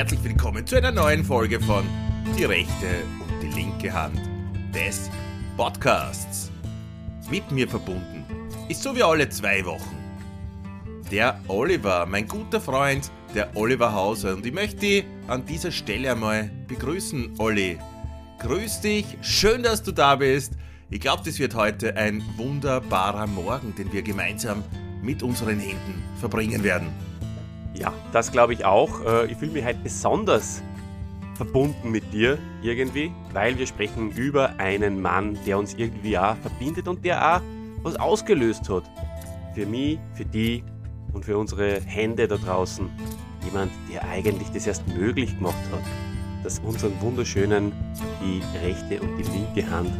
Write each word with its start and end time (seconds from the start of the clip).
herzlich 0.00 0.24
willkommen 0.24 0.66
zu 0.66 0.76
einer 0.76 0.92
neuen 0.92 1.22
Folge 1.22 1.60
von 1.60 1.84
Die 2.34 2.44
rechte 2.44 3.04
und 3.20 3.42
die 3.42 3.54
linke 3.54 3.92
Hand 3.92 4.18
des 4.74 5.10
Podcasts. 5.58 6.50
Mit 7.30 7.50
mir 7.50 7.68
verbunden 7.68 8.24
ist 8.70 8.82
so 8.82 8.96
wie 8.96 9.02
alle 9.02 9.28
zwei 9.28 9.62
Wochen 9.66 9.98
der 11.10 11.38
Oliver, 11.48 12.06
mein 12.06 12.26
guter 12.26 12.62
Freund, 12.62 13.10
der 13.34 13.54
Oliver 13.54 13.92
Hauser. 13.92 14.36
Und 14.36 14.46
ich 14.46 14.54
möchte 14.54 14.78
dich 14.78 15.04
an 15.28 15.44
dieser 15.44 15.70
Stelle 15.70 16.12
einmal 16.12 16.50
begrüßen, 16.66 17.34
Olli. 17.36 17.78
Grüß 18.38 18.80
dich, 18.80 19.04
schön, 19.20 19.62
dass 19.62 19.82
du 19.82 19.92
da 19.92 20.16
bist. 20.16 20.54
Ich 20.88 21.00
glaube, 21.00 21.24
das 21.26 21.38
wird 21.38 21.54
heute 21.54 21.94
ein 21.98 22.24
wunderbarer 22.38 23.26
Morgen, 23.26 23.74
den 23.74 23.92
wir 23.92 24.00
gemeinsam 24.00 24.64
mit 25.02 25.22
unseren 25.22 25.58
Händen 25.58 26.02
verbringen 26.18 26.64
werden. 26.64 26.88
Ja, 27.80 27.94
das 28.12 28.30
glaube 28.30 28.52
ich 28.52 28.64
auch. 28.64 29.04
Äh, 29.06 29.32
ich 29.32 29.38
fühle 29.38 29.52
mich 29.52 29.64
heute 29.64 29.78
besonders 29.82 30.62
verbunden 31.34 31.90
mit 31.90 32.12
dir 32.12 32.36
irgendwie, 32.62 33.10
weil 33.32 33.58
wir 33.58 33.66
sprechen 33.66 34.10
über 34.10 34.50
einen 34.58 35.00
Mann, 35.00 35.38
der 35.46 35.58
uns 35.58 35.72
irgendwie 35.74 36.18
auch 36.18 36.36
verbindet 36.36 36.86
und 36.86 37.02
der 37.02 37.36
auch 37.36 37.40
was 37.82 37.96
ausgelöst 37.96 38.68
hat. 38.68 38.84
Für 39.54 39.64
mich, 39.64 39.98
für 40.12 40.26
die 40.26 40.62
und 41.14 41.24
für 41.24 41.38
unsere 41.38 41.80
Hände 41.80 42.28
da 42.28 42.36
draußen. 42.36 42.90
Jemand, 43.46 43.72
der 43.90 44.06
eigentlich 44.06 44.50
das 44.50 44.66
erst 44.66 44.86
möglich 44.88 45.34
gemacht 45.38 45.56
hat, 45.72 45.82
dass 46.44 46.58
unseren 46.58 46.92
wunderschönen 47.00 47.72
die 48.20 48.42
rechte 48.62 49.00
und 49.00 49.16
die 49.16 49.22
linke 49.22 49.68
Hand 49.70 49.90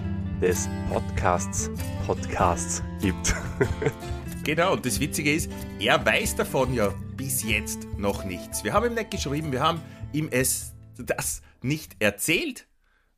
des 0.42 0.68
Podcasts 0.90 1.70
Podcasts 2.06 2.82
gibt. 3.00 3.34
Genau, 4.44 4.72
und 4.72 4.86
das 4.86 4.98
Witzige 5.00 5.34
ist, 5.34 5.50
er 5.78 6.04
weiß 6.04 6.36
davon 6.36 6.72
ja 6.72 6.94
bis 7.16 7.42
jetzt 7.42 7.86
noch 7.98 8.24
nichts. 8.24 8.64
Wir 8.64 8.72
haben 8.72 8.86
ihm 8.86 8.94
nicht 8.94 9.10
geschrieben, 9.10 9.52
wir 9.52 9.60
haben 9.60 9.82
ihm 10.12 10.28
es 10.30 10.72
das 10.96 11.42
nicht 11.62 11.96
erzählt, 11.98 12.66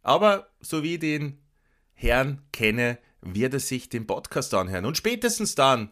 aber 0.02 0.48
so 0.60 0.82
wie 0.82 0.94
ich 0.94 1.00
den 1.00 1.38
Herrn 1.94 2.42
kenne, 2.52 2.98
wird 3.20 3.54
er 3.54 3.60
sich 3.60 3.88
den 3.88 4.06
Podcast 4.06 4.52
anhören. 4.52 4.84
Und 4.84 4.96
spätestens 4.96 5.54
dann 5.54 5.90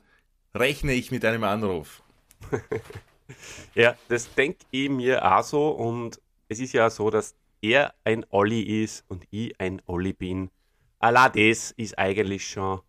rechne 0.52 0.92
ich 0.94 1.12
mit 1.12 1.24
einem 1.24 1.44
Anruf. 1.44 2.02
ja, 3.76 3.94
das 4.08 4.34
denke 4.34 4.66
ich 4.72 4.90
mir 4.90 5.24
auch 5.24 5.44
so 5.44 5.70
und 5.70 6.20
es 6.48 6.58
ist 6.58 6.72
ja 6.72 6.90
so, 6.90 7.08
dass 7.08 7.36
er 7.62 7.94
ein 8.02 8.26
Olli 8.30 8.82
ist 8.82 9.04
und 9.06 9.24
ich 9.30 9.58
ein 9.60 9.80
Olli 9.86 10.12
bin. 10.12 10.50
Allah, 10.98 11.28
das 11.28 11.70
ist 11.70 11.96
eigentlich 11.98 12.48
schon 12.48 12.80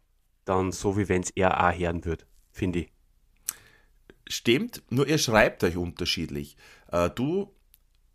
dann 0.45 0.71
so, 0.71 0.97
wie 0.97 1.07
wenn 1.07 1.21
es 1.21 1.29
er 1.31 1.63
auch 1.63 1.77
hören 1.77 2.03
würde, 2.03 2.25
finde 2.61 2.79
ich. 2.81 2.91
Stimmt, 4.27 4.83
nur 4.91 5.07
ihr 5.07 5.17
schreibt 5.17 5.63
euch 5.63 5.77
unterschiedlich. 5.77 6.57
Äh, 6.91 7.09
du 7.09 7.51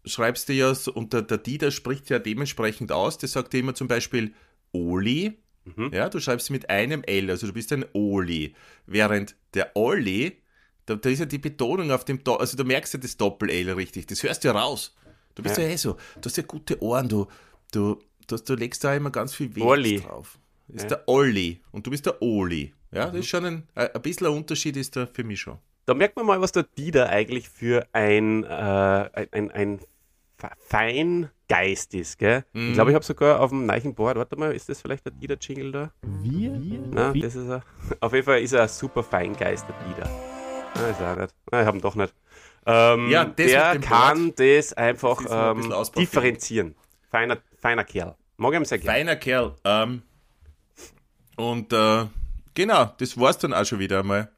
schreibst 0.05 0.49
dir 0.49 0.55
ja, 0.55 0.75
so, 0.75 0.93
und 0.93 1.13
der, 1.13 1.23
der 1.23 1.39
Dieter 1.39 1.73
spricht 1.73 2.11
ja 2.11 2.21
dementsprechend 2.21 2.93
aus, 2.93 3.19
der 3.19 3.29
sagt 3.29 3.53
dir 3.53 3.59
immer 3.59 3.75
zum 3.75 3.89
Beispiel 3.89 4.35
Oli, 4.71 5.37
mhm. 5.65 5.91
ja, 5.93 6.09
du 6.09 6.21
schreibst 6.21 6.51
mit 6.51 6.71
einem 6.71 7.03
L, 7.03 7.29
also 7.29 7.49
du 7.49 7.53
bist 7.53 7.73
ein 7.73 7.85
Oli, 7.93 8.55
während 8.87 9.35
der 9.55 9.73
Olli, 9.75 10.41
da, 10.87 10.95
da 10.95 11.11
ist 11.11 11.19
ja 11.19 11.27
die 11.27 11.39
Betonung 11.39 11.91
auf 11.91 12.05
dem, 12.05 12.23
Do 12.23 12.37
also 12.37 12.57
du 12.57 12.63
merkst 12.63 12.95
ja 12.95 13.01
das 13.01 13.17
Doppel-L 13.17 13.73
richtig, 13.73 14.07
das 14.07 14.23
hörst 14.23 14.45
du 14.45 14.49
ja 14.49 14.55
raus. 14.55 14.95
Du 15.35 15.43
bist 15.43 15.57
ja, 15.59 15.65
ja 15.65 15.71
eh 15.71 15.77
so, 15.77 15.97
du 16.21 16.27
hast 16.27 16.37
ja 16.37 16.45
gute 16.45 16.81
Ohren, 16.81 17.09
du, 17.09 17.27
du, 17.73 18.01
du, 18.29 18.37
du 18.37 18.55
legst 18.55 18.85
da 18.85 18.95
immer 18.95 19.11
ganz 19.11 19.35
viel 19.35 19.57
Wert 19.57 20.05
drauf. 20.05 20.39
Das 20.69 20.85
ist 20.85 20.91
ja. 20.91 20.97
der 20.97 21.09
Olli 21.09 21.61
und 21.73 21.85
du 21.85 21.91
bist 21.91 22.07
der 22.07 22.23
Oli. 22.23 22.73
Ja, 22.93 23.07
das 23.07 23.17
ist 23.17 23.29
schon 23.29 23.45
ein, 23.45 23.69
ein 23.75 24.03
bisschen 24.03 24.27
ein 24.27 24.33
Unterschied 24.33 24.77
ist 24.77 24.97
da 24.97 25.07
für 25.07 25.25
mich 25.25 25.41
schon. 25.41 25.59
Da 25.87 25.95
merkt 25.95 26.17
man 26.17 26.27
mal, 26.27 26.41
was 26.41 26.53
der 26.53 26.65
Dieter 26.65 27.09
eigentlich 27.09 27.49
für 27.49 27.87
ein, 27.93 28.45
äh, 28.45 29.27
ein, 29.33 29.51
ein 29.51 29.81
Feingeist 30.59 32.19
gell? 32.19 32.45
Mhm. 32.53 32.69
Ich 32.69 32.75
glaube, 32.75 32.91
ich 32.91 32.95
habe 32.95 33.05
sogar 33.05 33.41
auf 33.41 33.51
dem 33.51 33.67
neuen 33.67 33.95
Board, 33.95 34.17
warte 34.17 34.37
mal, 34.37 34.53
ist 34.53 34.69
das 34.69 34.81
vielleicht 34.81 35.05
der 35.07 35.13
Dieter-Jingle 35.13 35.73
da? 35.73 35.93
Wir? 36.03 36.51
Nein, 36.51 37.21
das 37.21 37.35
ist 37.35 37.49
er. 37.49 37.63
Auf 38.01 38.13
jeden 38.13 38.25
Fall 38.25 38.41
ist 38.41 38.53
er 38.53 38.63
ein 38.63 38.69
super 38.69 39.03
Feingeist, 39.03 39.67
der 39.69 39.77
Dieter. 39.87 40.11
Nein, 40.75 40.91
ist 40.91 41.01
er 41.01 41.17
nicht. 41.17 41.35
Nein, 41.51 41.61
ich 41.61 41.67
habe 41.67 41.79
ihn 41.79 41.81
doch 41.81 41.95
nicht. 41.95 42.15
Ähm, 42.67 43.11
ja, 43.11 43.25
der 43.25 43.79
kann 43.79 44.35
Board, 44.35 44.41
das 44.41 44.73
einfach 44.73 45.23
das 45.23 45.89
ähm, 45.89 45.95
differenzieren. 45.97 46.75
Feiner, 47.11 47.39
feiner 47.59 47.85
Kerl. 47.85 48.17
Mag 48.37 48.53
ich 48.53 48.59
ihm 48.59 48.65
sehr 48.65 48.79
gerne. 48.79 48.99
Feiner 48.99 49.17
Kerl. 49.17 49.55
Ähm, 49.65 50.03
und 51.37 51.73
äh, 51.73 52.07
genau, 52.57 52.93
das 52.99 53.17
war's 53.17 53.39
dann 53.39 53.55
auch 53.55 53.65
schon 53.65 53.79
wieder 53.79 54.01
einmal 54.01 54.33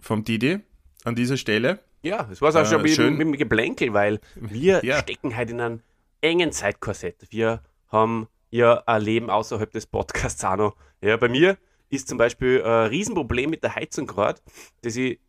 vom 0.00 0.24
Didi 0.24 0.58
an 1.04 1.14
dieser 1.14 1.36
Stelle. 1.36 1.78
Ja, 2.02 2.24
das 2.24 2.40
war 2.40 2.48
es 2.48 2.56
auch 2.56 2.62
äh, 2.62 2.66
schon 2.66 2.82
mit, 2.82 2.92
schön. 2.92 3.12
mit 3.12 3.20
dem 3.20 3.32
Geplänkel, 3.36 3.92
weil 3.92 4.20
wir 4.34 4.80
ja. 4.84 4.98
stecken 4.98 5.36
halt 5.36 5.50
in 5.50 5.60
einem 5.60 5.80
engen 6.20 6.50
Zeitkorsett. 6.50 7.26
Wir 7.30 7.62
haben 7.88 8.26
ja 8.50 8.82
ein 8.86 9.02
Leben 9.02 9.30
außerhalb 9.30 9.70
des 9.70 9.86
Podcasts 9.86 10.44
auch 10.44 10.56
noch. 10.56 10.76
Ja, 11.00 11.16
bei 11.16 11.28
mir 11.28 11.56
ist 11.90 12.08
zum 12.08 12.18
Beispiel 12.18 12.62
ein 12.62 12.88
Riesenproblem 12.88 13.50
mit 13.50 13.62
der 13.62 13.74
Heizung 13.74 14.06
gerade, 14.06 14.40
dass 14.82 14.96
ich 14.96 15.20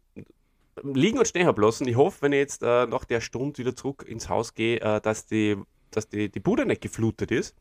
liegen 0.83 1.19
und 1.19 1.27
stehen 1.27 1.47
habe 1.47 1.61
lassen. 1.61 1.87
Ich 1.87 1.95
hoffe, 1.95 2.21
wenn 2.21 2.31
ich 2.31 2.39
jetzt 2.39 2.63
äh, 2.63 2.85
nach 2.85 3.05
der 3.05 3.21
Stunde 3.21 3.57
wieder 3.57 3.75
zurück 3.75 4.05
ins 4.07 4.29
Haus 4.29 4.53
gehe, 4.53 4.79
äh, 4.79 5.01
dass, 5.01 5.25
die, 5.25 5.57
dass 5.91 6.07
die, 6.07 6.29
die 6.29 6.39
Bude 6.39 6.65
nicht 6.65 6.81
geflutet 6.81 7.31
ist. 7.31 7.55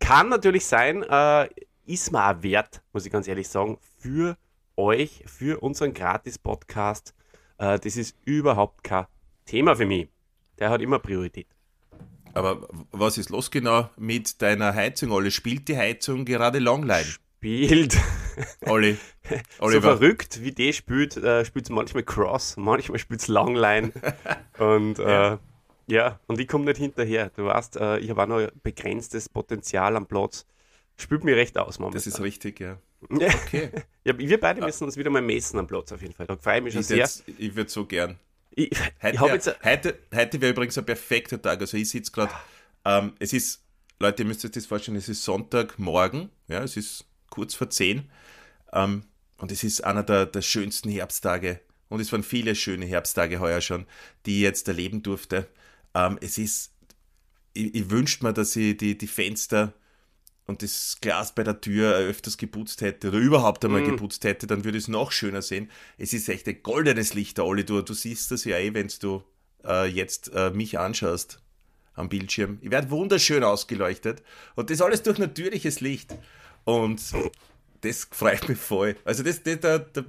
Kann 0.00 0.28
natürlich 0.28 0.66
sein, 0.66 1.02
äh, 1.04 1.48
ist 1.86 2.12
mir 2.12 2.28
auch 2.28 2.42
wert, 2.42 2.82
muss 2.92 3.06
ich 3.06 3.12
ganz 3.12 3.28
ehrlich 3.28 3.48
sagen, 3.48 3.78
für 3.98 4.36
euch, 4.76 5.24
für 5.26 5.62
unseren 5.62 5.94
Gratis-Podcast 5.94 7.14
äh, 7.58 7.78
das 7.78 7.96
ist 7.96 8.16
überhaupt 8.24 8.84
kein 8.84 9.06
Thema 9.44 9.76
für 9.76 9.86
mich. 9.86 10.08
Der 10.58 10.70
hat 10.70 10.80
immer 10.80 10.98
Priorität. 10.98 11.48
Aber 12.34 12.68
was 12.92 13.16
ist 13.16 13.30
los 13.30 13.50
genau 13.50 13.88
mit 13.96 14.42
deiner 14.42 14.74
Heizung, 14.74 15.10
Olli? 15.10 15.30
Spielt 15.30 15.68
die 15.68 15.76
Heizung 15.76 16.24
gerade 16.24 16.58
Longline? 16.58 17.04
Spielt. 17.04 17.96
Olli. 18.66 18.98
so 19.58 19.80
verrückt 19.80 20.42
wie 20.42 20.52
die 20.52 20.72
spielt, 20.72 21.16
äh, 21.16 21.44
spielt 21.46 21.66
es 21.66 21.70
manchmal 21.70 22.02
Cross, 22.02 22.56
manchmal 22.58 22.98
spielt 22.98 23.20
es 23.20 23.28
Longline. 23.28 23.92
und 24.58 24.98
ja. 24.98 25.34
Äh, 25.34 25.38
ja, 25.88 26.18
und 26.26 26.40
ich 26.40 26.48
komme 26.48 26.64
nicht 26.64 26.78
hinterher. 26.78 27.30
Du 27.36 27.44
weißt, 27.44 27.76
äh, 27.76 27.98
ich 27.98 28.10
habe 28.10 28.24
auch 28.24 28.26
noch 28.26 28.50
begrenztes 28.62 29.28
Potenzial 29.28 29.96
am 29.96 30.06
Platz. 30.06 30.44
Spielt 30.96 31.24
mir 31.24 31.36
recht 31.36 31.58
aus, 31.58 31.78
momentan. 31.78 31.98
Das 31.98 32.06
ist 32.06 32.20
richtig, 32.20 32.60
ja. 32.60 32.78
Okay. 33.08 33.70
ja, 34.04 34.18
wir 34.18 34.40
beide 34.40 34.62
müssen 34.62 34.84
uns 34.84 34.96
wieder 34.96 35.10
mal 35.10 35.22
messen 35.22 35.58
am 35.58 35.66
Platz 35.66 35.92
auf 35.92 36.00
jeden 36.00 36.14
Fall. 36.14 36.26
Da 36.26 36.36
freue 36.36 36.58
ich 36.58 36.64
mich 36.64 36.72
schon 36.72 36.80
ich 36.80 36.86
sehr. 36.86 37.08
ich 37.38 37.54
würde 37.54 37.70
so 37.70 37.84
gern. 37.84 38.18
Ich, 38.50 38.70
heute, 39.02 39.20
wär, 39.20 39.56
heute, 39.64 39.98
heute 40.14 40.40
wäre 40.40 40.52
übrigens 40.52 40.78
ein 40.78 40.86
perfekter 40.86 41.40
Tag. 41.40 41.60
Also 41.60 41.76
ich 41.76 41.90
sitze 41.90 42.10
gerade, 42.10 42.32
ähm, 42.86 43.12
es 43.18 43.34
ist, 43.34 43.62
Leute, 43.98 44.22
ihr 44.22 44.26
müsst 44.26 44.44
euch 44.46 44.52
das 44.52 44.64
vorstellen, 44.64 44.96
es 44.96 45.10
ist 45.10 45.24
Sonntagmorgen, 45.24 46.30
ja, 46.48 46.62
es 46.62 46.76
ist 46.78 47.04
kurz 47.28 47.54
vor 47.54 47.68
10 47.68 48.08
ähm, 48.72 49.04
und 49.36 49.52
es 49.52 49.62
ist 49.62 49.84
einer 49.84 50.02
der, 50.02 50.24
der 50.24 50.40
schönsten 50.40 50.88
Herbsttage 50.88 51.60
und 51.90 52.00
es 52.00 52.10
waren 52.12 52.22
viele 52.22 52.54
schöne 52.54 52.86
Herbsttage 52.86 53.40
heuer 53.40 53.60
schon, 53.60 53.86
die 54.24 54.36
ich 54.36 54.42
jetzt 54.42 54.68
erleben 54.68 55.02
durfte. 55.02 55.46
Ähm, 55.94 56.18
es 56.22 56.38
ist, 56.38 56.72
ich, 57.52 57.74
ich 57.74 57.90
wünschte 57.90 58.24
mir, 58.24 58.32
dass 58.32 58.56
ich 58.56 58.76
die, 58.78 58.96
die 58.96 59.06
Fenster 59.06 59.74
und 60.46 60.62
das 60.62 60.98
Glas 61.00 61.34
bei 61.34 61.42
der 61.42 61.60
Tür 61.60 61.94
öfters 61.96 62.38
geputzt 62.38 62.80
hätte 62.80 63.08
oder 63.08 63.18
überhaupt 63.18 63.64
einmal 63.64 63.82
mm. 63.82 63.90
geputzt 63.90 64.24
hätte, 64.24 64.46
dann 64.46 64.64
würde 64.64 64.78
es 64.78 64.88
noch 64.88 65.12
schöner 65.12 65.42
sehen. 65.42 65.70
Es 65.98 66.12
ist 66.12 66.28
echt 66.28 66.46
ein 66.46 66.62
goldenes 66.62 67.14
Licht, 67.14 67.38
Olli. 67.40 67.64
Du, 67.64 67.82
du 67.82 67.94
siehst 67.94 68.30
das 68.30 68.44
ja 68.44 68.56
eh, 68.56 68.72
wenn 68.72 68.88
du 69.00 69.22
äh, 69.64 69.86
jetzt 69.86 70.30
äh, 70.34 70.50
mich 70.50 70.78
anschaust 70.78 71.42
am 71.94 72.08
Bildschirm. 72.08 72.58
Ich 72.60 72.70
werde 72.70 72.90
wunderschön 72.90 73.42
ausgeleuchtet 73.42 74.22
und 74.54 74.70
das 74.70 74.80
alles 74.80 75.02
durch 75.02 75.18
natürliches 75.18 75.80
Licht. 75.80 76.14
Und 76.64 77.00
das 77.80 78.08
freut 78.10 78.48
mich 78.48 78.58
voll. 78.58 78.96
Also 79.04 79.22
das, 79.22 79.42
das 79.42 79.60
da, 79.60 79.78
da, 79.78 80.04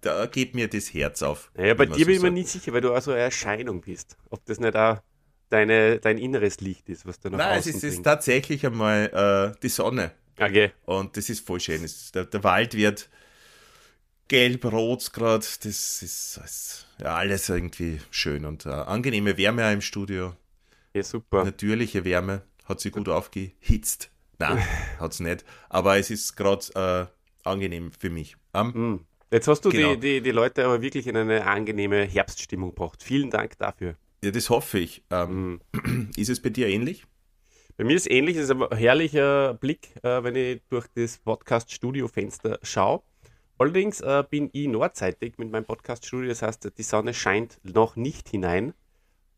da 0.00 0.26
geht 0.26 0.54
mir 0.54 0.68
das 0.68 0.92
Herz 0.92 1.22
auf. 1.22 1.50
Ja, 1.56 1.74
bei 1.74 1.86
dir 1.86 1.98
so 1.98 2.04
bin 2.06 2.14
ich 2.14 2.22
mir 2.22 2.30
nicht 2.30 2.48
sicher, 2.48 2.72
weil 2.72 2.80
du 2.80 2.94
auch 2.94 3.02
so 3.02 3.12
eine 3.12 3.20
Erscheinung 3.20 3.80
bist. 3.80 4.16
Ob 4.30 4.44
das 4.46 4.58
nicht 4.58 4.74
auch 4.74 4.98
deine, 5.50 5.98
dein 5.98 6.18
inneres 6.18 6.60
Licht 6.60 6.88
ist, 6.88 7.06
was 7.06 7.20
du 7.20 7.30
nach 7.30 7.38
Nein, 7.38 7.58
es 7.58 7.66
ist, 7.66 7.84
ist, 7.84 8.02
tatsächlich 8.02 8.64
einmal 8.66 9.54
äh, 9.54 9.58
die 9.60 9.68
Sonne. 9.68 10.12
Okay. 10.38 10.72
Und 10.84 11.16
das 11.16 11.28
ist 11.28 11.46
voll 11.46 11.60
schön. 11.60 11.84
Es, 11.84 12.12
der, 12.12 12.24
der, 12.24 12.44
Wald 12.44 12.74
wird 12.74 13.08
gelb-rot 14.28 15.12
gerade. 15.12 15.38
Das 15.38 15.64
ist, 15.64 16.02
ist 16.02 16.86
ja, 17.00 17.16
alles 17.16 17.48
irgendwie 17.48 18.00
schön 18.10 18.44
und 18.44 18.66
äh, 18.66 18.70
angenehme 18.70 19.36
Wärme 19.36 19.66
auch 19.66 19.72
im 19.72 19.80
Studio. 19.80 20.34
Ja, 20.94 21.02
super. 21.02 21.44
Natürliche 21.44 22.04
Wärme. 22.04 22.42
Hat 22.64 22.80
sie 22.80 22.90
gut 22.90 23.08
aufgehitzt. 23.08 24.10
Nein, 24.38 24.62
hat 25.00 25.12
es 25.12 25.20
nicht. 25.20 25.44
Aber 25.68 25.98
es 25.98 26.10
ist 26.10 26.36
gerade 26.36 27.10
äh, 27.44 27.48
angenehm 27.48 27.90
für 27.98 28.10
mich. 28.10 28.36
Um, 28.52 29.06
Jetzt 29.30 29.48
hast 29.48 29.62
du 29.64 29.70
genau. 29.70 29.94
die, 29.94 30.00
die, 30.00 30.20
die 30.22 30.30
Leute 30.30 30.64
aber 30.64 30.80
wirklich 30.80 31.06
in 31.06 31.16
eine 31.16 31.46
angenehme 31.46 32.04
Herbststimmung 32.04 32.70
gebracht. 32.70 33.02
Vielen 33.02 33.30
Dank 33.30 33.58
dafür. 33.58 33.94
Ja, 34.24 34.30
das 34.32 34.50
hoffe 34.50 34.78
ich. 34.78 35.04
Ähm, 35.10 35.60
ist 36.16 36.28
es 36.28 36.40
bei 36.42 36.50
dir 36.50 36.68
ähnlich? 36.68 37.04
Bei 37.76 37.84
mir 37.84 37.96
ist 37.96 38.06
es 38.06 38.10
ähnlich. 38.10 38.36
Es 38.36 38.44
ist 38.44 38.50
ein 38.50 38.76
herrlicher 38.76 39.54
Blick, 39.54 39.94
äh, 40.02 40.22
wenn 40.24 40.34
ich 40.34 40.62
durch 40.68 40.86
das 40.94 41.18
Podcast-Studio-Fenster 41.18 42.58
schaue. 42.62 43.02
Allerdings 43.58 44.00
äh, 44.00 44.24
bin 44.28 44.50
ich 44.52 44.68
nordseitig 44.68 45.38
mit 45.38 45.50
meinem 45.50 45.64
Podcast-Studio. 45.64 46.28
Das 46.28 46.42
heißt, 46.42 46.70
die 46.76 46.82
Sonne 46.82 47.14
scheint 47.14 47.60
noch 47.62 47.96
nicht 47.96 48.28
hinein. 48.28 48.74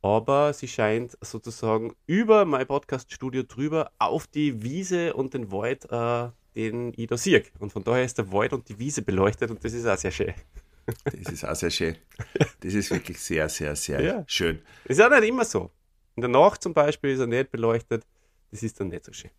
aber 0.03 0.53
sie 0.55 0.69
scheint 0.69 1.17
sozusagen 1.21 1.94
über 2.06 2.44
mein 2.44 2.67
Podcast-Studio 2.67 3.43
drüber 3.44 3.93
auf 3.99 4.27
die 4.27 4.62
Wiese 4.62 5.15
und 5.15 5.35
den 5.35 5.53
Wald, 5.53 5.87
äh, 5.91 6.31
den 6.56 6.93
ich 6.97 7.06
da 7.09 7.17
sehe. 7.19 7.44
Und 7.59 7.73
von 7.73 7.85
daher 7.85 8.05
ist 8.05 8.19
der 8.19 8.32
Wald 8.32 8.53
und 8.53 8.69
die 8.69 8.79
Wiese 8.79 9.03
beleuchtet 9.03 9.50
und 9.50 9.62
das 9.65 9.75
ist 9.75 9.87
auch 9.87 9.99
sehr 9.99 10.11
schön. 10.11 10.35
Das 11.04 11.32
ist 11.32 11.44
auch 11.44 11.54
sehr 11.54 11.70
schön. 11.70 11.96
Das 12.60 12.75
ist 12.75 12.90
wirklich 12.90 13.19
sehr, 13.19 13.48
sehr, 13.48 13.76
sehr 13.76 14.00
ja. 14.00 14.25
schön. 14.26 14.60
Das 14.84 14.98
ist 14.98 15.04
auch 15.04 15.10
nicht 15.10 15.28
immer 15.28 15.44
so. 15.44 15.70
In 16.16 16.22
der 16.22 16.31
Nacht 16.31 16.62
zum 16.62 16.75
Beispiel 16.75 17.10
ist 17.10 17.20
er 17.20 17.26
nicht 17.26 17.50
beleuchtet. 17.50 18.06
Das 18.50 18.62
ist 18.62 18.81
dann 18.81 18.88
nicht 18.88 19.04
so 19.04 19.12
schön. 19.12 19.31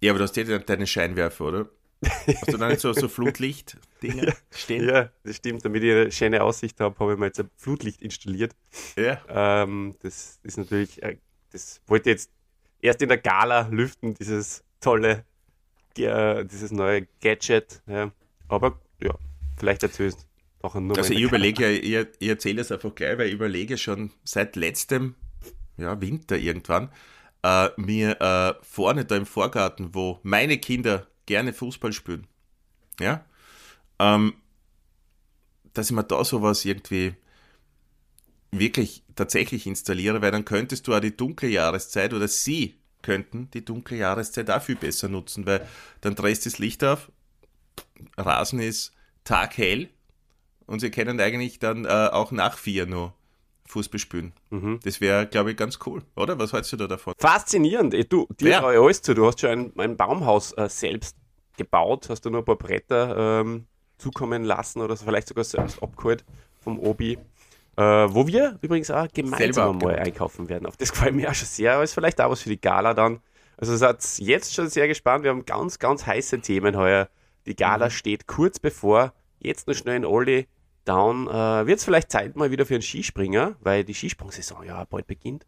Ja, 0.00 0.12
aber 0.12 0.18
du 0.18 0.24
hast 0.24 0.36
ja 0.36 0.58
deine 0.58 0.86
Scheinwerfer, 0.86 1.44
oder? 1.44 1.70
Hast 2.02 2.52
du 2.52 2.56
da 2.56 2.68
nicht 2.68 2.80
so, 2.80 2.92
so 2.92 3.08
Flutlicht-Dinger 3.08 4.32
stehen? 4.50 4.88
Ja, 4.88 5.10
das 5.22 5.36
stimmt. 5.36 5.64
Damit 5.64 5.82
ich 5.82 5.92
eine 5.92 6.10
schöne 6.10 6.42
Aussicht 6.42 6.80
habe, 6.80 6.98
habe 6.98 7.12
ich 7.12 7.18
mir 7.18 7.26
jetzt 7.26 7.40
ein 7.40 7.50
Flutlicht 7.56 8.00
installiert. 8.00 8.54
Ja. 8.96 9.20
Ähm, 9.28 9.96
das 10.00 10.40
ist 10.42 10.56
natürlich, 10.56 11.02
äh, 11.02 11.18
das 11.50 11.82
wollte 11.86 12.10
ich 12.10 12.14
jetzt 12.14 12.30
erst 12.80 13.02
in 13.02 13.08
der 13.08 13.18
Gala 13.18 13.68
lüften, 13.70 14.14
dieses 14.14 14.64
tolle, 14.80 15.24
äh, 15.98 16.44
dieses 16.46 16.70
neue 16.70 17.06
Gadget. 17.20 17.82
Ja. 17.86 18.10
Aber 18.48 18.80
ja, 19.02 19.14
vielleicht 19.60 19.82
erzählst 19.82 20.22
du 20.22 20.66
noch 20.66 20.74
ein 20.74 20.90
Also 20.96 21.12
ich 21.12 21.22
überlege, 21.22 21.70
ich, 21.70 22.06
ich 22.18 22.28
erzähle 22.28 22.60
es 22.62 22.72
einfach 22.72 22.94
gleich, 22.94 23.18
weil 23.18 23.28
ich 23.28 23.34
überlege 23.34 23.78
schon 23.78 24.10
seit 24.24 24.56
letztem 24.56 25.14
ja, 25.76 26.00
Winter 26.00 26.36
irgendwann, 26.36 26.90
äh, 27.42 27.68
mir 27.76 28.20
äh, 28.20 28.54
vorne 28.62 29.04
da 29.04 29.16
im 29.16 29.26
Vorgarten, 29.26 29.94
wo 29.94 30.18
meine 30.22 30.58
Kinder 30.58 31.06
gerne 31.26 31.52
Fußball 31.52 31.92
spielen, 31.92 32.26
ja, 32.98 33.24
ähm, 33.98 34.34
dass 35.72 35.90
ich 35.90 35.96
mir 35.96 36.04
da 36.04 36.24
sowas 36.24 36.64
irgendwie 36.64 37.14
wirklich 38.50 39.04
tatsächlich 39.14 39.66
installiere, 39.66 40.20
weil 40.22 40.32
dann 40.32 40.44
könntest 40.44 40.88
du 40.88 40.94
auch 40.94 41.00
die 41.00 41.16
dunkle 41.16 41.48
Jahreszeit 41.48 42.12
oder 42.12 42.26
sie 42.26 42.80
könnten 43.02 43.50
die 43.52 43.64
dunkle 43.64 43.96
Jahreszeit 43.96 44.48
dafür 44.48 44.74
besser 44.74 45.08
nutzen, 45.08 45.46
weil 45.46 45.66
dann 46.00 46.16
drehst 46.16 46.44
du 46.44 46.50
das 46.50 46.58
Licht 46.58 46.82
auf, 46.84 47.10
Rasen 48.16 48.60
ist 48.60 48.92
taghell 49.24 49.88
und 50.66 50.80
sie 50.80 50.90
können 50.90 51.20
eigentlich 51.20 51.58
dann 51.58 51.84
äh, 51.84 51.88
auch 52.12 52.32
nach 52.32 52.58
vier 52.58 52.86
noch 52.86 53.12
Fußball 53.66 53.98
spielen. 53.98 54.32
Mhm. 54.50 54.80
Das 54.82 55.00
wäre, 55.00 55.26
glaube 55.26 55.52
ich, 55.52 55.56
ganz 55.56 55.78
cool, 55.86 56.02
oder? 56.16 56.38
Was 56.38 56.52
hältst 56.52 56.72
du 56.72 56.76
da 56.76 56.86
davon? 56.86 57.14
Faszinierend. 57.18 57.94
Du, 58.12 58.26
dir 58.38 58.50
ja. 58.50 58.64
alles 58.64 59.02
zu. 59.02 59.14
Du 59.14 59.26
hast 59.26 59.40
schon 59.40 59.50
ein, 59.50 59.72
ein 59.78 59.96
Baumhaus 59.96 60.52
äh, 60.52 60.68
selbst 60.68 61.16
gebaut, 61.56 62.08
hast 62.08 62.24
du 62.24 62.30
nur 62.30 62.42
ein 62.42 62.44
paar 62.44 62.56
Bretter 62.56 63.40
ähm, 63.40 63.66
zukommen 63.98 64.44
lassen 64.44 64.80
oder 64.80 64.96
so, 64.96 65.04
vielleicht 65.04 65.28
sogar 65.28 65.44
selbst 65.44 65.82
abgeholt 65.82 66.24
vom 66.60 66.78
Obi. 66.78 67.18
Äh, 67.76 67.82
wo 67.82 68.26
wir 68.26 68.58
übrigens 68.60 68.90
auch 68.90 69.06
gemeinsam 69.12 69.78
mal 69.78 69.96
einkaufen 69.96 70.48
werden. 70.48 70.66
Auf 70.66 70.76
das 70.76 70.90
gefällt 70.90 71.14
mir 71.14 71.30
auch 71.30 71.34
schon 71.34 71.46
sehr, 71.46 71.74
aber 71.74 71.84
ist 71.84 71.94
vielleicht 71.94 72.20
auch 72.20 72.30
was 72.30 72.42
für 72.42 72.48
die 72.48 72.60
Gala 72.60 72.94
dann. 72.94 73.20
Also 73.56 73.76
seid 73.76 74.02
jetzt 74.18 74.54
schon 74.54 74.68
sehr 74.68 74.88
gespannt. 74.88 75.22
Wir 75.22 75.30
haben 75.30 75.44
ganz, 75.44 75.78
ganz 75.78 76.06
heiße 76.06 76.40
Themen 76.40 76.76
heuer. 76.76 77.08
Die 77.46 77.56
Gala 77.56 77.86
mhm. 77.86 77.90
steht 77.90 78.26
kurz 78.26 78.58
bevor. 78.58 79.12
Jetzt 79.38 79.66
noch 79.66 79.74
schnell 79.74 79.96
in 79.96 80.04
Olli 80.04 80.46
Down. 80.84 81.26
Äh, 81.26 81.66
Wird 81.66 81.78
es 81.78 81.84
vielleicht 81.84 82.10
Zeit 82.10 82.36
mal 82.36 82.50
wieder 82.50 82.66
für 82.66 82.74
einen 82.74 82.82
Skispringer, 82.82 83.56
weil 83.60 83.84
die 83.84 83.94
Skisprungsaison 83.94 84.64
ja 84.64 84.84
bald 84.84 85.06
beginnt. 85.06 85.46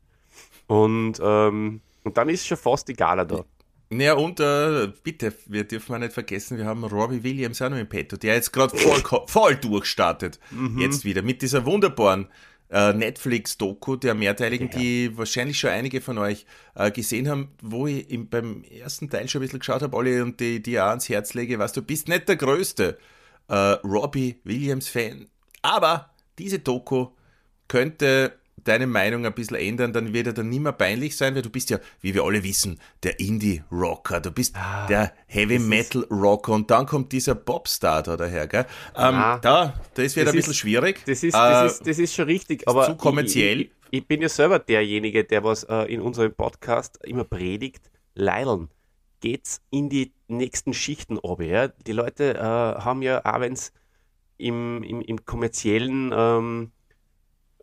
Und, 0.66 1.20
ähm, 1.22 1.80
und 2.04 2.16
dann 2.16 2.28
ist 2.28 2.46
schon 2.46 2.56
fast 2.56 2.88
die 2.88 2.94
Gala 2.94 3.24
da. 3.24 3.44
Naja, 3.90 4.14
und 4.14 4.40
äh, 4.40 4.90
bitte, 5.02 5.34
wir 5.46 5.64
dürfen 5.64 5.92
mal 5.92 5.98
nicht 5.98 6.14
vergessen, 6.14 6.56
wir 6.56 6.64
haben 6.64 6.82
Robbie 6.82 7.22
Williams 7.22 7.60
auch 7.60 7.68
noch 7.68 7.76
im 7.76 7.88
Petto, 7.88 8.16
der 8.16 8.36
jetzt 8.36 8.50
gerade 8.50 8.74
voll, 8.74 9.02
voll 9.26 9.56
durchstartet. 9.56 10.40
Mhm. 10.50 10.78
Jetzt 10.78 11.04
wieder 11.04 11.20
mit 11.20 11.42
dieser 11.42 11.66
wunderbaren 11.66 12.28
äh, 12.72 12.92
Netflix-Doku, 12.94 13.96
der 13.96 14.14
mehrteiligen, 14.14 14.70
ja. 14.72 14.78
die 14.78 15.16
wahrscheinlich 15.16 15.60
schon 15.60 15.70
einige 15.70 16.00
von 16.00 16.18
euch 16.18 16.46
äh, 16.74 16.90
gesehen 16.90 17.28
haben, 17.28 17.52
wo 17.60 17.86
ich 17.86 18.10
im, 18.10 18.28
beim 18.28 18.64
ersten 18.64 19.10
Teil 19.10 19.28
schon 19.28 19.40
ein 19.40 19.44
bisschen 19.44 19.58
geschaut 19.58 19.82
habe, 19.82 19.96
Olli, 19.96 20.20
und 20.20 20.40
die, 20.40 20.62
die 20.62 20.80
auch 20.80 20.86
ans 20.86 21.08
Herz 21.08 21.34
lege, 21.34 21.58
was 21.58 21.72
du 21.72 21.82
bist 21.82 22.08
nicht 22.08 22.28
der 22.28 22.36
größte 22.36 22.98
äh, 23.48 23.54
Robbie 23.54 24.40
Williams-Fan, 24.44 25.28
aber 25.60 26.10
diese 26.38 26.58
Doku 26.58 27.08
könnte 27.68 28.32
deine 28.64 28.86
Meinung 28.86 29.26
ein 29.26 29.34
bisschen 29.34 29.56
ändern, 29.56 29.92
dann 29.92 30.12
wird 30.12 30.28
er 30.28 30.32
dann 30.32 30.48
nicht 30.48 30.60
mehr 30.60 30.72
peinlich 30.72 31.16
sein, 31.16 31.34
weil 31.34 31.42
du 31.42 31.50
bist 31.50 31.70
ja, 31.70 31.78
wie 32.00 32.14
wir 32.14 32.22
alle 32.22 32.42
wissen, 32.42 32.78
der 33.02 33.18
Indie-Rocker, 33.18 34.20
du 34.20 34.30
bist 34.30 34.56
ah, 34.56 34.86
der 34.86 35.12
Heavy-Metal-Rocker 35.26 36.52
und 36.52 36.70
dann 36.70 36.86
kommt 36.86 37.12
dieser 37.12 37.34
Popstar 37.34 38.02
da 38.02 38.16
daher, 38.16 38.46
gell? 38.46 38.66
Ähm, 38.96 39.14
ah, 39.14 39.38
da, 39.38 39.74
das 39.94 40.16
wird 40.16 40.26
das 40.26 40.34
ein 40.34 40.36
bisschen 40.36 40.54
schwierig. 40.54 41.02
Das 41.06 41.22
ist, 41.22 41.34
das, 41.34 41.62
äh, 41.62 41.66
ist, 41.66 41.86
das 41.86 41.98
ist 41.98 42.14
schon 42.14 42.26
richtig, 42.26 42.68
aber 42.68 42.86
zu 42.86 42.96
kommerziell. 42.96 43.62
Ich, 43.62 43.66
ich, 43.90 44.00
ich, 44.00 44.06
bin 44.06 44.22
ja 44.22 44.28
selber 44.28 44.58
derjenige, 44.58 45.24
der 45.24 45.42
was 45.44 45.64
äh, 45.64 45.92
in 45.92 46.00
unserem 46.00 46.34
Podcast 46.34 46.98
immer 47.04 47.24
predigt, 47.24 47.90
Leideln, 48.14 48.68
geht's 49.20 49.60
in 49.70 49.88
die 49.88 50.12
nächsten 50.28 50.74
Schichten 50.74 51.18
oben, 51.18 51.48
ja? 51.48 51.68
Die 51.68 51.92
Leute 51.92 52.34
äh, 52.34 52.40
haben 52.40 53.02
ja, 53.02 53.24
auch 53.24 53.40
wenn 53.40 53.54
es 53.54 53.72
im, 54.36 54.82
im, 54.82 55.00
im 55.00 55.24
kommerziellen 55.24 56.12
ähm, 56.14 56.72
äh, 56.72 56.81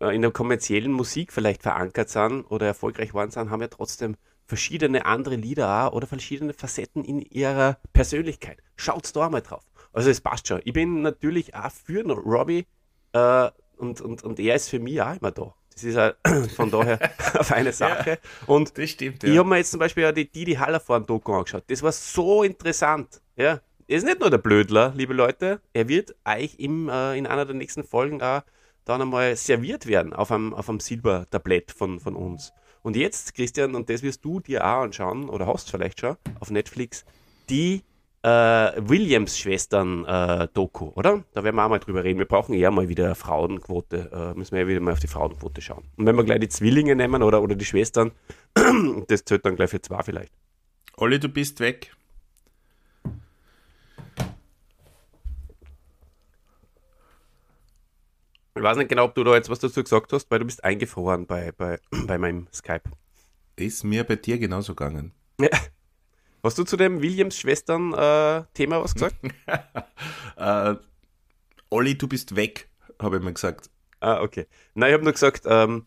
in 0.08 0.22
der 0.22 0.30
kommerziellen 0.30 0.92
Musik 0.92 1.32
vielleicht 1.32 1.62
verankert 1.62 2.08
sind 2.08 2.44
oder 2.44 2.66
erfolgreich 2.66 3.12
waren 3.12 3.30
sind, 3.30 3.50
haben 3.50 3.60
ja 3.60 3.68
trotzdem 3.68 4.16
verschiedene 4.46 5.06
andere 5.06 5.36
Lieder 5.36 5.86
auch 5.86 5.92
oder 5.92 6.06
verschiedene 6.06 6.52
Facetten 6.52 7.04
in 7.04 7.20
ihrer 7.20 7.78
Persönlichkeit. 7.92 8.58
Schaut's 8.76 9.12
da 9.12 9.28
mal 9.28 9.42
drauf. 9.42 9.64
Also 9.92 10.10
es 10.10 10.20
passt 10.20 10.48
schon. 10.48 10.60
Ich 10.64 10.72
bin 10.72 11.02
natürlich 11.02 11.54
auch 11.54 11.70
für 11.70 12.04
Robbie 12.04 12.66
äh, 13.12 13.50
und, 13.76 14.00
und, 14.00 14.24
und 14.24 14.40
er 14.40 14.56
ist 14.56 14.68
für 14.68 14.78
mich 14.78 15.00
auch 15.02 15.16
immer 15.16 15.30
da. 15.30 15.54
Das 15.72 15.84
ist 15.84 15.96
halt 15.96 16.16
von 16.56 16.70
daher 16.70 16.98
eine 17.34 17.44
feine 17.44 17.72
Sache. 17.72 18.10
Ja, 18.10 18.16
und 18.46 18.76
das 18.76 18.90
stimmt, 18.90 19.22
ja. 19.22 19.30
ich 19.30 19.38
habe 19.38 19.48
mir 19.48 19.58
jetzt 19.58 19.70
zum 19.70 19.80
Beispiel 19.80 20.02
ja 20.02 20.12
die 20.12 20.30
Didi 20.30 20.54
Hallerfahren-Doku 20.54 21.32
angeschaut. 21.32 21.64
Das 21.68 21.82
war 21.82 21.92
so 21.92 22.42
interessant. 22.42 23.20
Ja, 23.36 23.60
er 23.86 23.96
ist 23.96 24.04
nicht 24.04 24.20
nur 24.20 24.30
der 24.30 24.38
Blödler, 24.38 24.92
liebe 24.96 25.14
Leute. 25.14 25.60
Er 25.72 25.88
wird 25.88 26.14
euch 26.24 26.56
im, 26.58 26.88
äh, 26.88 27.16
in 27.16 27.26
einer 27.26 27.44
der 27.44 27.54
nächsten 27.54 27.84
Folgen 27.84 28.22
auch 28.22 28.42
dann 28.90 29.02
einmal 29.02 29.36
serviert 29.36 29.86
werden 29.86 30.12
auf 30.12 30.32
einem, 30.32 30.52
auf 30.52 30.68
einem 30.68 30.80
Silbertablett 30.80 31.70
von, 31.70 32.00
von 32.00 32.16
uns. 32.16 32.52
Und 32.82 32.96
jetzt, 32.96 33.34
Christian, 33.34 33.76
und 33.76 33.88
das 33.88 34.02
wirst 34.02 34.24
du 34.24 34.40
dir 34.40 34.64
auch 34.64 34.82
anschauen, 34.82 35.28
oder 35.28 35.46
hast 35.46 35.70
vielleicht 35.70 36.00
schon, 36.00 36.16
auf 36.40 36.50
Netflix, 36.50 37.04
die 37.48 37.84
äh, 38.22 38.28
Williams-Schwestern-Doku, 38.28 40.86
äh, 40.86 40.92
oder? 40.94 41.24
Da 41.32 41.44
werden 41.44 41.56
wir 41.56 41.64
auch 41.64 41.68
mal 41.68 41.78
drüber 41.78 42.02
reden. 42.04 42.18
Wir 42.18 42.26
brauchen 42.26 42.54
eher 42.54 42.70
mal 42.70 42.88
wieder 42.88 43.14
Frauenquote, 43.14 44.10
äh, 44.12 44.32
müssen 44.36 44.52
wir 44.52 44.62
ja 44.62 44.68
wieder 44.68 44.80
mal 44.80 44.92
auf 44.92 45.00
die 45.00 45.06
Frauenquote 45.06 45.60
schauen. 45.60 45.84
Und 45.96 46.06
wenn 46.06 46.16
wir 46.16 46.24
gleich 46.24 46.40
die 46.40 46.48
Zwillinge 46.48 46.96
nehmen 46.96 47.22
oder, 47.22 47.42
oder 47.42 47.54
die 47.54 47.64
Schwestern, 47.64 48.12
das 49.08 49.24
zählt 49.24 49.46
dann 49.46 49.56
gleich 49.56 49.70
für 49.70 49.80
zwei 49.80 50.02
vielleicht. 50.02 50.32
Olli, 50.96 51.20
du 51.20 51.28
bist 51.28 51.60
weg. 51.60 51.92
Ich 58.60 58.64
weiß 58.64 58.76
nicht 58.76 58.90
genau, 58.90 59.04
ob 59.04 59.14
du 59.14 59.24
da 59.24 59.34
jetzt 59.36 59.48
was 59.48 59.58
dazu 59.58 59.82
gesagt 59.82 60.12
hast, 60.12 60.30
weil 60.30 60.40
du 60.40 60.44
bist 60.44 60.62
eingefroren 60.64 61.24
bei, 61.26 61.50
bei, 61.52 61.80
bei 62.06 62.18
meinem 62.18 62.46
Skype. 62.52 62.82
Ist 63.56 63.84
mir 63.84 64.04
bei 64.04 64.16
dir 64.16 64.38
genauso 64.38 64.74
gegangen. 64.74 65.12
Ja. 65.40 65.48
Hast 66.42 66.58
du 66.58 66.64
zu 66.64 66.76
dem 66.76 67.00
Williams-Schwestern-Thema 67.00 68.76
äh, 68.76 68.82
was 68.82 68.92
gesagt? 68.92 69.16
äh, 70.36 70.74
Olli, 71.70 71.96
du 71.96 72.06
bist 72.06 72.36
weg, 72.36 72.68
habe 73.00 73.16
ich 73.16 73.22
mir 73.22 73.32
gesagt. 73.32 73.70
Ah, 74.00 74.20
okay. 74.20 74.46
Nein, 74.74 74.90
ich 74.90 74.94
habe 74.94 75.04
nur 75.04 75.14
gesagt, 75.14 75.44
ähm, 75.46 75.86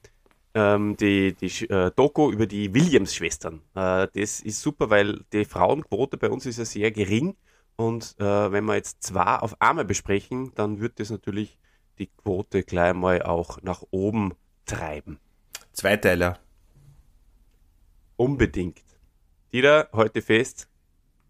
ähm, 0.56 0.98
die, 0.98 1.36
die 1.36 1.70
äh, 1.70 1.92
Doku 1.96 2.32
über 2.32 2.48
die 2.48 2.74
Williams-Schwestern. 2.74 3.62
Äh, 3.76 4.08
das 4.16 4.40
ist 4.40 4.62
super, 4.62 4.90
weil 4.90 5.24
die 5.32 5.46
Frauenquote 5.46 6.18
bei 6.18 6.32
uns 6.32 6.48
ist 6.48 6.58
ja 6.58 6.66
sehr 6.66 6.90
gering. 6.90 7.36
Und 7.76 8.16
äh, 8.18 8.52
wenn 8.52 8.66
wir 8.66 8.74
jetzt 8.74 9.04
zwei 9.04 9.36
auf 9.36 9.62
einmal 9.62 9.86
besprechen, 9.86 10.54
dann 10.56 10.80
wird 10.80 11.00
das 11.00 11.12
natürlich 11.12 11.60
die 12.00 12.08
Quote 12.08 12.64
gleich 12.64 12.94
mal 12.94 13.22
auch 13.22 13.62
nach 13.62 13.84
oben 13.92 14.34
treiben. 14.66 15.20
Zweiteiler. 15.74 16.40
Unbedingt. 18.16 18.82
Dieter, 19.52 19.90
heute 19.94 20.22
fest, 20.22 20.68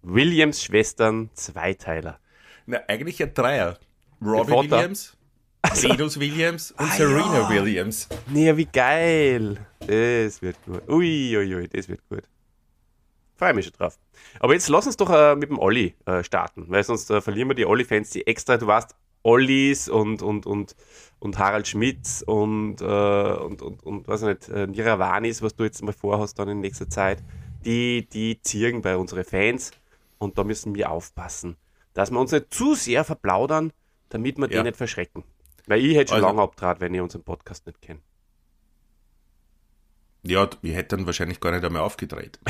Williams 0.02 0.64
Schwestern 0.64 1.30
Zweiteiler. 1.34 2.20
Na, 2.66 2.80
eigentlich 2.88 3.22
ein 3.22 3.34
Dreier. 3.34 3.78
Robbie 4.22 4.72
Williams, 4.72 5.18
also, 5.62 5.90
Venus 5.90 6.20
Williams 6.20 6.72
und 6.72 6.86
ah, 6.86 6.92
Serena 6.92 7.40
ja. 7.40 7.50
Williams. 7.50 8.08
Nee, 8.28 8.56
wie 8.56 8.66
geil. 8.66 9.58
Das 9.80 10.42
wird 10.42 10.58
gut. 10.66 10.88
Uiuiui, 10.88 11.38
ui, 11.38 11.56
ui, 11.56 11.68
das 11.68 11.88
wird 11.90 12.02
gut. 12.10 12.24
Freue 13.36 13.54
mich 13.54 13.66
schon 13.66 13.74
drauf. 13.74 13.98
Aber 14.40 14.54
jetzt 14.54 14.70
lass 14.70 14.86
uns 14.86 14.98
doch 14.98 15.10
äh, 15.10 15.36
mit 15.36 15.50
dem 15.50 15.60
Olli 15.60 15.96
äh, 16.06 16.24
starten, 16.24 16.66
weil 16.68 16.84
sonst 16.84 17.10
äh, 17.10 17.22
verlieren 17.22 17.50
wir 17.50 17.56
die 17.56 17.66
Olli-Fans, 17.66 18.10
die 18.12 18.28
extra, 18.28 18.58
du 18.58 18.68
weißt, 18.68 18.96
Ollis 19.24 19.90
und, 19.90 20.22
und, 20.22 20.46
und, 20.46 20.76
und 21.20 21.38
Harald 21.38 21.68
Schmitz 21.68 22.24
und, 22.26 22.82
äh, 22.82 22.86
und, 22.86 23.62
und, 23.62 23.84
und 23.84 24.08
was 24.08 24.22
nicht, 24.22 24.50
äh, 24.50 24.68
Niravanis, 24.68 25.42
was 25.42 25.56
du 25.56 25.64
jetzt 25.64 25.82
mal 25.82 25.94
vorhast 25.94 26.38
dann 26.40 26.50
in 26.50 26.60
nächster 26.60 26.90
Zeit, 26.90 27.24
die, 27.66 28.08
die 28.10 28.42
zieren 28.42 28.82
bei 28.82 28.98
unseren 28.98 29.24
Fans 29.24 29.72
und 30.18 30.38
da 30.38 30.44
müssen 30.44 30.76
wir 30.76 30.92
aufpassen, 30.92 31.56
dass 31.94 32.12
wir 32.12 32.20
uns 32.20 32.32
nicht 32.32 32.54
zu 32.54 32.76
sehr 32.76 33.04
verplaudern, 33.04 33.72
damit 34.10 34.38
wir 34.38 34.50
ja. 34.50 34.58
die 34.62 34.70
nicht 34.70 34.78
verschrecken. 34.78 35.24
Weil 35.68 35.80
ich 35.80 35.96
hätte 35.96 36.10
schon 36.10 36.18
also, 36.18 36.28
lange 36.28 36.42
abtrat, 36.42 36.82
wenn 36.82 36.94
ihr 36.94 37.04
unseren 37.04 37.24
Podcast 37.24 37.66
nicht 37.66 37.82
kennt. 37.82 38.02
Ja, 40.26 40.50
wir 40.62 40.74
hätten 40.76 40.98
dann 40.98 41.06
wahrscheinlich 41.06 41.40
gar 41.40 41.52
nicht 41.52 41.64
einmal 41.64 41.82
aufgedreht. 41.82 42.40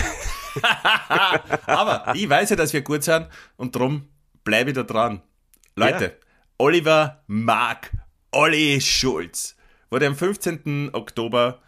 Aber 1.66 2.14
ich 2.16 2.30
weiß 2.30 2.52
ja, 2.52 2.56
dass 2.56 2.74
wir 2.74 2.82
gut 2.82 3.04
sind 3.04 3.28
und 3.58 3.76
darum 3.76 4.08
bleibe 4.44 4.72
ich 4.72 4.76
da 4.76 4.84
dran. 4.84 5.22
Leute, 5.76 6.04
ja. 6.04 6.12
Oliver 6.58 7.24
Mark, 7.28 7.92
Olli 8.32 8.80
Schulz 8.82 9.56
wurde 9.90 10.08
am 10.08 10.16
15. 10.16 10.90
Oktober, 10.94 11.60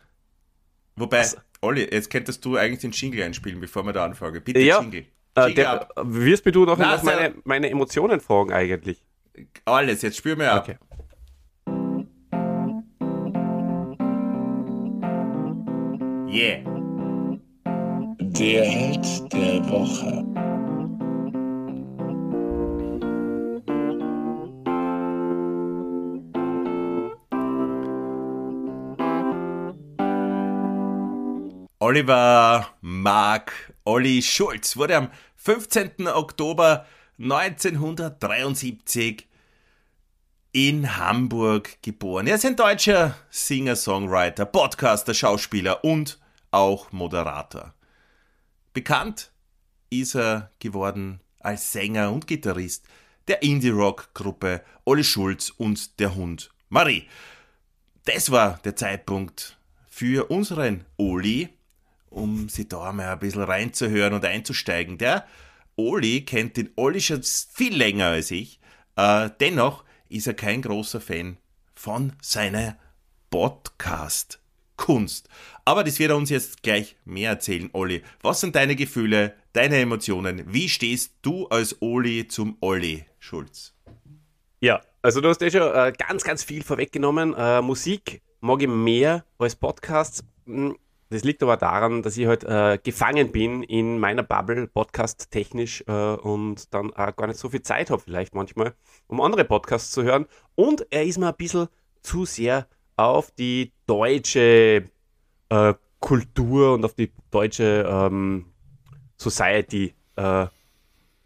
wobei, 0.96 1.20
also, 1.20 1.38
Olli, 1.62 1.88
jetzt 1.92 2.10
könntest 2.10 2.44
du 2.46 2.58
eigentlich 2.58 2.82
den 2.82 2.92
Jingle 2.92 3.24
einspielen, 3.24 3.60
bevor 3.60 3.86
wir 3.86 3.94
da 3.94 4.06
anfangen. 4.06 4.44
Bitte 4.44 4.60
ja. 4.60 4.80
Jingle. 4.80 5.06
Äh, 5.36 5.54
der, 5.54 5.90
wirst 5.96 6.46
du 6.46 6.66
noch 6.66 6.78
Na, 6.78 7.00
meine, 7.04 7.36
meine 7.44 7.70
Emotionen 7.70 8.20
fragen 8.20 8.54
eigentlich? 8.54 9.04
Alles, 9.66 10.02
jetzt 10.02 10.18
spüren 10.18 10.40
wir 10.40 10.52
ab. 10.52 10.64
Okay. 10.64 10.78
Yeah. 16.28 16.64
Der 18.20 18.66
Held 18.66 19.34
der 19.34 19.70
Woche. 19.70 20.55
Oliver 31.88 32.74
Mark 32.82 33.72
Olli 33.84 34.24
Schulz 34.24 34.76
wurde 34.76 34.98
am 34.98 35.12
15. 35.36 36.08
Oktober 36.08 36.88
1973 37.20 39.28
in 40.52 40.98
Hamburg 40.98 41.78
geboren. 41.84 42.26
Er 42.26 42.38
ist 42.38 42.46
ein 42.46 42.56
deutscher 42.56 43.16
Singer-Songwriter, 43.30 44.46
Podcaster, 44.46 45.14
Schauspieler 45.14 45.84
und 45.84 46.20
auch 46.50 46.92
Moderator. 46.92 47.76
Bekannt 48.74 49.32
ist 49.92 50.16
er 50.16 50.50
geworden 50.58 51.20
als 51.40 51.72
Sänger 51.72 52.12
und 52.12 52.26
Gitarrist 52.26 52.88
der 53.28 53.44
Indie-Rock-Gruppe 53.44 54.64
Olli 54.86 55.04
Schulz 55.04 55.52
und 55.52 56.00
der 56.00 56.16
Hund 56.16 56.50
Marie. 56.68 57.08
Das 58.06 58.32
war 58.32 58.58
der 58.64 58.76
Zeitpunkt 58.76 59.60
für 59.88 60.32
unseren 60.32 60.84
Oli, 60.98 61.56
um 62.16 62.50
sie 62.50 62.68
da 62.68 62.92
mal 62.92 63.14
ein 63.14 63.20
bisschen 63.20 63.44
reinzuhören 63.44 64.14
und 64.14 64.26
einzusteigen. 64.26 64.98
Der 64.98 65.26
Oli 65.76 66.22
kennt 66.22 66.58
den 66.58 66.72
Oli 66.76 67.02
schon 67.02 67.22
viel 67.24 67.76
länger 67.76 68.08
als 68.08 68.32
ich. 68.32 68.60
Äh, 68.96 69.30
dennoch 69.40 69.84
ist 70.08 70.28
er 70.28 70.34
kein 70.34 70.62
großer 70.62 71.02
Fan 71.02 71.38
von 71.74 72.14
seiner 72.22 72.78
Podcast-Kunst. 73.30 75.28
Aber 75.66 75.84
das 75.84 76.00
wird 76.00 76.12
er 76.12 76.18
uns 76.18 76.30
jetzt 76.30 76.64
gleich 76.64 76.96
mehr 77.04 77.32
erzählen, 77.32 77.70
Olli. 77.74 78.02
Was 78.22 78.40
sind 78.40 78.56
deine 78.56 78.78
Gefühle, 78.78 79.36
deine 79.52 79.78
Emotionen? 79.78 80.44
Wie 80.54 80.70
stehst 80.70 81.16
du 81.22 81.48
als 81.48 81.82
Oli 81.82 82.30
zum 82.30 82.56
Olli 82.62 83.06
Schulz? 83.20 83.74
Ja, 84.62 84.82
also 85.02 85.20
du 85.20 85.28
hast 85.28 85.42
ja 85.42 85.52
schon 85.52 85.74
äh, 85.74 85.92
ganz, 85.98 86.24
ganz 86.24 86.46
viel 86.46 86.64
vorweggenommen. 86.64 87.34
Äh, 87.34 87.62
Musik 87.62 88.22
mag 88.40 88.62
ich 88.62 88.70
mehr 88.70 89.26
als 89.38 89.58
Podcasts. 89.58 90.24
Das 91.10 91.24
liegt 91.24 91.44
aber 91.44 91.58
daran, 91.58 92.02
dass 92.02 92.18
ich 92.18 92.26
halt 92.26 92.44
äh, 92.44 92.80
gefangen 92.82 93.32
bin 93.32 93.62
in 93.62 94.00
meiner 94.00 94.24
Bubble, 94.24 94.68
podcast-technisch, 94.68 95.84
äh, 95.88 96.16
und 96.16 96.74
dann 96.74 96.94
auch 96.94 97.16
gar 97.16 97.28
nicht 97.28 97.40
so 97.40 97.50
viel 97.50 97.62
Zeit 97.62 97.92
habe, 97.92 98.02
vielleicht 98.02 98.34
manchmal, 98.34 98.74
um 99.08 99.22
andere 99.22 99.46
Podcasts 99.46 99.92
zu 99.92 100.04
hören. 100.04 100.26
Und 100.56 100.88
er 100.90 101.04
ist 101.04 101.20
mir 101.20 101.28
ein 101.28 101.36
bisschen 101.36 101.68
zu 102.02 102.26
sehr 102.26 102.68
auf 102.98 103.32
die 103.32 103.72
deutsche 103.86 104.90
äh, 105.50 105.74
Kultur 106.00 106.74
und 106.74 106.86
auf 106.86 106.96
die 106.96 107.12
deutsche 107.30 107.86
ähm, 107.88 108.46
Society 109.18 109.94
äh, 110.16 110.48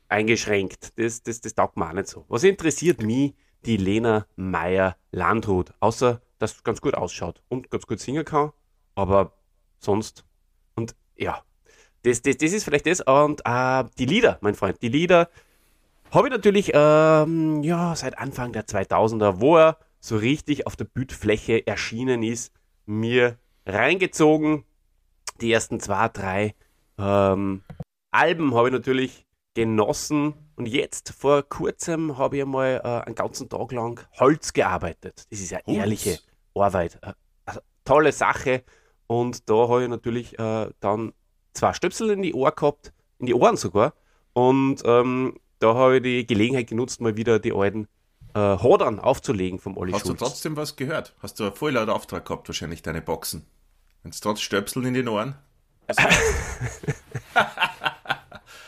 eingeschränkt. 0.09 0.97
Das, 0.97 1.23
das, 1.23 1.41
das 1.41 1.55
taugt 1.55 1.77
mir 1.77 1.87
auch 1.87 1.93
nicht 1.93 2.07
so. 2.07 2.25
Was 2.27 2.43
interessiert 2.43 3.01
mich 3.01 3.33
die 3.65 3.77
Lena 3.77 4.25
Meyer-Landrut? 4.35 5.73
Außer, 5.79 6.21
dass 6.37 6.57
sie 6.57 6.63
ganz 6.63 6.81
gut 6.81 6.95
ausschaut 6.95 7.41
und 7.47 7.69
ganz 7.69 7.85
gut 7.87 7.99
singen 7.99 8.25
kann, 8.25 8.51
aber 8.95 9.38
sonst. 9.79 10.25
Und 10.75 10.95
ja, 11.15 11.41
das, 12.03 12.21
das, 12.21 12.37
das 12.37 12.53
ist 12.53 12.63
vielleicht 12.63 12.85
das. 12.85 13.01
Und 13.01 13.41
äh, 13.45 13.83
die 13.97 14.05
Lieder, 14.05 14.37
mein 14.41 14.55
Freund, 14.55 14.81
die 14.81 14.89
Lieder 14.89 15.29
habe 16.11 16.27
ich 16.27 16.31
natürlich 16.31 16.71
ähm, 16.73 17.61
ja, 17.63 17.95
seit 17.95 18.17
Anfang 18.17 18.51
der 18.51 18.65
2000er, 18.65 19.39
wo 19.39 19.57
er 19.57 19.77
so 19.99 20.17
richtig 20.17 20.65
auf 20.65 20.75
der 20.75 20.85
Bildfläche 20.85 21.67
erschienen 21.67 22.23
ist, 22.23 22.53
mir 22.85 23.37
reingezogen. 23.65 24.63
Die 25.41 25.51
ersten 25.51 25.79
zwei, 25.79 26.09
drei 26.09 26.55
ähm, 26.97 27.63
Alben 28.11 28.55
habe 28.55 28.69
ich 28.69 28.73
natürlich 28.73 29.25
genossen. 29.53 30.33
Und 30.55 30.67
jetzt 30.67 31.13
vor 31.13 31.43
kurzem 31.43 32.17
habe 32.17 32.37
ich 32.37 32.43
einmal 32.43 32.81
äh, 32.83 33.05
einen 33.05 33.15
ganzen 33.15 33.47
Tag 33.49 33.71
lang 33.71 33.99
Holz 34.19 34.53
gearbeitet. 34.53 35.25
Das 35.29 35.39
ist 35.39 35.51
ja 35.51 35.59
ehrliche 35.67 36.19
Arbeit. 36.53 36.97
Äh, 37.01 37.13
also, 37.45 37.59
tolle 37.85 38.11
Sache. 38.11 38.63
Und 39.09 39.49
da 39.49 39.67
habe 39.67 39.81
ich 39.81 39.89
natürlich 39.89 40.37
äh, 40.37 40.69
dann 40.81 41.13
zwei 41.53 41.73
Stöpsel 41.73 42.11
in 42.11 42.21
die 42.21 42.35
Ohr 42.35 42.51
gehabt, 42.51 42.93
in 43.17 43.25
die 43.25 43.33
Ohren 43.33 43.57
sogar. 43.57 43.95
Und 44.33 44.83
ähm, 44.85 45.39
da 45.57 45.73
habe 45.73 45.97
ich 45.97 46.03
die 46.03 46.27
Gelegenheit 46.27 46.67
genutzt, 46.67 47.01
mal 47.01 47.17
wieder 47.17 47.39
die 47.39 47.51
alten 47.51 47.87
äh, 48.35 48.39
Hodern 48.39 48.99
aufzulegen 48.99 49.57
vom 49.57 49.77
Olli 49.77 49.93
Hast 49.93 50.05
Schulz. 50.05 50.19
du 50.19 50.25
trotzdem 50.25 50.55
was 50.57 50.75
gehört? 50.75 51.15
Hast 51.23 51.39
du 51.39 51.45
einen 51.45 51.55
voll 51.55 51.71
laut 51.71 51.89
Auftrag 51.89 52.23
gehabt, 52.23 52.47
wahrscheinlich 52.47 52.83
deine 52.83 53.01
Boxen? 53.01 53.47
Wenn 54.03 54.11
es 54.11 54.19
trotz 54.19 54.41
Stöpseln 54.41 54.85
in 54.85 54.93
den 54.93 55.07
Ohren? 55.07 55.33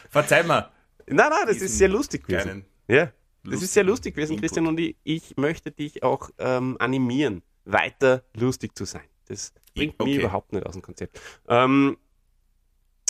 Verzeih 0.10 0.42
mir. 0.42 0.72
Nein, 1.06 1.30
nein, 1.30 1.46
das 1.46 1.58
ist 1.58 1.78
sehr 1.78 1.90
lustig 1.90 2.26
gewesen. 2.26 2.66
Ja, 2.88 3.12
das 3.44 3.62
ist 3.62 3.74
sehr 3.74 3.84
lustig 3.84 4.16
gewesen, 4.16 4.32
Input. 4.32 4.42
Christian, 4.42 4.66
und 4.66 4.80
ich, 4.80 4.96
ich 5.04 5.38
möchte 5.38 5.70
dich 5.70 6.02
auch 6.02 6.32
ähm, 6.40 6.78
animieren, 6.80 7.44
weiter 7.66 8.24
lustig 8.34 8.76
zu 8.76 8.86
sein. 8.86 9.04
Das 9.28 9.54
bringt 9.74 9.96
okay. 10.00 10.10
mich 10.10 10.20
überhaupt 10.20 10.54
nicht 10.54 10.66
aus 10.66 10.74
dem 10.74 10.82
Konzept. 10.82 11.20
Ähm, 11.48 11.98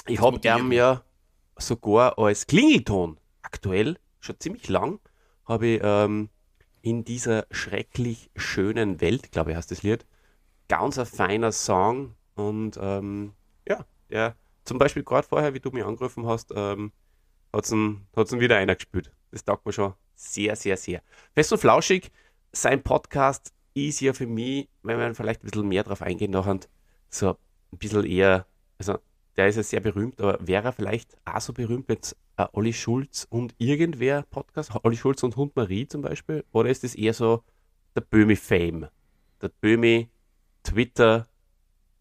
ich 0.07 0.19
habe 0.19 0.39
ihn 0.43 0.71
ja 0.71 1.03
sogar 1.57 2.17
als 2.17 2.47
Klingelton 2.47 3.19
aktuell 3.41 3.97
schon 4.19 4.39
ziemlich 4.39 4.67
lang 4.69 4.99
habe 5.45 5.67
ich 5.67 5.81
ähm, 5.83 6.29
in 6.81 7.03
dieser 7.03 7.45
schrecklich 7.51 8.31
schönen 8.35 9.01
Welt, 9.01 9.31
glaube 9.31 9.51
ich, 9.51 9.57
heißt 9.57 9.71
das 9.71 9.83
Lied, 9.83 10.05
ganz 10.67 10.97
ein 10.97 11.05
feiner 11.05 11.51
Song 11.51 12.15
und 12.35 12.79
ähm, 12.81 13.33
ja, 13.67 13.85
der 14.09 14.35
zum 14.63 14.77
Beispiel 14.77 15.03
gerade 15.03 15.27
vorher, 15.27 15.53
wie 15.53 15.59
du 15.59 15.71
mich 15.71 15.83
angerufen 15.83 16.25
hast, 16.25 16.51
ähm, 16.55 16.91
hat 17.53 17.65
es 17.65 17.71
ihn 17.71 18.39
wieder 18.39 18.57
einer 18.57 18.75
gespielt. 18.75 19.11
Das 19.31 19.43
taugt 19.43 19.65
mir 19.65 19.73
schon 19.73 19.93
sehr, 20.15 20.55
sehr, 20.55 20.77
sehr. 20.77 21.01
Fest 21.33 21.51
und 21.51 21.59
flauschig, 21.59 22.11
sein 22.53 22.81
Podcast 22.83 23.53
ist 23.73 24.01
ja 24.01 24.13
für 24.13 24.27
mich, 24.27 24.69
wenn 24.83 24.97
man 24.97 25.15
vielleicht 25.15 25.43
ein 25.43 25.49
bisschen 25.49 25.67
mehr 25.67 25.83
drauf 25.83 26.01
eingehen 26.01 26.31
nachher, 26.31 26.59
so 27.09 27.37
ein 27.71 27.77
bisschen 27.77 28.05
eher, 28.05 28.45
also 28.77 28.97
der 29.37 29.47
ist 29.47 29.55
ja 29.55 29.63
sehr 29.63 29.79
berühmt, 29.79 30.19
aber 30.19 30.45
wäre 30.45 30.65
er 30.65 30.73
vielleicht 30.73 31.17
auch 31.25 31.41
so 31.41 31.53
berühmt, 31.53 31.87
wenn 31.87 31.99
es 31.99 32.15
äh, 32.37 32.47
Olli 32.53 32.73
Schulz 32.73 33.27
und 33.29 33.55
irgendwer 33.57 34.23
Podcast, 34.23 34.71
Olli 34.83 34.97
Schulz 34.97 35.23
und 35.23 35.35
Hund 35.35 35.55
Marie 35.55 35.87
zum 35.87 36.01
Beispiel, 36.01 36.43
oder 36.51 36.69
ist 36.69 36.83
das 36.83 36.95
eher 36.95 37.13
so 37.13 37.43
der 37.95 38.01
Böhmi-Fame? 38.01 38.87
Der 39.41 39.49
Böhmi 39.49 40.09
Twitter 40.63 41.27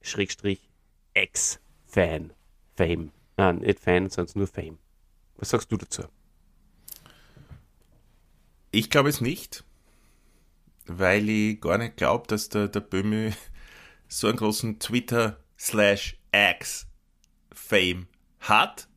Schrägstrich 0.02 0.70
Ex-Fan. 1.14 2.32
Fame. 2.76 3.12
Nein, 3.36 3.58
nicht 3.58 3.80
Fan, 3.80 4.08
sondern 4.08 4.38
nur 4.38 4.46
Fame. 4.46 4.78
Was 5.36 5.50
sagst 5.50 5.70
du 5.72 5.76
dazu? 5.76 6.04
Ich 8.70 8.90
glaube 8.90 9.08
es 9.08 9.20
nicht, 9.20 9.64
weil 10.98 11.28
ich 11.28 11.60
gar 11.60 11.78
nicht 11.78 11.96
glaube, 11.96 12.26
dass 12.26 12.48
der, 12.48 12.68
der 12.68 12.80
Böhmi 12.80 13.32
so 14.08 14.28
einen 14.28 14.36
großen 14.36 14.78
Twitter 14.78 15.38
slash 15.58 16.16
X 16.32 16.86
Fame 17.52 18.06
hat. 18.40 18.88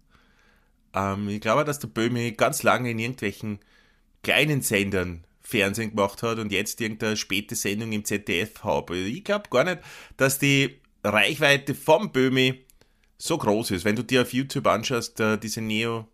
Ähm, 0.93 1.29
ich 1.29 1.41
glaube, 1.41 1.65
dass 1.65 1.79
der 1.79 1.87
Böhmi 1.87 2.31
ganz 2.31 2.63
lange 2.63 2.91
in 2.91 2.99
irgendwelchen 2.99 3.59
kleinen 4.23 4.61
Sendern 4.61 5.25
Fernsehen 5.41 5.91
gemacht 5.91 6.23
hat 6.23 6.39
und 6.39 6.51
jetzt 6.51 6.79
irgendeine 6.79 7.17
späte 7.17 7.55
Sendung 7.55 7.91
im 7.91 8.05
ZDF 8.05 8.63
habe. 8.63 8.97
Ich 8.97 9.23
glaube 9.23 9.49
gar 9.49 9.65
nicht, 9.65 9.79
dass 10.17 10.39
die 10.39 10.79
Reichweite 11.03 11.75
vom 11.75 12.11
Böhmi 12.11 12.65
so 13.17 13.37
groß 13.37 13.71
ist. 13.71 13.85
Wenn 13.85 13.95
du 13.95 14.03
dir 14.03 14.21
auf 14.21 14.33
YouTube 14.33 14.67
anschaust, 14.67 15.19
äh, 15.19 15.37
diese 15.37 15.61
Neo, 15.61 16.07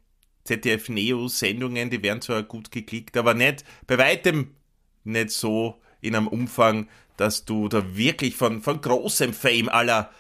ZDF 0.43 0.89
Neo-Sendungen, 0.89 1.89
die 1.89 2.01
werden 2.01 2.21
zwar 2.21 2.43
gut 2.43 2.71
geklickt, 2.71 3.15
aber 3.17 3.33
nicht, 3.33 3.63
bei 3.85 3.97
weitem 3.97 4.55
nicht 5.03 5.31
so 5.31 5.79
in 6.01 6.15
einem 6.15 6.27
Umfang, 6.27 6.87
dass 7.17 7.45
du 7.45 7.67
da 7.67 7.95
wirklich 7.95 8.35
von, 8.35 8.61
von 8.61 8.79
großem 8.79 9.33
Fame 9.33 9.69
aller 9.69 10.11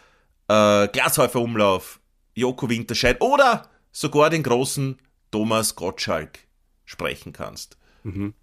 äh, 0.47 0.87
Glashäufer-Umlauf, 0.87 1.99
Joko 2.35 2.69
Winterscheid 2.69 3.21
oder 3.21 3.69
sogar 3.91 4.29
den 4.29 4.43
großen 4.43 4.97
Thomas 5.31 5.75
Gottschalk 5.75 6.39
sprechen 6.85 7.33
kannst. 7.33 7.77
Mhm. 8.03 8.33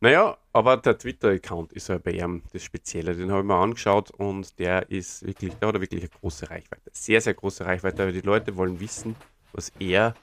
Naja, 0.00 0.38
aber 0.52 0.76
der 0.76 0.96
Twitter-Account 0.96 1.72
ist 1.72 1.88
ja 1.88 1.98
bei 1.98 2.12
ihm 2.12 2.42
das 2.52 2.62
Spezielle. 2.62 3.16
Den 3.16 3.30
habe 3.30 3.40
ich 3.40 3.46
mir 3.46 3.56
angeschaut 3.56 4.10
und 4.12 4.58
der 4.58 4.88
ist 4.90 5.26
wirklich, 5.26 5.54
der 5.54 5.68
hat 5.68 5.80
wirklich 5.80 6.02
eine 6.02 6.10
große 6.10 6.50
Reichweite. 6.50 6.90
Sehr, 6.92 7.20
sehr 7.20 7.34
große 7.34 7.64
Reichweite, 7.64 7.98
weil 7.98 8.12
die 8.12 8.20
Leute 8.20 8.56
wollen 8.56 8.78
wissen, 8.78 9.16
was 9.52 9.72
er, 9.80 10.14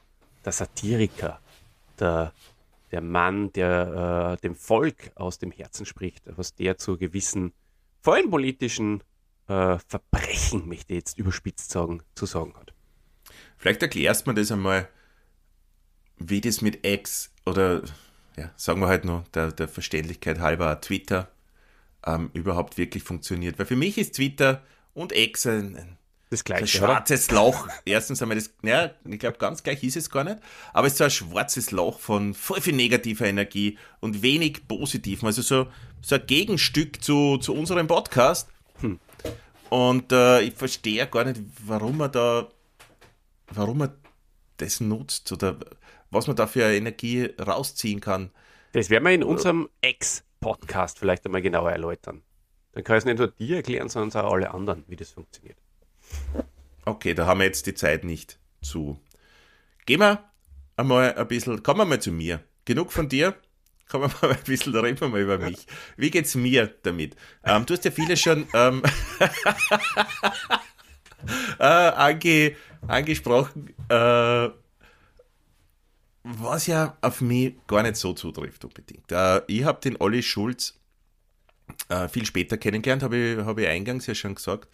der 0.46 0.52
Satiriker, 0.54 1.40
der, 2.00 2.32
der 2.96 3.02
Mann, 3.02 3.52
der 3.52 4.38
äh, 4.38 4.42
dem 4.42 4.56
Volk 4.56 5.12
aus 5.16 5.38
dem 5.38 5.52
Herzen 5.52 5.86
spricht, 5.86 6.24
was 6.38 6.56
der 6.56 6.78
zu 6.78 6.98
gewissen, 6.98 7.52
vor 8.02 8.16
allem 8.16 8.30
politischen 8.30 9.04
äh, 9.50 9.78
Verbrechen, 9.86 10.66
möchte 10.70 10.94
ich 10.94 11.00
jetzt 11.00 11.18
überspitzt 11.20 11.72
sagen, 11.72 12.04
zu 12.16 12.26
sagen 12.26 12.54
hat. 12.56 12.74
Vielleicht 13.58 13.82
erklärst 13.82 14.28
mir 14.28 14.34
das 14.34 14.50
einmal, 14.50 14.88
wie 16.18 16.40
das 16.40 16.62
mit 16.62 16.86
Ex 16.86 17.34
oder 17.46 17.84
ja, 18.38 18.54
sagen 18.56 18.80
wir 18.80 18.88
halt 18.88 19.04
nur 19.04 19.26
der, 19.34 19.52
der 19.52 19.68
Verständlichkeit 19.68 20.40
halber 20.40 20.80
Twitter 20.80 21.30
ähm, 22.06 22.30
überhaupt 22.32 22.78
wirklich 22.78 23.04
funktioniert. 23.04 23.60
Weil 23.60 23.66
für 23.66 23.76
mich 23.76 23.98
ist 23.98 24.16
Twitter 24.16 24.64
und 24.94 25.12
Ex 25.12 25.46
ein, 25.46 25.76
ein 25.76 25.98
das 26.30 26.44
gleiche, 26.44 26.64
ein 26.64 26.68
schwarzes 26.68 27.30
oder? 27.30 27.36
Loch. 27.36 27.68
Erstens 27.86 28.22
einmal 28.22 28.36
das, 28.36 28.52
ja, 28.64 28.92
ich 29.06 29.20
glaube, 29.20 29.38
ganz 29.38 29.64
gleich 29.64 29.84
ist 29.84 29.96
es 29.96 30.10
gar 30.10 30.24
nicht, 30.24 30.40
aber 30.74 30.88
es 30.88 30.94
ist 30.94 30.98
so 30.98 31.04
ein 31.04 31.12
schwarzes 31.12 31.72
Loch 31.72 32.00
von 32.00 32.34
voll 32.34 32.62
viel 32.62 32.76
negativer 32.76 33.26
Energie 33.26 33.78
und 34.00 34.22
wenig 34.22 34.68
Positivem. 34.68 35.28
Also 35.28 35.42
so, 35.42 35.68
so 36.02 36.16
ein 36.16 36.26
Gegenstück 36.26 37.04
zu, 37.04 37.38
zu 37.38 37.54
unserem 37.54 37.88
Podcast. 37.88 38.50
Hm. 38.80 39.00
Und 39.70 40.12
äh, 40.12 40.42
ich 40.42 40.54
verstehe 40.54 41.08
gar 41.08 41.26
nicht, 41.26 41.40
warum 41.66 41.98
man 41.98 42.12
da, 42.12 42.48
warum 43.48 43.80
man 43.80 43.94
das 44.58 44.80
nutzt 44.80 45.32
oder 45.32 45.58
was 46.12 46.28
man 46.28 46.36
da 46.36 46.48
für 46.48 46.64
Energie 46.64 47.30
rausziehen 47.40 48.00
kann. 48.00 48.32
Das 48.72 48.90
werden 48.90 49.04
wir 49.04 49.12
in 49.12 49.24
unserem 49.24 49.70
Ex-Podcast 49.82 51.00
vielleicht 51.00 51.26
einmal 51.26 51.42
genauer 51.42 51.72
erläutern. 51.72 52.24
Dann 52.74 52.84
kann 52.84 52.98
ich 52.98 53.02
es 53.02 53.06
nicht 53.06 53.20
nur 53.20 53.28
dir 53.28 53.58
erklären, 53.58 53.90
sondern 53.90 54.26
auch 54.26 54.34
alle 54.34 54.54
anderen, 54.54 54.84
wie 54.88 54.96
das 54.96 55.12
funktioniert. 55.12 55.58
Okay, 56.86 57.14
da 57.14 57.26
haben 57.26 57.40
wir 57.40 57.46
jetzt 57.46 57.66
die 57.66 57.74
Zeit 57.74 58.04
nicht 58.04 58.38
zu. 58.62 59.00
Gehen 59.86 60.00
wir 60.00 60.24
einmal 60.78 61.16
ein 61.16 61.28
bisschen, 61.28 61.62
kommen 61.64 61.80
wir 61.80 61.86
mal 61.86 62.02
zu 62.02 62.12
mir. 62.12 62.44
Genug 62.66 62.92
von 62.92 63.10
dir, 63.10 63.36
kommen 63.90 64.12
wir 64.12 64.28
mal 64.30 64.36
ein 64.36 64.44
bisschen, 64.44 64.74
da 64.74 64.82
reden 64.82 65.00
wir 65.00 65.08
mal 65.08 65.22
über 65.22 65.38
mich. 65.38 65.66
Wie 65.98 66.12
geht's 66.12 66.36
mir 66.36 66.74
damit? 66.84 67.16
Ähm, 67.44 67.66
du 67.66 67.74
hast 67.74 67.86
ja 67.86 67.92
viele 67.92 68.18
schon 68.18 68.48
ähm, 68.54 68.84
äh, 71.60 71.64
ange, 71.64 72.56
angesprochen. 72.88 73.74
Äh, 73.90 74.50
was 76.24 76.66
ja 76.66 76.98
auf 77.02 77.22
mich 77.22 77.54
gar 77.68 77.84
nicht 77.84 77.98
so 77.98 78.14
zutrifft 78.14 78.66
unbedingt. 78.66 79.12
Äh, 79.12 79.42
ich 79.48 79.64
habe 79.64 79.80
den 79.80 80.02
Olli 80.02 80.24
Schulz 80.24 80.80
äh, 81.90 82.08
viel 82.08 82.26
später 82.26 82.58
kennengelernt, 82.58 83.04
habe 83.04 83.18
ich, 83.18 83.38
hab 83.38 83.60
ich 83.60 83.68
eingangs 83.68 84.08
ja 84.08 84.16
schon 84.16 84.36
gesagt. 84.36 84.68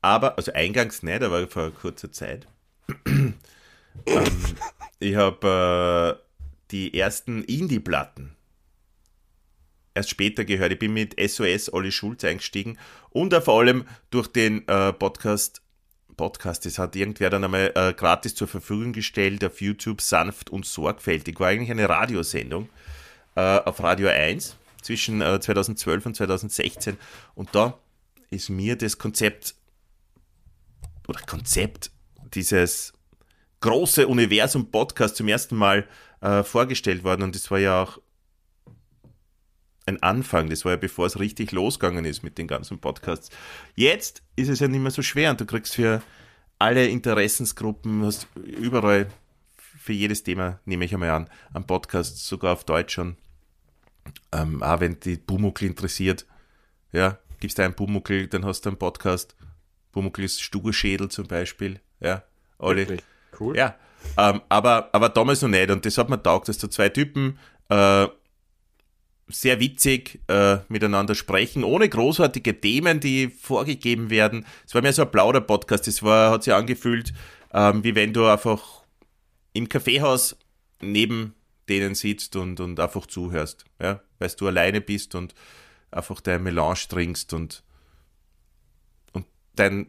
Aber, 0.00 0.36
also 0.36 0.52
eingangs 0.52 1.02
nicht, 1.02 1.22
aber 1.22 1.48
vor 1.48 1.70
kurzer 1.72 2.12
Zeit. 2.12 2.46
ähm, 3.06 3.34
ich 5.00 5.16
habe 5.16 6.18
äh, 6.18 6.50
die 6.70 6.98
ersten 6.98 7.42
Indie-Platten 7.44 8.36
erst 9.94 10.10
später 10.10 10.44
gehört. 10.44 10.72
Ich 10.72 10.78
bin 10.78 10.92
mit 10.92 11.16
SOS 11.20 11.72
Olli 11.72 11.90
Schulz 11.90 12.24
eingestiegen 12.24 12.78
und 13.10 13.34
vor 13.34 13.60
allem 13.60 13.84
durch 14.10 14.28
den 14.28 14.66
äh, 14.68 14.92
Podcast 14.92 15.62
Podcast, 16.18 16.66
das 16.66 16.78
hat 16.78 16.96
irgendwer 16.96 17.30
dann 17.30 17.44
einmal 17.44 17.72
äh, 17.74 17.94
gratis 17.94 18.34
zur 18.34 18.48
Verfügung 18.48 18.92
gestellt 18.92 19.42
auf 19.44 19.62
YouTube, 19.62 20.02
sanft 20.02 20.50
und 20.50 20.66
sorgfältig. 20.66 21.40
War 21.40 21.48
eigentlich 21.48 21.70
eine 21.70 21.88
Radiosendung 21.88 22.68
äh, 23.36 23.40
auf 23.40 23.80
Radio 23.82 24.08
1 24.08 24.56
zwischen 24.82 25.22
äh, 25.22 25.40
2012 25.40 26.06
und 26.06 26.16
2016. 26.16 26.98
Und 27.34 27.54
da 27.54 27.78
ist 28.30 28.50
mir 28.50 28.76
das 28.76 28.98
Konzept 28.98 29.54
oder 31.08 31.20
Konzept 31.22 31.90
dieses 32.34 32.92
große 33.60 34.06
Universum 34.06 34.70
Podcast 34.70 35.16
zum 35.16 35.26
ersten 35.26 35.56
Mal 35.56 35.88
äh, 36.20 36.44
vorgestellt 36.44 37.02
worden. 37.02 37.22
Und 37.22 37.34
das 37.34 37.50
war 37.50 37.58
ja 37.58 37.82
auch 37.82 37.98
ein 39.86 40.02
Anfang. 40.02 40.50
Das 40.50 40.64
war 40.64 40.72
ja 40.72 40.76
bevor 40.76 41.06
es 41.06 41.18
richtig 41.18 41.50
losgegangen 41.50 42.04
ist 42.04 42.22
mit 42.22 42.38
den 42.38 42.46
ganzen 42.46 42.78
Podcasts. 42.78 43.30
Jetzt 43.74 44.22
ist 44.36 44.48
es 44.48 44.60
ja 44.60 44.68
nicht 44.68 44.80
mehr 44.80 44.90
so 44.90 45.02
schwer 45.02 45.30
und 45.30 45.40
du 45.40 45.46
kriegst 45.46 45.74
für 45.74 46.02
alle 46.58 46.86
Interessensgruppen, 46.86 48.04
hast 48.04 48.28
überall 48.34 49.08
für 49.56 49.92
jedes 49.92 50.22
Thema, 50.22 50.60
nehme 50.66 50.84
ich 50.84 50.92
einmal 50.92 51.10
an, 51.10 51.30
am 51.52 51.66
Podcast, 51.66 52.26
sogar 52.26 52.52
auf 52.52 52.64
Deutsch 52.64 52.94
schon. 52.94 53.16
Ähm, 54.32 54.62
auch 54.62 54.80
wenn 54.80 55.00
die 55.00 55.16
Bumuckel 55.16 55.68
interessiert, 55.68 56.26
ja, 56.92 57.18
gibst 57.40 57.58
du 57.58 57.62
einen 57.62 57.74
Bumuckel, 57.74 58.26
dann 58.26 58.44
hast 58.44 58.62
du 58.62 58.70
einen 58.70 58.78
Podcast. 58.78 59.36
Bumuckel 59.98 60.24
ist 60.24 60.40
Stugerschädel 60.40 61.08
zum 61.08 61.26
Beispiel, 61.26 61.80
ja, 61.98 62.22
alle. 62.56 62.88
Wirklich? 62.88 63.00
Cool. 63.40 63.56
Ja, 63.56 63.74
ähm, 64.16 64.42
aber, 64.48 64.90
aber 64.92 65.08
damals 65.08 65.42
noch 65.42 65.48
nicht 65.48 65.70
und 65.72 65.84
das 65.84 65.98
hat 65.98 66.08
mir 66.08 66.22
taugt, 66.22 66.48
dass 66.48 66.58
da 66.58 66.70
zwei 66.70 66.88
Typen 66.88 67.36
äh, 67.68 68.06
sehr 69.26 69.58
witzig 69.58 70.20
äh, 70.28 70.58
miteinander 70.68 71.16
sprechen, 71.16 71.64
ohne 71.64 71.88
großartige 71.88 72.60
Themen, 72.60 73.00
die 73.00 73.28
vorgegeben 73.28 74.08
werden. 74.08 74.46
Es 74.64 74.72
war 74.72 74.82
mehr 74.82 74.92
so 74.92 75.02
ein 75.02 75.10
Plauder-Podcast. 75.10 75.88
Es 75.88 76.02
war, 76.04 76.30
hat 76.30 76.44
sich 76.44 76.54
angefühlt, 76.54 77.12
ähm, 77.52 77.82
wie 77.82 77.96
wenn 77.96 78.12
du 78.12 78.26
einfach 78.26 78.84
im 79.52 79.68
Kaffeehaus 79.68 80.36
neben 80.80 81.34
denen 81.68 81.96
sitzt 81.96 82.36
und, 82.36 82.60
und 82.60 82.78
einfach 82.78 83.06
zuhörst. 83.06 83.64
Ja? 83.82 84.00
Weil 84.20 84.30
du 84.30 84.46
alleine 84.46 84.80
bist 84.80 85.16
und 85.16 85.34
einfach 85.90 86.20
dein 86.20 86.44
Melange 86.44 86.86
trinkst 86.88 87.32
und 87.34 87.64
dein 89.58 89.86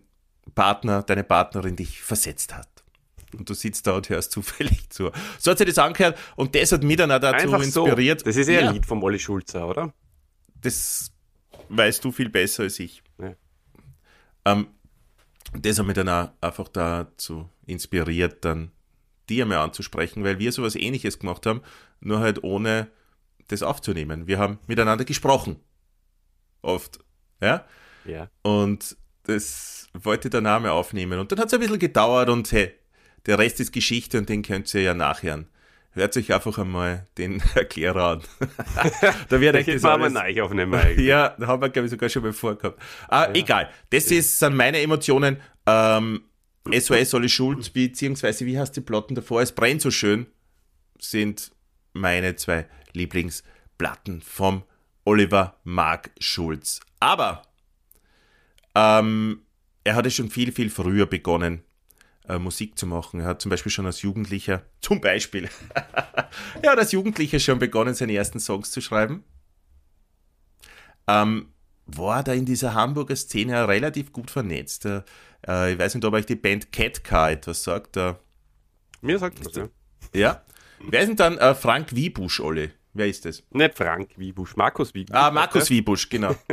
Partner, 0.56 1.04
deine 1.04 1.24
Partnerin 1.24 1.76
dich 1.76 2.02
versetzt 2.02 2.56
hat 2.56 2.68
und 3.38 3.50
du 3.50 3.54
sitzt 3.54 3.88
da 3.88 3.94
und 3.96 4.10
hörst 4.10 4.32
zufällig 4.34 4.90
zu. 4.90 5.12
So 5.38 5.52
hat 5.52 5.58
sich 5.58 5.68
das 5.68 5.78
angehört 5.78 6.18
und 6.36 6.56
das 6.56 6.72
hat 6.72 6.84
mich 6.84 6.98
dann 6.98 7.12
auch 7.12 7.20
dazu 7.20 7.46
Einfach 7.46 7.64
inspiriert. 7.64 8.22
So. 8.22 8.26
Das 8.26 8.36
ist 8.36 8.48
eher 8.48 8.62
ja. 8.62 8.68
ein 8.70 8.74
Lied 8.74 8.86
von 8.86 9.00
Molly 9.00 9.20
Schulzer, 9.20 9.68
oder? 9.68 9.94
Das 10.62 11.12
weißt 11.70 12.04
du 12.04 12.12
viel 12.12 12.30
besser 12.30 12.64
als 12.64 12.80
ich. 12.80 13.04
Ja. 13.20 13.36
Ähm, 14.46 14.68
das 15.54 15.80
hat 15.80 15.86
mich 15.86 15.96
dann 15.96 16.10
auch 16.10 16.30
einfach 16.42 16.68
dazu 16.68 17.50
inspiriert, 17.66 18.46
dann 18.46 18.72
die 19.30 19.42
einmal 19.42 19.60
anzusprechen, 19.60 20.24
weil 20.24 20.40
wir 20.40 20.52
sowas 20.52 20.76
ähnliches 20.76 21.20
gemacht 21.20 21.46
haben, 21.46 21.62
nur 22.02 22.20
halt 22.20 22.44
ohne 22.44 22.88
das 23.48 23.64
aufzunehmen. 23.64 24.28
Wir 24.28 24.40
haben 24.40 24.60
miteinander 24.68 25.06
gesprochen. 25.06 25.60
Oft. 26.62 27.00
Ja? 27.42 27.66
Ja. 28.06 28.30
Und 28.42 28.98
das 29.30 29.88
wollte 29.94 30.30
der 30.30 30.42
Name 30.42 30.72
aufnehmen. 30.72 31.20
Und 31.20 31.32
dann 31.32 31.40
hat 31.40 31.48
es 31.48 31.54
ein 31.54 31.60
bisschen 31.60 31.80
gedauert 31.80 32.30
und 32.30 32.52
hey, 32.52 32.74
der 33.26 33.40
Rest 33.40 33.60
ist 33.60 33.72
Geschichte 33.72 34.18
und 34.18 34.30
den 34.30 34.42
könnt 34.42 34.74
ihr 34.74 34.82
ja 34.82 34.94
nachhören. 34.94 35.48
Hört 35.92 36.16
euch 36.18 36.34
einfach 36.34 36.58
einmal 36.60 37.08
den 37.18 37.42
Erklärer 37.56 38.04
an. 38.04 38.24
da 39.30 39.42
wird 39.42 39.56
euch 39.56 39.66
das 39.66 39.84
alles... 39.84 40.14
wir 40.14 40.46
aufnehmen 40.46 40.74
eigentlich. 40.76 41.06
Ja, 41.08 41.36
da 41.38 41.48
haben 41.48 41.62
wir, 41.62 41.70
glaube 41.70 41.88
ich, 41.88 41.92
sogar 41.92 42.10
schon 42.10 42.24
mal 42.24 42.34
vorgehabt. 42.34 42.80
Ah, 43.08 43.26
ja. 43.26 43.34
Egal. 43.34 43.70
Das 43.90 44.10
ja. 44.10 44.20
ist, 44.20 44.40
sind 44.40 44.56
meine 44.56 44.80
Emotionen. 44.80 45.38
Ähm, 45.66 46.24
SOS 46.72 47.14
Olli 47.16 47.30
Schulz, 47.30 47.70
beziehungsweise 47.70 48.46
wie 48.46 48.60
heißt 48.60 48.76
die 48.76 48.82
Platten 48.82 49.16
davor? 49.16 49.42
Es 49.42 49.52
brennt 49.52 49.82
so 49.82 49.90
schön, 49.90 50.28
sind 51.00 51.52
meine 51.94 52.36
zwei 52.36 52.68
Lieblingsplatten 52.94 54.22
vom 54.22 54.64
Oliver 55.06 55.60
Mark 55.64 56.12
Schulz. 56.20 56.80
Aber 57.00 57.42
ähm, 58.80 59.42
er 59.84 59.96
hatte 59.96 60.12
schon 60.12 60.30
viel, 60.30 60.52
viel 60.52 60.70
früher 60.70 61.06
begonnen, 61.06 61.64
äh, 62.28 62.38
Musik 62.38 62.78
zu 62.78 62.88
machen. 62.88 63.20
Er 63.20 63.28
hat 63.28 63.42
zum 63.42 63.50
Beispiel 63.50 63.72
schon 63.72 63.86
als 63.86 64.02
Jugendlicher, 64.02 64.64
zum 64.82 65.02
Beispiel, 65.02 65.50
er 66.62 66.72
hat 66.72 66.80
als 66.80 66.92
Jugendlicher 66.92 67.40
schon 67.40 67.60
begonnen, 67.60 67.94
seine 67.94 68.14
ersten 68.14 68.40
Songs 68.40 68.72
zu 68.72 68.82
schreiben. 68.82 69.24
Ähm, 71.08 71.52
war 71.88 72.24
da 72.24 72.34
in 72.34 72.46
dieser 72.46 72.76
Hamburger 72.76 73.16
Szene 73.16 73.68
relativ 73.68 74.14
gut 74.14 74.30
vernetzt. 74.30 74.86
Äh, 74.86 75.02
ich 75.74 75.80
weiß 75.80 75.96
nicht, 75.96 76.06
ob 76.06 76.14
euch 76.14 76.26
die 76.28 76.36
Band 76.36 76.72
Cat 76.72 77.04
Car 77.04 77.32
etwas 77.32 77.64
sagt. 77.64 77.98
Äh, 77.98 78.14
Mir 79.02 79.18
sagt 79.18 79.44
das, 79.44 79.56
ja. 79.56 79.70
Ja. 80.14 80.46
Wer 80.80 81.02
ist 81.02 81.08
denn 81.08 81.16
dann 81.16 81.38
äh, 81.40 81.56
Frank 81.56 81.96
Wiebusch, 81.96 82.40
Olli? 82.40 82.70
Wer 82.94 83.08
ist 83.08 83.26
das? 83.26 83.44
Nicht 83.52 83.76
Frank 83.76 84.12
Wiebusch, 84.18 84.56
Markus 84.56 84.94
Wiebusch. 84.94 85.16
Ah, 85.16 85.32
Markus 85.32 85.70
Wiebusch, 85.70 86.10
genau. 86.10 86.36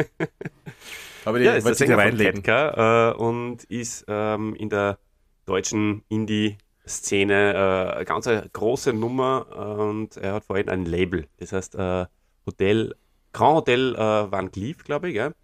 Aber 1.27 1.41
die, 1.41 1.45
ja, 1.45 1.55
ist 1.55 1.67
der 1.67 1.75
Sänger 1.75 2.01
von 2.01 2.17
Ketka, 2.17 3.11
äh, 3.11 3.15
und 3.17 3.65
ist 3.65 4.05
ähm, 4.07 4.55
in 4.55 4.71
der 4.71 4.99
deutschen 5.45 6.05
Indie-Szene 6.09 7.53
äh, 7.53 7.97
eine 7.97 8.05
ganz 8.05 8.29
große 8.53 8.93
Nummer 8.93 9.77
und 9.79 10.17
er 10.19 10.35
hat 10.35 10.45
vorhin 10.45 10.69
ein 10.69 10.85
Label, 10.85 11.27
das 11.39 11.51
heißt 11.51 11.75
äh, 11.75 12.07
Hotel, 12.47 12.95
Grand 13.33 13.57
Hotel 13.57 13.97
äh, 13.97 13.99
Van 13.99 14.53
Cleef, 14.53 14.85
glaube 14.85 15.09
ich, 15.09 15.15
gell? 15.15 15.35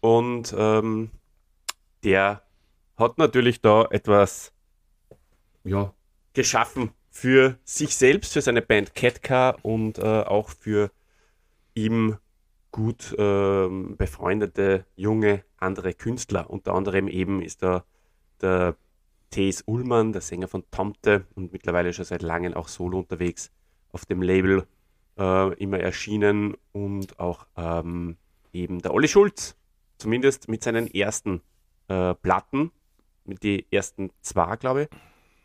und 0.00 0.54
ähm, 0.56 1.10
der 2.02 2.42
hat 2.96 3.18
natürlich 3.18 3.60
da 3.60 3.88
etwas 3.90 4.54
ja, 5.64 5.92
geschaffen 6.32 6.92
für 7.10 7.58
sich 7.64 7.94
selbst, 7.94 8.32
für 8.32 8.40
seine 8.40 8.62
Band 8.62 8.94
Catcar 8.94 9.58
und 9.62 9.98
äh, 9.98 10.02
auch 10.22 10.48
für 10.48 10.90
ihm 11.74 12.16
gut 12.70 13.12
äh, 13.18 13.68
befreundete 13.68 14.86
junge 14.96 15.44
andere 15.56 15.94
Künstler. 15.94 16.50
Unter 16.50 16.74
anderem 16.74 17.08
eben 17.08 17.42
ist 17.42 17.62
da 17.62 17.84
der 18.40 18.76
T.S. 19.30 19.62
Ullmann, 19.66 20.12
der 20.12 20.22
Sänger 20.22 20.48
von 20.48 20.64
Tomte 20.70 21.26
und 21.34 21.52
mittlerweile 21.52 21.92
schon 21.92 22.04
seit 22.04 22.22
langem 22.22 22.54
auch 22.54 22.68
solo 22.68 22.98
unterwegs 22.98 23.52
auf 23.92 24.04
dem 24.04 24.22
Label 24.22 24.66
äh, 25.18 25.54
immer 25.54 25.78
erschienen 25.78 26.56
und 26.72 27.18
auch 27.18 27.46
ähm, 27.56 28.16
eben 28.52 28.80
der 28.80 28.92
Olli 28.92 29.08
Schulz, 29.08 29.56
zumindest 29.98 30.48
mit 30.48 30.64
seinen 30.64 30.86
ersten 30.88 31.42
äh, 31.88 32.14
Platten, 32.14 32.72
mit 33.24 33.42
den 33.42 33.64
ersten 33.70 34.10
zwei, 34.22 34.56
glaube 34.56 34.82
ich. 34.82 34.88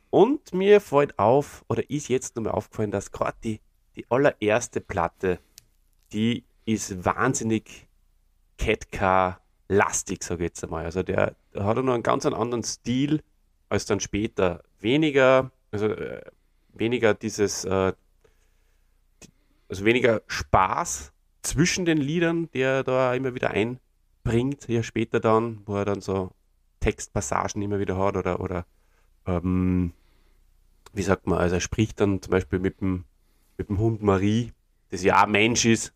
Und 0.10 0.54
mir 0.54 0.80
fällt 0.80 1.20
auf, 1.20 1.66
oder 1.68 1.90
ist 1.90 2.08
jetzt 2.08 2.36
nochmal 2.36 2.54
aufgefallen, 2.54 2.92
dass 2.92 3.12
gerade 3.12 3.38
die, 3.44 3.60
die 3.96 4.10
allererste 4.10 4.82
Platte, 4.82 5.40
die 6.14 6.46
ist 6.66 7.06
wahnsinnig 7.06 7.88
Catcar-lastig, 8.58 10.24
sage 10.24 10.44
ich 10.44 10.50
jetzt 10.50 10.64
einmal. 10.64 10.86
Also 10.86 11.04
der, 11.04 11.36
der 11.54 11.64
hat 11.66 11.78
noch 11.78 11.94
einen 11.94 12.04
ganz 12.04 12.26
anderen 12.26 12.64
Stil 12.64 13.22
als 13.70 13.86
dann 13.86 14.00
später. 14.00 14.64
Weniger, 14.80 15.52
also 15.72 15.88
äh, 15.88 16.22
weniger 16.74 17.14
dieses, 17.14 17.66
äh, 17.66 17.94
also 19.70 19.86
weniger 19.86 20.22
Spaß 20.28 21.12
zwischen 21.42 21.86
den 21.86 21.98
Liedern, 21.98 22.50
der 22.54 22.84
da 22.84 23.14
immer 23.14 23.36
wieder 23.36 23.52
einbringt, 23.52 24.68
ja 24.68 24.84
später 24.84 25.20
dann, 25.20 25.62
wo 25.66 25.76
er 25.76 25.86
dann 25.86 26.02
so 26.02 26.32
Textpassagen 26.80 27.62
immer 27.62 27.80
wieder 27.80 27.98
hat 27.98 28.18
oder, 28.18 28.40
oder 28.40 28.66
ähm, 29.26 29.94
wie 30.94 31.02
sagt 31.02 31.28
man, 31.28 31.40
also 31.40 31.56
er 31.56 31.62
spricht 31.62 32.00
dann 32.00 32.22
zum 32.22 32.32
Beispiel 32.32 32.60
mit 32.60 32.82
dem, 32.82 33.06
mit 33.58 33.70
dem 33.70 33.80
Hund 33.80 34.02
Marie, 34.02 34.52
das 34.90 35.04
ja 35.04 35.24
ein 35.24 35.32
Mensch 35.32 35.66
ist, 35.66 35.94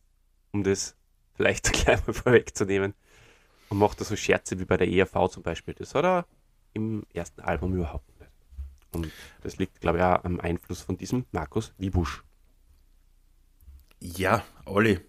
um 0.51 0.63
das 0.63 0.95
vielleicht 1.35 1.71
gleich 1.85 2.05
mal 2.05 2.13
vorwegzunehmen, 2.13 2.93
und 3.69 3.77
macht 3.77 4.01
da 4.01 4.05
so 4.05 4.15
Scherze 4.15 4.59
wie 4.59 4.65
bei 4.65 4.77
der 4.77 4.88
ERV 4.88 5.29
zum 5.29 5.43
Beispiel. 5.43 5.75
Das 5.75 5.93
hat 5.93 6.03
er 6.03 6.25
im 6.73 7.05
ersten 7.13 7.41
Album 7.41 7.75
überhaupt 7.75 8.07
nicht. 8.19 8.31
Und 8.91 9.12
das 9.43 9.57
liegt, 9.57 9.79
glaube 9.79 9.99
ich, 9.99 10.03
auch 10.03 10.23
am 10.23 10.39
Einfluss 10.39 10.81
von 10.81 10.97
diesem 10.97 11.25
Markus 11.31 11.71
Wiebusch. 11.77 12.23
Ja, 13.99 14.43
Olli, 14.65 14.99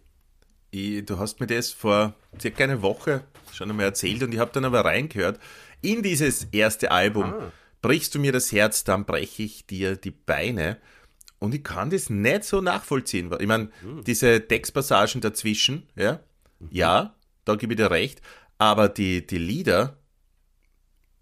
ich, 0.71 1.07
du 1.07 1.19
hast 1.19 1.41
mir 1.41 1.47
das 1.47 1.71
vor 1.71 2.15
circa 2.39 2.65
einer 2.65 2.83
Woche 2.83 3.25
schon 3.51 3.71
einmal 3.71 3.87
erzählt 3.87 4.23
und 4.23 4.35
ich 4.35 4.41
habe 4.41 4.51
dann 4.53 4.67
aber 4.67 4.85
reingehört 4.85 5.41
in 5.81 6.03
dieses 6.03 6.45
erste 6.45 6.91
Album. 6.91 7.25
Ah 7.25 7.53
brichst 7.83 8.15
du 8.15 8.19
mir 8.19 8.33
das 8.33 8.53
Herz, 8.53 8.85
dann 8.85 9.05
breche 9.05 9.43
ich 9.43 9.67
dir 9.67 9.97
die 9.97 10.11
Beine. 10.11 10.79
Und 11.41 11.55
ich 11.55 11.65
kann 11.65 11.91
das 11.91 12.11
nicht 12.11 12.45
so 12.45 12.61
nachvollziehen. 12.61 13.35
Ich 13.41 13.47
meine, 13.47 13.71
mhm. 13.83 14.05
diese 14.05 14.47
Textpassagen 14.47 15.21
dazwischen, 15.21 15.89
ja, 15.97 16.21
mhm. 16.61 16.69
ja, 16.71 17.15
da 17.45 17.57
gebe 17.57 17.73
ich 17.73 17.79
dir 17.79 17.91
recht, 17.91 18.21
aber 18.59 18.89
die, 18.89 19.27
die 19.27 19.39
Lieder, 19.39 19.97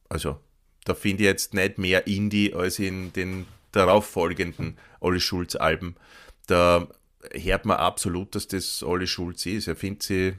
also 0.09 0.41
da 0.85 0.95
finde 0.95 1.23
ich 1.23 1.29
jetzt 1.29 1.55
nicht 1.55 1.79
mehr 1.79 2.07
Indie 2.09 2.53
als 2.53 2.81
in 2.81 3.13
den 3.13 3.47
darauffolgenden 3.73 4.77
Olli 5.01 5.21
Schulz 5.21 5.55
Alben. 5.55 5.95
Da 6.47 6.89
hört 7.33 7.65
man 7.65 7.77
absolut, 7.77 8.35
dass 8.35 8.49
das 8.49 8.83
Olli 8.83 9.07
Schulz 9.07 9.47
ist. 9.47 9.69
Er 9.69 9.77
findet 9.77 10.03
sie, 10.03 10.35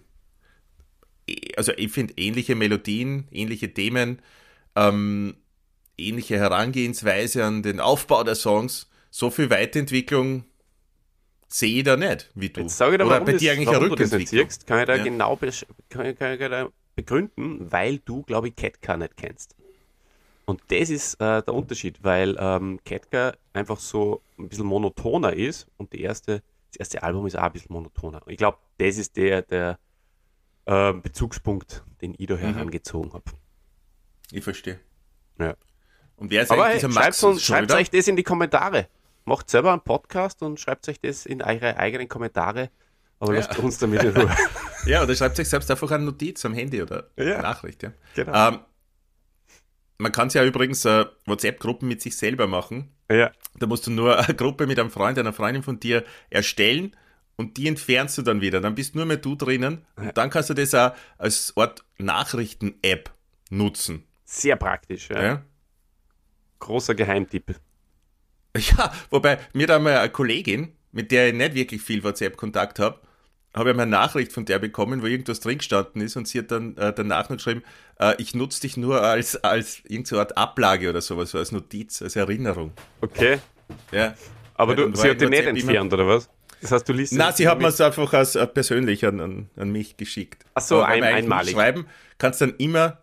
also 1.55 1.71
ich 1.77 1.91
finde 1.91 2.15
ähnliche 2.17 2.55
Melodien, 2.55 3.27
ähnliche 3.31 3.73
Themen, 3.73 4.21
ähm, 4.75 5.37
ähnliche 5.97 6.37
Herangehensweise 6.37 7.45
an 7.45 7.63
den 7.63 7.79
Aufbau 7.79 8.23
der 8.23 8.35
Songs. 8.35 8.88
So 9.09 9.29
viel 9.29 9.49
Weiterentwicklung 9.49 10.45
sehe 11.47 11.79
ich 11.79 11.83
da 11.83 11.97
nicht, 11.97 12.29
wie 12.35 12.49
du. 12.49 12.61
Jetzt 12.61 12.77
sage 12.77 12.93
ich 12.93 12.97
dir, 12.99 13.05
Oder 13.05 13.21
bei 13.21 13.33
das, 13.33 13.41
dir 13.41 13.53
eigentlich 13.53 13.69
eine 13.69 13.81
Rückentwicklung. 13.81 14.49
Siehst, 14.49 14.67
kann 14.67 14.79
ich 14.79 14.85
da 14.85 14.95
ja. 14.95 15.03
genau 15.03 15.35
kann 15.89 16.05
ich, 16.05 16.17
kann 16.17 16.33
ich 16.33 16.39
da 16.39 16.69
begründen, 16.95 17.71
weil 17.71 17.99
du, 17.99 18.23
glaube 18.23 18.49
ich, 18.49 18.55
Ketka 18.55 18.97
nicht 18.97 19.17
kennst. 19.17 19.55
Und 20.45 20.61
das 20.69 20.89
ist 20.89 21.15
äh, 21.15 21.43
der 21.43 21.53
Unterschied, 21.53 22.03
weil 22.03 22.35
ähm, 22.39 22.79
Ketka 22.83 23.33
einfach 23.53 23.79
so 23.79 24.21
ein 24.37 24.49
bisschen 24.49 24.65
monotoner 24.65 25.33
ist 25.33 25.67
und 25.77 25.93
die 25.93 26.01
erste, 26.01 26.41
das 26.71 26.77
erste 26.77 27.03
Album 27.03 27.27
ist 27.27 27.37
auch 27.37 27.43
ein 27.43 27.51
bisschen 27.51 27.73
monotoner. 27.73 28.21
Ich 28.27 28.37
glaube, 28.37 28.57
das 28.79 28.97
ist 28.97 29.15
der, 29.15 29.43
der 29.43 29.79
äh, 30.65 30.93
Bezugspunkt, 30.93 31.83
den 32.01 32.15
ich 32.17 32.27
da 32.27 32.35
mhm. 32.35 32.39
herangezogen 32.39 33.13
habe. 33.13 33.25
Ich 34.31 34.43
verstehe. 34.43 34.79
Ja. 35.39 35.55
Und 36.15 36.31
wer 36.31 36.43
ist 36.43 36.51
Aber 36.51 36.65
eigentlich 36.65 36.83
hey, 36.83 36.89
dieser 36.89 36.99
Max 36.99 37.19
schreibt, 37.19 37.41
schreibt 37.41 37.71
euch 37.71 37.89
das 37.89 38.07
in 38.07 38.15
die 38.15 38.23
Kommentare. 38.23 38.87
Macht 39.25 39.49
selber 39.49 39.71
einen 39.71 39.81
Podcast 39.81 40.41
und 40.41 40.59
schreibt 40.59 40.87
euch 40.89 40.99
das 40.99 41.25
in 41.25 41.41
eure 41.41 41.77
eigenen 41.77 42.07
Kommentare. 42.07 42.69
Aber 43.19 43.33
ja. 43.33 43.39
lasst 43.39 43.59
uns 43.59 43.77
damit 43.77 44.03
in 44.03 44.15
Ruhe. 44.15 44.35
ja, 44.85 45.03
oder 45.03 45.15
schreibt 45.15 45.39
euch 45.39 45.49
selbst 45.49 45.69
einfach 45.69 45.91
eine 45.91 46.05
Notiz 46.05 46.43
am 46.45 46.53
Handy 46.53 46.81
oder 46.81 47.09
ja. 47.17 47.41
Nachricht. 47.41 47.83
Ja. 47.83 47.91
Genau. 48.15 48.49
Ähm, 48.49 48.59
man 49.97 50.11
kann 50.11 50.27
es 50.27 50.33
ja 50.33 50.43
übrigens 50.43 50.85
äh, 50.85 51.05
WhatsApp-Gruppen 51.25 51.87
mit 51.87 52.01
sich 52.01 52.15
selber 52.15 52.47
machen. 52.47 52.91
Ja. 53.11 53.31
Da 53.57 53.67
musst 53.67 53.87
du 53.87 53.91
nur 53.91 54.17
eine 54.17 54.35
Gruppe 54.35 54.65
mit 54.65 54.79
einem 54.79 54.91
Freund, 54.91 55.19
einer 55.19 55.33
Freundin 55.33 55.63
von 55.63 55.79
dir 55.79 56.05
erstellen 56.29 56.95
und 57.35 57.57
die 57.57 57.67
entfernst 57.67 58.17
du 58.17 58.21
dann 58.21 58.41
wieder. 58.41 58.61
Dann 58.61 58.75
bist 58.75 58.95
nur 58.95 59.05
mehr 59.05 59.17
du 59.17 59.35
drinnen 59.35 59.85
und 59.95 60.17
dann 60.17 60.29
kannst 60.29 60.49
du 60.49 60.53
das 60.53 60.73
auch 60.73 60.93
als 61.17 61.53
Art 61.57 61.83
Nachrichten-App 61.97 63.11
nutzen. 63.49 64.05
Sehr 64.25 64.55
praktisch, 64.55 65.09
ja. 65.09 65.23
ja. 65.23 65.41
Großer 66.59 66.95
Geheimtipp. 66.95 67.55
Ja, 68.77 68.91
wobei 69.09 69.39
mir 69.53 69.67
da 69.67 69.79
mal 69.79 69.97
eine 69.97 70.09
Kollegin, 70.09 70.73
mit 70.91 71.11
der 71.11 71.29
ich 71.29 71.33
nicht 71.33 71.55
wirklich 71.55 71.81
viel 71.81 72.03
WhatsApp-Kontakt 72.03 72.79
habe, 72.79 72.99
habe 73.55 73.71
ich 73.71 73.75
mal 73.75 73.83
eine 73.83 73.91
Nachricht 73.91 74.31
von 74.31 74.45
der 74.45 74.59
bekommen, 74.59 75.01
wo 75.01 75.07
irgendwas 75.07 75.39
drin 75.39 75.57
gestanden 75.57 76.01
ist 76.01 76.15
und 76.15 76.27
sie 76.27 76.39
hat 76.39 76.51
dann 76.51 76.77
äh, 76.77 76.93
danach 76.93 77.29
noch 77.29 77.37
geschrieben, 77.37 77.63
äh, 77.99 78.15
ich 78.19 78.35
nutze 78.35 78.61
dich 78.61 78.77
nur 78.77 79.01
als, 79.01 79.43
als 79.43 79.81
irgendeine 79.85 80.21
Art 80.21 80.37
Ablage 80.37 80.89
oder 80.89 81.01
sowas, 81.01 81.33
als 81.33 81.51
Notiz, 81.51 82.01
als 82.01 82.15
Erinnerung. 82.15 82.71
Okay. 83.01 83.39
Ja. 83.91 84.13
Aber 84.53 84.75
du, 84.75 84.93
sie 84.95 85.09
hat 85.09 85.21
dich 85.21 85.29
nicht 85.29 85.45
entfernt, 85.45 85.93
oder 85.93 86.07
was? 86.07 86.29
Das 86.61 86.71
heißt, 86.73 86.89
du 86.89 86.93
liest 86.93 87.13
Nein, 87.13 87.33
sie 87.35 87.47
hat 87.47 87.59
mir 87.59 87.69
es 87.69 87.79
einfach 87.79 88.11
als, 88.13 88.35
äh, 88.35 88.45
persönlich 88.45 89.05
an, 89.05 89.19
an, 89.19 89.49
an, 89.55 89.71
mich 89.71 89.95
geschickt. 89.95 90.45
Ach 90.53 90.61
so, 90.61 90.81
ein, 90.81 91.03
einmalig. 91.03 91.53
Schreiben, 91.53 91.85
kannst 92.17 92.41
dann 92.41 92.53
immer 92.57 93.01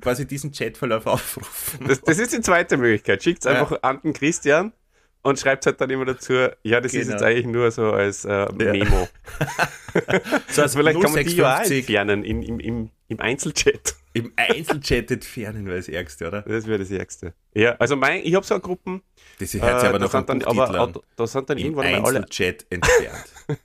quasi 0.00 0.26
diesen 0.26 0.52
Chatverlauf 0.52 1.06
aufrufen. 1.06 1.86
Das, 1.88 2.02
das 2.02 2.18
ist 2.18 2.34
die 2.34 2.40
zweite 2.40 2.76
Möglichkeit. 2.76 3.22
Schickt 3.22 3.40
es 3.40 3.46
einfach 3.46 3.72
ja. 3.72 3.78
an 3.82 4.00
den 4.02 4.12
Christian 4.12 4.72
und 5.22 5.38
schreibt 5.38 5.66
halt 5.66 5.80
dann 5.80 5.90
immer 5.90 6.04
dazu, 6.04 6.32
ja, 6.62 6.80
das 6.80 6.92
genau. 6.92 7.02
ist 7.02 7.10
jetzt 7.10 7.22
eigentlich 7.22 7.46
nur 7.46 7.70
so 7.70 7.92
als 7.92 8.24
äh, 8.24 8.46
Memo. 8.52 9.08
Ja. 9.40 10.20
so 10.48 10.62
als 10.62 10.74
Vielleicht 10.74 11.00
kann 11.00 11.12
man 11.12 11.24
die 11.24 11.36
ja 11.36 11.62
entfernen 11.62 12.24
in, 12.24 12.42
im, 12.42 12.60
im, 12.60 12.90
im 13.08 13.20
Einzelchat. 13.20 13.96
Im 14.14 14.32
Einzelchat 14.36 15.10
entfernen 15.10 15.66
wäre 15.66 15.76
das 15.76 15.88
Ärgste, 15.88 16.28
oder? 16.28 16.42
Das 16.42 16.66
wäre 16.66 16.78
das 16.78 16.90
Ärgste. 16.90 17.34
Ja, 17.54 17.72
also 17.76 17.96
mein, 17.96 18.22
ich 18.24 18.34
habe 18.34 18.46
so 18.46 18.54
eine 18.54 18.60
Gruppen. 18.60 19.02
Das 19.38 19.52
hört 19.54 19.80
sich 19.80 19.86
äh, 19.86 19.88
aber 19.88 19.98
noch 19.98 20.10
sind 20.10 20.28
dann, 20.28 20.42
aber, 20.42 20.92
Da 21.16 21.26
sind 21.26 21.50
dann 21.50 21.58
Im 21.58 21.64
irgendwann 21.64 21.92
mal 21.92 22.04
alle. 22.04 22.20
Einzelchat 22.20 22.66
entfernt. 22.70 23.32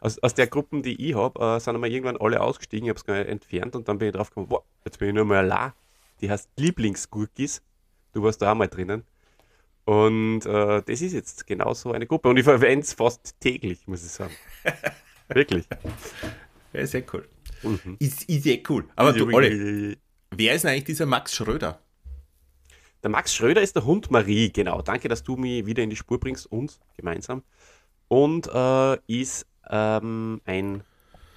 aus, 0.00 0.18
aus 0.18 0.34
der 0.34 0.46
Gruppe, 0.46 0.82
die 0.82 1.08
ich 1.08 1.14
habe, 1.14 1.40
äh, 1.40 1.60
sind 1.60 1.74
einmal 1.74 1.90
irgendwann 1.90 2.16
alle 2.16 2.40
ausgestiegen, 2.40 2.86
ich 2.86 2.90
habe 2.90 2.98
es 2.98 3.04
gar 3.04 3.18
nicht 3.18 3.28
entfernt 3.28 3.76
und 3.76 3.88
dann 3.88 3.98
bin 3.98 4.08
ich 4.08 4.14
drauf 4.14 4.30
gekommen, 4.30 4.52
jetzt 4.84 4.98
bin 4.98 5.08
ich 5.08 5.14
nur 5.14 5.24
mal 5.24 5.38
allein. 5.38 5.72
Die 6.20 6.30
heißt 6.30 6.50
Lieblingsgurkis. 6.56 7.62
Du 8.12 8.22
warst 8.22 8.40
da 8.40 8.52
auch 8.52 8.54
mal 8.54 8.68
drinnen. 8.68 9.04
Und 9.84 10.46
äh, 10.46 10.82
das 10.82 11.02
ist 11.02 11.12
jetzt 11.12 11.46
genau 11.46 11.74
so 11.74 11.92
eine 11.92 12.06
Gruppe. 12.06 12.28
Und 12.28 12.36
ich 12.38 12.44
verwende 12.44 12.84
es 12.84 12.94
fast 12.94 13.38
täglich, 13.40 13.86
muss 13.86 14.04
ich 14.04 14.10
sagen. 14.10 14.34
Wirklich. 15.28 15.66
Ja, 16.72 16.86
sehr 16.86 17.04
cool. 17.12 17.28
Mhm. 17.62 17.96
Ist, 17.98 18.24
ist 18.24 18.44
sehr 18.44 18.58
cool. 18.68 18.84
Aber 18.96 19.12
du, 19.12 19.30
Olli, 19.32 19.96
wer 20.30 20.54
ist 20.54 20.66
eigentlich 20.66 20.84
dieser 20.84 21.06
Max 21.06 21.34
Schröder? 21.34 21.80
Der 23.02 23.10
Max 23.10 23.34
Schröder 23.34 23.60
ist 23.60 23.76
der 23.76 23.84
Hund 23.84 24.10
Marie, 24.10 24.50
genau. 24.50 24.80
Danke, 24.80 25.08
dass 25.08 25.22
du 25.22 25.36
mich 25.36 25.66
wieder 25.66 25.82
in 25.82 25.90
die 25.90 25.96
Spur 25.96 26.18
bringst, 26.18 26.50
uns 26.50 26.80
gemeinsam. 26.96 27.42
Und 28.08 28.48
äh, 28.52 28.96
ist 29.06 29.46
ähm, 29.68 30.40
ein 30.46 30.82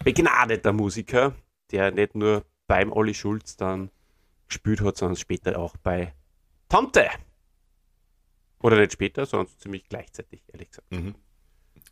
begnadeter 0.04 0.72
Musiker, 0.72 1.36
der 1.72 1.92
nicht 1.92 2.16
nur 2.16 2.46
beim 2.68 2.92
Olli 2.94 3.14
Schulz 3.14 3.58
dann 3.58 3.90
gespielt 4.48 4.82
hat, 4.82 4.98
sondern 4.98 5.18
später 5.18 5.60
auch 5.60 5.76
bei 5.78 6.14
Tante. 6.70 7.10
Oder 8.60 8.78
nicht 8.78 8.94
später, 8.94 9.26
sondern 9.26 9.48
ziemlich 9.58 9.88
gleichzeitig, 9.88 10.42
ehrlich 10.52 10.70
gesagt. 10.70 10.92
Mhm. 10.92 11.16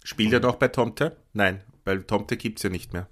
Spielt 0.03 0.33
er 0.33 0.39
noch 0.39 0.55
bei 0.55 0.67
Tomte? 0.67 1.17
Nein, 1.33 1.61
weil 1.83 2.03
Tomte 2.03 2.37
gibt 2.37 2.59
es 2.59 2.63
ja 2.63 2.69
nicht 2.69 2.93
mehr. 2.93 3.07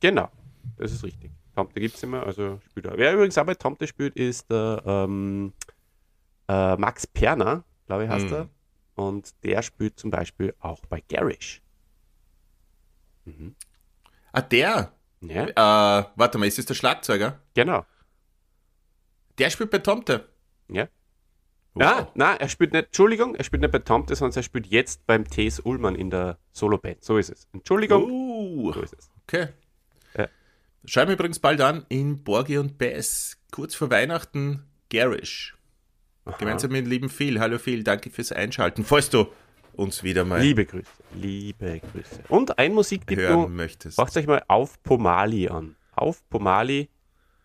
Genau, 0.00 0.30
das 0.76 0.92
ist 0.92 1.04
richtig. 1.04 1.30
Tomte 1.54 1.80
gibt 1.80 1.96
es 1.96 2.02
immer, 2.02 2.24
also 2.24 2.60
spielt 2.70 2.86
er. 2.86 2.96
Wer 2.96 3.14
übrigens 3.14 3.36
auch 3.38 3.46
bei 3.46 3.54
Tomte 3.54 3.86
spielt, 3.86 4.14
ist 4.16 4.50
der 4.50 4.82
ähm, 4.86 5.52
äh, 6.48 6.76
Max 6.76 7.06
Perner, 7.06 7.64
glaube 7.86 8.04
ich, 8.04 8.10
heißt 8.10 8.26
mhm. 8.26 8.32
er. 8.32 8.48
Und 8.94 9.34
der 9.44 9.62
spielt 9.62 9.98
zum 9.98 10.10
Beispiel 10.10 10.54
auch 10.60 10.80
bei 10.86 11.02
Garish. 11.08 11.62
Mhm. 13.24 13.54
Ah, 14.32 14.42
der? 14.42 14.92
Ja. 15.20 16.00
Äh, 16.00 16.04
warte 16.16 16.38
mal, 16.38 16.46
ist 16.46 16.58
das 16.58 16.66
der 16.66 16.74
Schlagzeuger? 16.74 17.40
Genau. 17.54 17.84
Der 19.38 19.50
spielt 19.50 19.70
bei 19.70 19.78
Tomte. 19.78 20.28
Ja. 20.68 20.88
Wow. 21.78 21.84
Ja, 21.84 22.10
nein, 22.14 22.38
er 22.40 22.48
spielt 22.48 22.72
nicht, 22.72 22.86
Entschuldigung, 22.86 23.36
er 23.36 23.44
spielt 23.44 23.62
nicht 23.62 23.70
bei 23.70 23.78
Tomte, 23.78 24.16
sondern 24.16 24.36
er 24.36 24.42
spielt 24.42 24.66
jetzt 24.66 25.06
beim 25.06 25.24
T.S. 25.28 25.60
Ullmann 25.60 25.94
in 25.94 26.10
der 26.10 26.38
Soloband. 26.50 27.04
So 27.04 27.18
ist 27.18 27.30
es. 27.30 27.46
Entschuldigung. 27.52 28.10
Uh, 28.10 28.72
so 28.72 28.80
ist 28.80 28.94
es. 28.98 29.10
okay. 29.22 29.48
Ja. 30.16 30.26
Schauen 30.84 31.06
wir 31.06 31.14
übrigens 31.14 31.38
bald 31.38 31.60
an 31.60 31.86
in 31.88 32.24
Borgi 32.24 32.58
und 32.58 32.78
Bass, 32.78 33.38
kurz 33.52 33.76
vor 33.76 33.90
Weihnachten, 33.90 34.64
Garish. 34.90 35.56
Gemeinsam 36.38 36.72
mit 36.72 36.86
lieben 36.88 37.08
Phil. 37.08 37.38
Hallo 37.38 37.58
Phil, 37.58 37.84
danke 37.84 38.10
fürs 38.10 38.32
Einschalten. 38.32 38.84
Falls 38.84 39.08
du 39.08 39.28
uns 39.74 40.02
wieder 40.02 40.24
mal. 40.24 40.40
Liebe 40.40 40.66
Grüße, 40.66 40.90
liebe 41.14 41.80
Grüße. 41.92 42.24
Und 42.28 42.58
ein 42.58 42.74
Musiktipp, 42.74 43.18
hören 43.18 43.54
möchtest. 43.54 43.98
Macht 43.98 44.16
euch 44.16 44.26
mal 44.26 44.42
auf 44.48 44.82
Pomali 44.82 45.48
an. 45.48 45.76
Auf 45.92 46.28
Pomali 46.28 46.88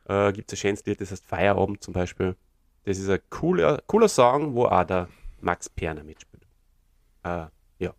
äh, 0.06 0.34
gibt 0.34 0.52
es 0.52 0.58
ein 0.58 0.62
schönes 0.62 0.86
Lied, 0.86 1.00
das 1.00 1.12
heißt 1.12 1.26
Feierabend 1.26 1.84
zum 1.84 1.93
Beispiel. 1.93 2.36
Das 2.84 2.98
ist 2.98 3.10
ein 3.10 3.19
cooler, 3.30 3.82
cooler 3.88 4.10
Song, 4.10 4.54
wo 4.54 4.65
auch 4.65 4.84
der 4.84 5.08
Max 5.41 5.69
Perner 5.69 6.04
mitspielt. 6.04 6.46
Äh, 7.24 7.46
ja. 7.80 7.93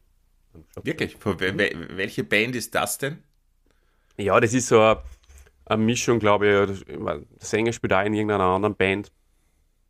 Wirklich? 0.83 1.17
Welche 1.25 2.25
Band 2.25 2.57
ist 2.57 2.75
das 2.75 2.99
denn? 2.99 3.23
Ja, 4.17 4.39
das 4.39 4.53
ist 4.53 4.69
so 4.69 4.81
eine, 4.81 5.03
eine 5.67 5.83
Mischung, 5.83 6.19
glaube 6.19 6.47
ich. 6.47 6.85
Der 6.85 7.23
Sänger 7.39 7.73
spielt 7.73 7.93
auch 7.93 8.05
in 8.05 8.15
irgendeiner 8.15 8.45
anderen 8.45 8.77
Band. 8.77 9.11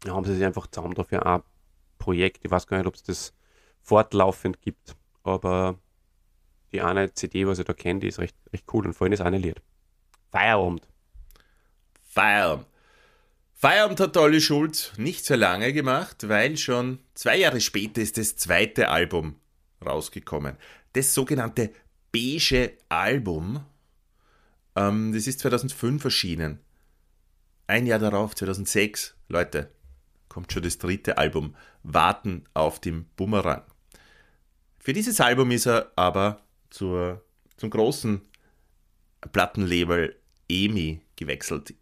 Da 0.01 0.15
haben 0.15 0.25
sie 0.25 0.35
sich 0.35 0.45
einfach 0.45 0.67
zusammen 0.69 0.95
dafür 0.95 1.27
ein 1.27 1.43
Projekt. 1.99 2.45
Ich 2.45 2.51
weiß 2.51 2.67
gar 2.67 2.79
nicht, 2.79 2.87
ob 2.87 2.95
es 2.95 3.03
das 3.03 3.35
fortlaufend 3.83 4.61
gibt, 4.63 4.97
aber 5.23 5.79
die 6.73 6.81
eine 6.81 7.13
CD, 7.13 7.47
was 7.47 7.59
ich 7.59 7.65
da 7.65 7.73
kenne, 7.73 8.01
die 8.01 8.09
ist 8.09 8.19
recht, 8.19 8.37
recht 8.53 8.65
cool 8.73 8.87
und 8.87 8.95
vor 8.95 9.05
allem 9.05 9.13
das 9.13 9.21
eine 9.21 9.39
Lied. 9.39 9.61
Feierabend. 10.31 10.87
Feierabend. 12.03 12.67
Feierabend 13.65 13.99
hat 13.99 14.15
Olli 14.19 14.43
Schulz 14.43 14.93
nicht 14.99 15.25
so 15.25 15.35
lange 15.37 15.73
gemacht, 15.73 16.29
weil 16.29 16.59
schon 16.59 16.99
zwei 17.15 17.39
Jahre 17.39 17.63
später 17.63 18.03
ist 18.03 18.19
das 18.19 18.37
zweite 18.37 18.91
Album 18.91 19.37
rausgekommen. 19.83 20.59
Das 20.93 21.15
sogenannte 21.15 21.71
Beige 22.13 22.77
Album. 22.91 23.65
Ähm, 24.77 25.15
das 25.15 25.27
ist 25.27 25.41
2005 25.41 26.05
erschienen. 26.05 26.59
Ein 27.67 27.87
Jahr 27.87 28.01
darauf, 28.01 28.35
2006, 28.35 29.15
Leute, 29.29 29.71
kommt 30.29 30.53
schon 30.53 30.63
das 30.63 30.77
dritte 30.77 31.17
Album, 31.17 31.57
Warten 31.83 32.45
auf 32.53 32.81
dem 32.81 33.07
Bumerang. 33.17 33.63
Für 34.79 34.93
dieses 34.93 35.23
Album 35.23 35.51
ist 35.53 35.65
er 35.65 35.91
aber 35.97 36.43
zur, 36.69 37.25
zum 37.57 37.71
großen 37.71 38.21
Plattenlabel 39.33 40.21
EMI 40.51 41.01
gewechselt. 41.17 41.73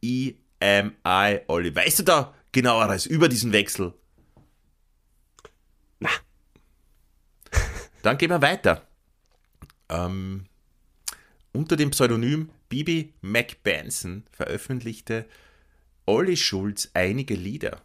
Olli. 1.49 1.75
Weißt 1.75 2.01
du 2.01 2.03
da 2.05 2.35
genaueres 2.53 3.07
über 3.07 3.29
diesen 3.29 3.53
Wechsel? 3.53 3.95
Na. 6.01 6.11
Dann 8.03 8.19
gehen 8.19 8.31
wir 8.31 8.43
weiter. 8.43 8.87
Ähm, 9.89 10.47
unter 11.53 11.77
dem 11.77 11.91
Pseudonym 11.91 12.51
Bibi 12.69 13.13
McBenson 13.21 14.25
veröffentlichte 14.33 15.27
Olli 16.07 16.37
Schulz 16.37 16.91
einige 16.95 17.35
Lieder 17.35 17.83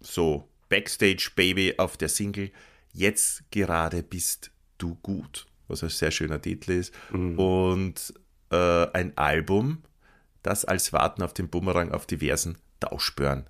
so 0.00 0.48
Backstage 0.68 1.30
Baby 1.34 1.74
auf 1.78 1.96
der 1.96 2.08
Single 2.08 2.50
Jetzt 2.92 3.44
gerade 3.50 4.02
bist 4.02 4.50
du 4.78 4.96
gut, 4.96 5.46
was 5.68 5.82
ein 5.82 5.90
sehr 5.90 6.10
schöner 6.10 6.40
Titel 6.40 6.72
ist. 6.72 6.92
Mhm. 7.12 7.38
Und 7.38 8.14
äh, 8.50 8.86
ein 8.92 9.16
Album, 9.16 9.82
das 10.42 10.64
als 10.64 10.92
Warten 10.92 11.22
auf 11.22 11.34
den 11.34 11.48
Bumerang 11.48 11.92
auf 11.92 12.06
diversen 12.06 12.58
Tauschbörsen 12.80 13.46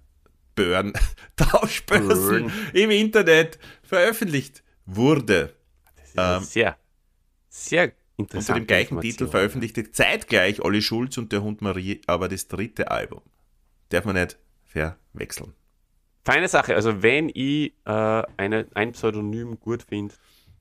Börn, 0.58 0.92
Tauschbörsen 1.36 2.50
im 2.72 2.90
Internet 2.90 3.60
veröffentlicht 3.84 4.64
wurde. 4.86 5.54
Das 5.94 6.08
ist 6.08 6.14
ähm, 6.16 6.42
sehr, 6.42 6.76
sehr 7.48 7.92
interessant. 8.16 8.48
Unter 8.48 8.60
dem 8.60 8.66
gleichen 8.66 9.00
Titel 9.00 9.28
veröffentlichte 9.28 9.92
zeitgleich 9.92 10.60
Olli 10.60 10.82
Schulz 10.82 11.16
und 11.16 11.30
der 11.30 11.42
Hund 11.44 11.62
Marie 11.62 12.00
aber 12.08 12.28
das 12.28 12.48
dritte 12.48 12.90
Album. 12.90 13.22
Darf 13.90 14.04
man 14.04 14.16
nicht 14.16 14.36
verwechseln. 14.64 15.54
Feine 16.24 16.48
Sache. 16.48 16.74
Also, 16.74 17.04
wenn 17.04 17.28
ich 17.28 17.72
äh, 17.84 18.22
eine, 18.36 18.66
ein 18.74 18.92
Pseudonym 18.92 19.60
gut 19.60 19.84
finde, 19.84 20.14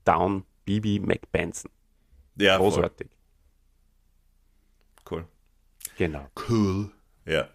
Down 0.04 0.44
Bibi 0.64 1.00
McBenson. 1.00 1.72
Ja, 2.36 2.56
Großartig. 2.56 3.08
Voll. 5.04 5.18
Cool. 5.18 5.26
Genau. 5.98 6.30
Cool. 6.48 6.92
Ja. 7.26 7.48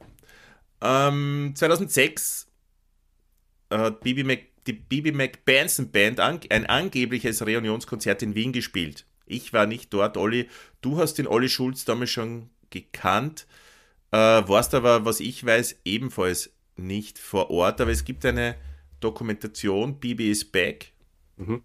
Ähm, 0.82 1.54
2006 1.56 2.48
hat 3.72 4.02
Bibi 4.02 4.26
Mac, 4.26 4.40
die 4.68 4.74
Bibi 4.74 5.14
McBenson 5.14 5.92
Band 5.92 6.20
an, 6.20 6.42
ein 6.50 6.66
angebliches 6.66 7.42
Reunionskonzert 7.42 8.22
in 8.22 8.36
Wien 8.36 8.52
gespielt. 8.52 9.06
Ich 9.26 9.54
war 9.54 9.66
nicht 9.66 9.94
dort, 9.94 10.18
Olli. 10.18 10.50
Du 10.82 10.98
hast 10.98 11.16
den 11.16 11.28
Olli 11.28 11.48
Schulz 11.48 11.86
damals 11.86 12.10
schon 12.10 12.50
gekannt. 12.70 13.48
Äh, 14.12 14.18
warst 14.18 14.76
aber, 14.76 15.06
was 15.06 15.22
ich 15.22 15.46
weiß, 15.46 15.80
ebenfalls 15.86 16.52
nicht 16.76 17.20
vor 17.20 17.50
Ort, 17.50 17.80
aber 17.80 17.92
es 17.92 18.04
gibt 18.04 18.26
eine 18.26 18.58
Dokumentation, 19.00 20.02
Bibi 20.02 20.30
is 20.30 20.44
Back, 20.44 20.92
mhm. 21.38 21.64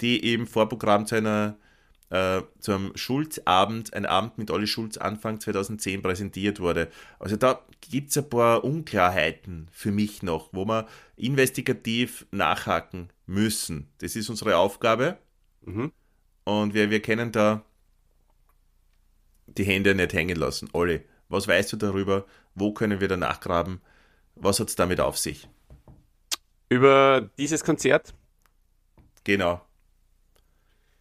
die 0.00 0.34
im 0.34 0.46
Vorprogramm 0.46 1.04
zu 1.06 1.16
einer 1.16 1.58
äh, 2.10 2.42
zum 2.58 2.92
Schulz-Abend, 2.96 3.94
ein 3.94 4.04
Abend 4.04 4.36
mit 4.36 4.50
Olli 4.50 4.66
Schulz 4.66 4.96
Anfang 4.96 5.40
2010 5.40 6.02
präsentiert 6.02 6.60
wurde. 6.60 6.88
Also 7.18 7.36
da 7.36 7.64
gibt 7.80 8.10
es 8.10 8.18
ein 8.18 8.28
paar 8.28 8.64
Unklarheiten 8.64 9.68
für 9.70 9.92
mich 9.92 10.22
noch, 10.22 10.48
wo 10.52 10.64
wir 10.64 10.86
investigativ 11.16 12.26
nachhaken 12.32 13.08
müssen. 13.26 13.88
Das 13.98 14.16
ist 14.16 14.28
unsere 14.28 14.56
Aufgabe. 14.56 15.18
Mhm. 15.62 15.92
Und 16.44 16.74
wir, 16.74 16.90
wir 16.90 17.00
können 17.00 17.32
da 17.32 17.62
die 19.46 19.64
Hände 19.64 19.94
nicht 19.94 20.12
hängen 20.12 20.36
lassen. 20.36 20.68
Olli, 20.72 21.02
was 21.28 21.46
weißt 21.46 21.72
du 21.72 21.76
darüber? 21.76 22.26
Wo 22.54 22.72
können 22.72 23.00
wir 23.00 23.08
da 23.08 23.16
nachgraben? 23.16 23.80
Was 24.34 24.58
hat 24.58 24.68
es 24.68 24.76
damit 24.76 25.00
auf 25.00 25.16
sich? 25.16 25.48
Über 26.68 27.30
dieses 27.38 27.62
Konzert? 27.64 28.14
Genau. 29.24 29.60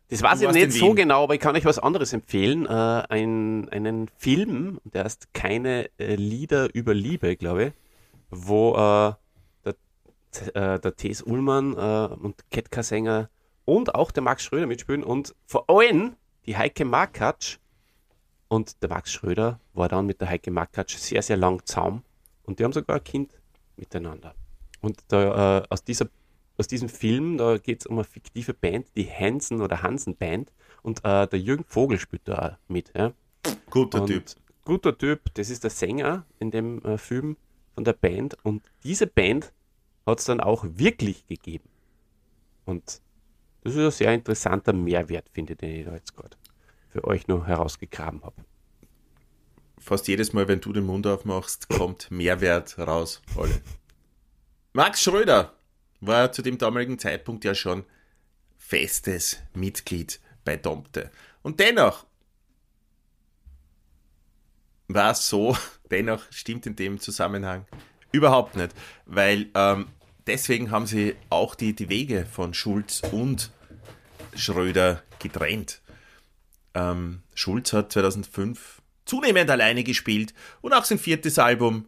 Das 0.09 0.23
weiß 0.23 0.41
ich 0.41 0.51
nicht 0.51 0.73
so 0.73 0.95
genau, 0.95 1.23
aber 1.23 1.35
ich 1.35 1.39
kann 1.39 1.55
euch 1.55 1.65
was 1.65 1.77
anderes 1.77 2.13
empfehlen. 2.13 2.65
Äh, 2.65 2.69
ein, 2.69 3.69
einen 3.69 4.09
Film, 4.17 4.79
der 4.83 5.03
heißt 5.03 5.33
Keine 5.33 5.89
äh, 5.99 6.15
Lieder 6.15 6.73
über 6.73 6.95
Liebe, 6.95 7.35
glaube 7.35 7.65
ich, 7.65 7.73
wo 8.31 8.73
äh, 8.73 9.13
der, 9.65 10.75
äh, 10.75 10.79
der 10.79 10.95
T.S. 10.95 11.21
Ullmann 11.21 11.73
äh, 11.73 12.13
und 12.15 12.49
Ketka 12.49 12.81
Sänger 12.81 13.29
und 13.65 13.93
auch 13.93 14.09
der 14.09 14.23
Max 14.23 14.43
Schröder 14.43 14.65
mitspielen 14.65 15.03
und 15.03 15.35
vor 15.45 15.69
allem 15.69 16.15
die 16.47 16.57
Heike 16.57 16.85
Markatsch. 16.85 17.57
Und 18.47 18.81
der 18.81 18.89
Max 18.89 19.13
Schröder 19.13 19.59
war 19.73 19.89
dann 19.89 20.07
mit 20.07 20.21
der 20.21 20.29
Heike 20.29 20.49
Markatsch 20.49 20.97
sehr, 20.97 21.21
sehr 21.21 21.37
lang 21.37 21.63
zaum 21.65 22.01
und 22.43 22.57
die 22.57 22.63
haben 22.63 22.73
sogar 22.73 22.95
ein 22.95 23.03
Kind 23.03 23.39
miteinander. 23.77 24.33
Und 24.81 24.97
da, 25.09 25.59
äh, 25.59 25.63
aus, 25.69 25.83
dieser, 25.83 26.07
aus 26.59 26.67
diesem 26.67 26.89
Film, 26.89 27.37
da 27.37 27.57
geht 27.57 27.81
es 27.81 27.87
um 27.87 27.97
eine 27.97 28.03
fiktive 28.03 28.53
Band, 28.53 28.87
die 28.95 29.09
Hansen 29.09 29.61
oder 29.61 29.81
Hansen 29.81 30.15
Band. 30.15 30.51
Und 30.81 30.99
äh, 31.03 31.27
der 31.27 31.39
Jürgen 31.39 31.63
Vogel 31.63 31.99
spielt 31.99 32.27
da 32.27 32.59
mit. 32.67 32.91
Ja? 32.95 33.13
Guter 33.69 34.01
und 34.01 34.07
Typ. 34.07 34.25
Guter 34.65 34.97
Typ, 34.97 35.33
das 35.33 35.49
ist 35.49 35.63
der 35.63 35.71
Sänger 35.71 36.25
in 36.39 36.51
dem 36.51 36.83
äh, 36.83 36.97
Film 36.97 37.37
von 37.73 37.83
der 37.83 37.93
Band. 37.93 38.37
Und 38.43 38.63
diese 38.83 39.07
Band 39.07 39.51
hat 40.05 40.19
es 40.19 40.25
dann 40.25 40.39
auch 40.39 40.65
wirklich 40.67 41.25
gegeben. 41.27 41.69
Und 42.65 43.01
das 43.63 43.73
ist 43.73 43.79
ein 43.79 43.91
sehr 43.91 44.13
interessanter 44.13 44.73
Mehrwert, 44.73 45.29
finde 45.29 45.53
ich, 45.53 45.59
den 45.59 45.79
ich 45.79 45.85
da 45.85 45.93
jetzt 45.93 46.15
gerade 46.15 46.37
für 46.89 47.03
euch 47.05 47.27
noch 47.27 47.45
herausgegraben 47.45 48.21
habe 48.23 48.43
fast 49.79 50.07
jedes 50.07 50.33
Mal, 50.33 50.47
wenn 50.47 50.61
du 50.61 50.73
den 50.73 50.85
Mund 50.85 51.07
aufmachst, 51.07 51.69
kommt 51.69 52.11
Mehrwert 52.11 52.77
raus. 52.77 53.21
Alle. 53.35 53.61
Max 54.73 55.01
Schröder 55.01 55.53
war 56.01 56.31
zu 56.31 56.41
dem 56.41 56.57
damaligen 56.57 56.99
Zeitpunkt 56.99 57.45
ja 57.45 57.55
schon 57.55 57.85
festes 58.57 59.39
Mitglied 59.53 60.19
bei 60.45 60.57
Domte. 60.57 61.11
Und 61.41 61.59
dennoch 61.59 62.05
war 64.87 65.11
es 65.11 65.27
so, 65.27 65.57
dennoch 65.91 66.23
stimmt 66.31 66.65
in 66.65 66.75
dem 66.75 66.99
Zusammenhang 66.99 67.65
überhaupt 68.11 68.55
nicht, 68.55 68.73
weil 69.05 69.47
ähm, 69.53 69.87
deswegen 70.27 70.71
haben 70.71 70.87
sie 70.87 71.15
auch 71.29 71.55
die, 71.55 71.73
die 71.73 71.89
Wege 71.89 72.25
von 72.25 72.53
Schulz 72.53 73.01
und 73.11 73.51
Schröder 74.35 75.03
getrennt. 75.19 75.81
Ähm, 76.73 77.23
Schulz 77.33 77.73
hat 77.73 77.91
2005 77.91 78.81
zunehmend 79.05 79.49
alleine 79.49 79.83
gespielt 79.83 80.33
und 80.61 80.73
auch 80.73 80.85
sein 80.85 80.99
viertes 80.99 81.39
Album, 81.39 81.87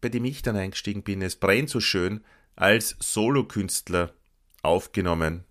bei 0.00 0.08
dem 0.10 0.24
ich 0.24 0.42
dann 0.42 0.56
eingestiegen 0.56 1.02
bin, 1.02 1.22
es 1.22 1.36
brennt 1.36 1.70
so 1.70 1.80
schön, 1.80 2.22
als 2.56 2.96
Solokünstler 2.98 4.12
aufgenommen. 4.62 5.44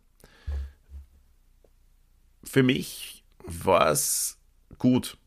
Für 2.44 2.63
mich 2.63 3.24
war 3.46 3.89
es 3.89 4.38
gut. 4.78 5.18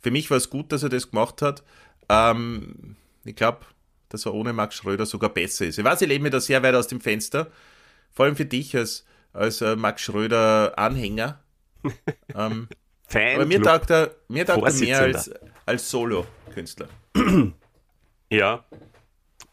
Für 0.00 0.10
mich 0.10 0.30
war 0.30 0.38
es 0.38 0.50
gut, 0.50 0.72
dass 0.72 0.82
er 0.82 0.88
das 0.88 1.10
gemacht 1.10 1.42
hat. 1.42 1.62
Ähm, 2.08 2.96
ich 3.24 3.36
glaube, 3.36 3.60
dass 4.08 4.26
er 4.26 4.34
ohne 4.34 4.52
Max 4.52 4.76
Schröder 4.76 5.06
sogar 5.06 5.30
besser 5.30 5.66
ist. 5.66 5.78
Ich 5.78 5.84
weiß, 5.84 6.00
ich 6.02 6.08
lebe 6.08 6.22
mir 6.22 6.30
da 6.30 6.40
sehr 6.40 6.62
weit 6.62 6.74
aus 6.74 6.88
dem 6.88 7.00
Fenster. 7.00 7.50
Vor 8.10 8.24
allem 8.24 8.36
für 8.36 8.46
dich 8.46 8.76
als, 8.76 9.04
als 9.32 9.60
äh, 9.60 9.76
Max 9.76 10.02
Schröder-Anhänger. 10.02 11.40
ähm, 12.34 12.68
Fan. 13.06 13.34
Aber 13.36 13.46
mir 13.46 13.62
taugt 13.62 13.90
er, 13.90 14.14
mir 14.28 14.46
taugt 14.46 14.66
er 14.66 14.72
mehr 14.74 15.00
als, 15.00 15.30
als 15.66 15.90
Solo-Künstler. 15.90 16.88
ja. 18.30 18.64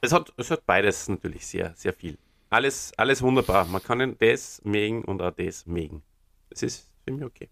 Es 0.01 0.12
hat, 0.12 0.31
es 0.38 0.51
hat 0.51 0.65
beides 0.65 1.07
natürlich 1.10 1.47
sehr, 1.47 1.73
sehr 1.75 1.93
viel. 1.93 2.17
Alles, 2.49 2.93
alles 2.97 3.21
wunderbar. 3.21 3.65
Man 3.65 3.83
kann 3.83 4.15
das 4.19 4.62
mögen 4.63 5.03
und 5.03 5.21
auch 5.21 5.31
das 5.31 5.65
mögen. 5.65 6.03
Das 6.49 6.63
ist 6.63 6.88
für 7.03 7.12
mich 7.12 7.23
okay. 7.23 7.49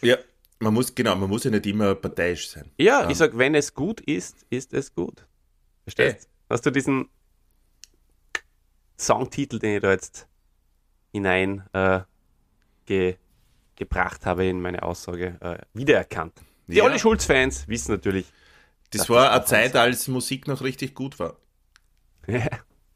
Ja, 0.00 0.16
man 0.58 0.74
muss, 0.74 0.94
genau, 0.94 1.14
man 1.16 1.28
muss 1.28 1.44
ja 1.44 1.50
nicht 1.50 1.66
immer 1.66 1.94
parteiisch 1.94 2.48
sein. 2.48 2.70
Ja, 2.78 3.04
um. 3.04 3.10
ich 3.10 3.18
sag, 3.18 3.36
wenn 3.36 3.54
es 3.54 3.74
gut 3.74 4.00
ist, 4.00 4.46
ist 4.50 4.72
es 4.72 4.94
gut. 4.94 5.26
Verstehst? 5.84 6.20
Hey. 6.20 6.26
Hast 6.50 6.66
du 6.66 6.70
diesen 6.70 7.08
Songtitel, 8.98 9.58
den 9.58 9.76
ich 9.76 9.82
da 9.82 9.90
jetzt 9.90 10.28
hinein 11.12 11.64
äh, 11.72 12.00
ge, 12.86 13.16
gebracht 13.76 14.26
habe 14.26 14.46
in 14.46 14.60
meine 14.60 14.82
Aussage, 14.82 15.38
äh, 15.40 15.58
wiedererkannt? 15.74 16.34
Die 16.66 16.76
ja. 16.76 16.84
Olli 16.84 16.98
Schulz-Fans 16.98 17.68
wissen 17.68 17.92
natürlich. 17.92 18.26
Das 18.90 19.08
war 19.08 19.32
eine 19.32 19.44
Zeit, 19.44 19.74
als 19.74 20.06
Musik 20.08 20.46
noch 20.46 20.62
richtig 20.62 20.94
gut 20.94 21.18
war. 21.18 21.36
Ja, 22.26 22.46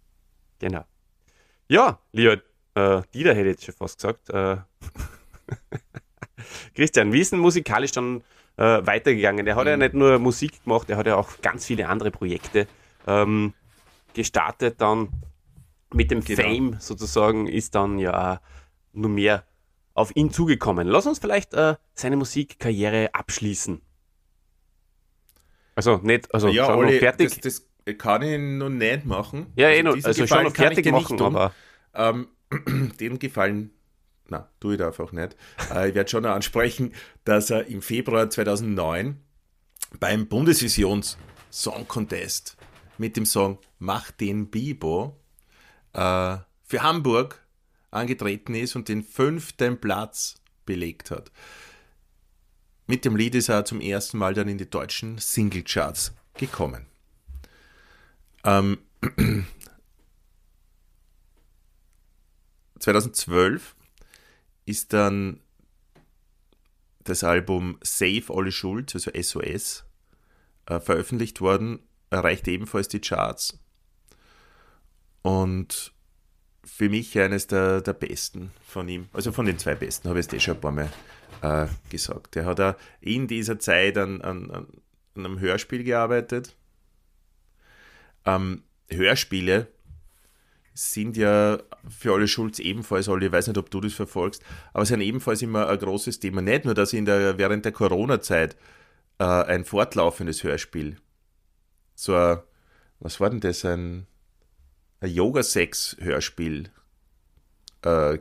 genau. 0.59 0.85
Ja, 1.69 1.99
lieber 2.13 2.41
äh, 2.75 3.03
Dieter 3.13 3.35
hätte 3.35 3.49
ich 3.49 3.57
jetzt 3.57 3.65
schon 3.65 3.75
fast 3.75 3.99
gesagt. 3.99 4.31
Äh, 4.31 4.59
Christian, 6.75 7.13
wie 7.13 7.21
ist 7.21 7.33
denn 7.33 7.41
musikalisch 7.41 7.93
dann 7.93 8.23
äh, 8.57 8.87
weitergegangen? 8.87 9.45
Der 9.45 9.57
hat 9.57 9.65
mhm. 9.65 9.71
ja 9.71 9.77
nicht 9.77 9.95
nur 9.95 10.19
Musik 10.19 10.63
gemacht, 10.65 10.89
er 10.91 10.97
hat 10.97 11.07
ja 11.07 11.17
auch 11.17 11.41
ganz 11.41 11.67
viele 11.67 11.89
andere 11.89 12.11
Projekte 12.11 12.67
ähm, 13.07 13.55
gestartet. 14.15 14.81
Dann 14.81 15.09
mit 15.93 16.11
dem 16.11 16.23
genau. 16.23 16.43
Fame 16.43 16.77
sozusagen 16.79 17.47
ist 17.47 17.75
dann 17.75 17.99
ja 17.99 18.41
nur 18.93 19.11
mehr 19.11 19.45
auf 19.95 20.15
ihn 20.15 20.31
zugekommen. 20.31 20.87
Lass 20.87 21.07
uns 21.07 21.19
vielleicht 21.19 21.55
äh, 21.55 21.77
seine 21.95 22.17
Musikkarriere 22.17 23.15
abschließen. 23.15 23.81
Also 25.75 25.99
nicht, 25.99 26.33
also 26.35 26.49
ja, 26.49 26.75
Olli, 26.75 26.99
fertig. 26.99 27.41
Das, 27.41 27.41
das, 27.41 27.69
kann 27.95 28.23
ich 28.23 28.39
noch 28.39 28.69
nicht 28.69 29.05
machen. 29.05 29.53
Ja, 29.57 29.69
eh 29.69 29.79
also, 29.79 29.97
noch, 29.97 30.05
also 30.05 30.27
schon 30.27 30.45
noch 30.45 30.55
fertig 30.55 30.91
machen, 30.91 31.21
aber 31.21 31.55
ähm, 31.95 32.29
dem 33.01 33.19
gefallen 33.19 33.71
na, 34.29 34.49
tue 34.61 34.75
ich 34.75 34.83
einfach 34.83 35.13
nicht. 35.13 35.37
Äh, 35.73 35.91
ich 35.91 35.95
werde 35.95 36.11
schon 36.11 36.27
ansprechen, 36.27 36.93
dass 37.25 37.51
er 37.51 37.67
im 37.67 37.83
Februar 37.83 38.29
2009 38.29 39.21
beim 40.01 40.27
Bundesvisions 40.27 41.17
Song 41.51 41.87
Contest 41.87 42.57
mit 42.99 43.17
dem 43.17 43.27
Song 43.27 43.59
Mach 43.79 44.11
den 44.11 44.51
Bibo 44.51 45.17
äh, 45.93 46.37
für 46.63 46.83
Hamburg 46.83 47.47
angetreten 47.91 48.55
ist 48.55 48.75
und 48.75 48.89
den 48.89 49.03
fünften 49.03 49.81
Platz 49.81 50.41
belegt 50.65 51.11
hat. 51.11 51.31
Mit 52.87 53.05
dem 53.05 53.17
Lied 53.17 53.35
ist 53.35 53.49
er 53.49 53.65
zum 53.65 53.81
ersten 53.81 54.19
Mal 54.19 54.35
dann 54.35 54.49
in 54.49 54.59
die 54.59 54.69
deutschen 54.69 55.19
Singlecharts 55.19 56.15
gekommen. 56.35 56.87
Ähm, 58.47 58.79
2012 62.79 63.75
ist 64.65 64.93
dann 64.93 65.41
das 67.05 67.25
Album 67.25 67.79
Save 67.83 68.25
Olli 68.29 68.53
Schulz, 68.53 68.95
also 68.95 69.11
SOS, 69.21 69.85
äh, 70.67 70.81
veröffentlicht 70.81 71.41
worden, 71.41 71.81
erreicht 72.11 72.47
ebenfalls 72.49 72.89
die 72.89 73.01
Charts. 73.01 73.59
Und 75.23 75.93
für 76.65 76.89
mich 76.89 77.19
eines 77.19 77.49
der, 77.49 77.81
der 77.81 77.93
besten 77.93 78.53
von 78.65 78.89
ihm, 78.89 79.09
also 79.13 79.33
von 79.33 79.47
den 79.47 79.59
zwei 79.59 79.75
besten, 79.75 80.09
habe 80.09 80.21
ich 80.21 80.27
es 80.27 80.33
eh 80.33 80.41
schon 80.41 80.55
ein 80.55 80.61
paar 80.61 80.73
Mal 80.73 80.93
äh, 81.43 81.67
gesagt. 81.91 82.37
Er 82.37 82.45
hat 82.45 82.61
auch 82.61 82.75
in 83.01 83.27
dieser 83.27 83.59
Zeit 83.59 83.99
an, 83.99 84.21
an, 84.21 84.51
an 84.51 84.69
einem 85.15 85.41
Hörspiel 85.41 85.83
gearbeitet. 85.85 86.55
Ähm, 88.27 88.63
Hörspiele 88.91 89.69
sind 90.75 91.17
ja 91.17 91.59
für 91.89 92.13
alle 92.13 92.29
Schulz 92.29 92.59
ebenfalls, 92.59 93.09
alle, 93.09 93.27
ich 93.27 93.33
weiß 93.33 93.47
nicht, 93.47 93.57
ob 93.57 93.71
du 93.71 93.81
das 93.81 93.95
verfolgst, 93.95 94.43
aber 94.75 94.85
sind 94.85 95.01
ebenfalls 95.01 95.41
immer 95.41 95.69
ein 95.69 95.79
großes 95.79 96.21
Thema. 96.21 96.43
Nicht 96.43 96.67
nur, 96.67 96.75
dass 96.75 96.93
in 96.93 97.07
der, 97.07 97.39
während 97.39 97.65
der 97.65 97.73
Corona-Zeit 97.73 98.57
äh, 99.19 99.25
ein 99.25 99.65
fortlaufendes 99.65 100.45
Hörspiel, 100.45 100.97
so 101.95 102.15
ein, 102.15 102.41
was 103.01 103.21
war 103.21 103.31
denn 103.31 103.41
das, 103.41 103.65
ein, 103.65 104.07
ein 105.01 105.11
Yoga-Sex-Hörspiel 105.11 106.71
äh, 107.83 108.19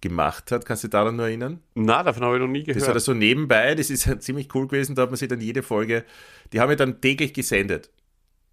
gemacht 0.00 0.52
hat. 0.52 0.66
Kannst 0.66 0.84
du 0.84 0.88
dich 0.88 0.92
daran 0.92 1.16
nur 1.16 1.26
erinnern? 1.26 1.60
Na, 1.74 2.02
davon 2.02 2.24
habe 2.24 2.36
ich 2.36 2.40
noch 2.40 2.48
nie 2.48 2.62
gehört. 2.62 2.82
Das 2.82 2.88
hat 2.88 2.96
er 2.96 3.00
so 3.00 3.14
nebenbei, 3.14 3.74
das 3.74 3.90
ist 3.90 4.22
ziemlich 4.22 4.54
cool 4.54 4.68
gewesen, 4.68 4.94
da 4.94 5.02
hat 5.02 5.10
man 5.10 5.16
sich 5.16 5.28
dann 5.28 5.40
jede 5.40 5.62
Folge, 5.62 6.04
die 6.52 6.60
haben 6.60 6.68
wir 6.68 6.76
dann 6.76 7.00
täglich 7.00 7.32
gesendet. 7.32 7.90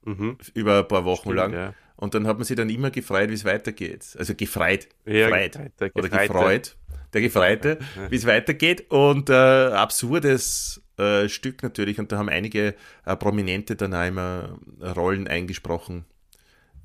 Mhm. 0.06 0.38
Über 0.54 0.80
ein 0.80 0.88
paar 0.88 1.06
Wochen 1.06 1.32
Stimmt, 1.32 1.36
lang. 1.36 1.54
Ja. 1.54 1.74
Und 1.98 2.13
dann 2.13 2.28
hat 2.28 2.38
man 2.38 2.46
sich 2.46 2.56
dann 2.56 2.70
immer 2.70 2.91
gefreut, 2.91 3.30
wie 3.30 3.34
es 3.34 3.46
weitergeht. 3.46 4.15
Also 4.18 4.36
gefreut. 4.36 4.88
Ja, 5.06 5.30
gefreut. 5.30 5.60
Oder 5.96 6.10
gefreut. 6.10 6.78
Der 7.13 7.22
Gefreite, 7.22 7.80
wie 8.10 8.15
es 8.15 8.26
weitergeht. 8.26 8.91
Und 8.91 9.30
äh, 9.30 9.34
absurdes 9.34 10.82
äh, 10.98 11.30
Stück 11.30 11.63
natürlich. 11.63 12.00
Und 12.00 12.12
da 12.12 12.18
haben 12.18 12.30
einige 12.30 12.76
äh, 13.06 13.15
Prominente 13.15 13.76
dann 13.76 13.94
auch 13.94 14.08
immer 14.08 14.60
Rollen 14.82 15.28
eingesprochen. 15.28 16.06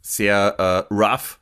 Sehr 0.01 0.55
äh, 0.91 0.95
rough 0.95 1.41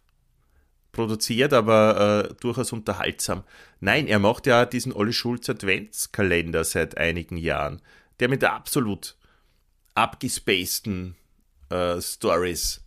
produziert, 0.92 1.52
aber 1.52 2.28
äh, 2.30 2.34
durchaus 2.40 2.72
unterhaltsam. 2.72 3.44
Nein, 3.78 4.06
er 4.08 4.18
macht 4.18 4.46
ja 4.46 4.64
diesen 4.64 4.92
Olli 4.92 5.12
Schulz 5.12 5.48
Adventskalender 5.48 6.64
seit 6.64 6.96
einigen 6.96 7.36
Jahren, 7.36 7.82
der 8.18 8.28
mit 8.28 8.42
absolut 8.42 9.16
abgespaceden 9.94 11.17
äh, 11.70 12.00
Stories 12.00 12.84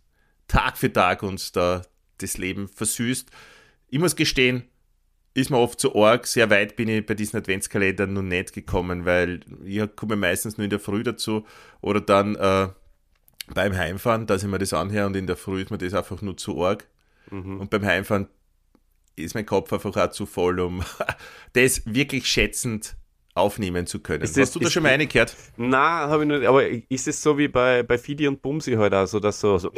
Tag 0.48 0.76
für 0.76 0.92
Tag 0.92 1.22
uns 1.22 1.52
da 1.52 1.82
das 2.18 2.36
Leben 2.38 2.68
versüßt. 2.68 3.30
Ich 3.88 3.98
muss 3.98 4.16
gestehen, 4.16 4.64
ist 5.34 5.50
mir 5.50 5.58
oft 5.58 5.80
zu 5.80 5.96
arg. 5.96 6.26
Sehr 6.26 6.50
weit 6.50 6.76
bin 6.76 6.88
ich 6.88 7.06
bei 7.06 7.14
diesen 7.14 7.38
Adventskalendern 7.38 8.12
noch 8.12 8.22
nicht 8.22 8.52
gekommen, 8.52 9.04
weil 9.04 9.40
ich 9.64 9.82
komme 9.96 10.16
meistens 10.16 10.58
nur 10.58 10.64
in 10.64 10.70
der 10.70 10.80
Früh 10.80 11.02
dazu 11.02 11.46
oder 11.80 12.00
dann 12.00 12.36
äh, 12.36 12.68
beim 13.54 13.76
Heimfahren, 13.76 14.26
dass 14.26 14.42
ich 14.42 14.48
mir 14.48 14.58
das 14.58 14.72
anhöre 14.72 15.06
und 15.06 15.16
in 15.16 15.26
der 15.26 15.36
Früh 15.36 15.62
ist 15.62 15.70
mir 15.70 15.78
das 15.78 15.94
einfach 15.94 16.20
nur 16.22 16.36
zu 16.36 16.62
arg. 16.62 16.86
Mhm. 17.30 17.60
Und 17.60 17.70
beim 17.70 17.84
Heimfahren 17.84 18.28
ist 19.16 19.34
mein 19.34 19.46
Kopf 19.46 19.72
einfach 19.72 19.96
auch 19.96 20.10
zu 20.10 20.26
voll, 20.26 20.60
um 20.60 20.84
das 21.54 21.82
wirklich 21.86 22.26
schätzend 22.26 22.96
aufnehmen 23.34 23.86
zu 23.86 24.00
können. 24.00 24.22
Ist 24.22 24.36
Hast 24.36 24.54
du 24.54 24.60
da 24.60 24.70
schon 24.70 24.82
mal 24.82 24.90
eine 24.90 25.06
gehört? 25.06 25.36
Nein, 25.56 25.72
habe 25.80 26.22
ich 26.22 26.28
nicht. 26.28 26.46
Aber 26.46 26.66
ist 26.66 27.08
es 27.08 27.22
so 27.22 27.38
wie 27.38 27.48
bei, 27.48 27.82
bei 27.82 27.98
Fidi 27.98 28.28
und 28.28 28.42
Bumsi 28.42 28.74
halt 28.74 28.94
auch 28.94 29.06
so, 29.06 29.20
dass 29.20 29.40
so, 29.40 29.58
so 29.58 29.70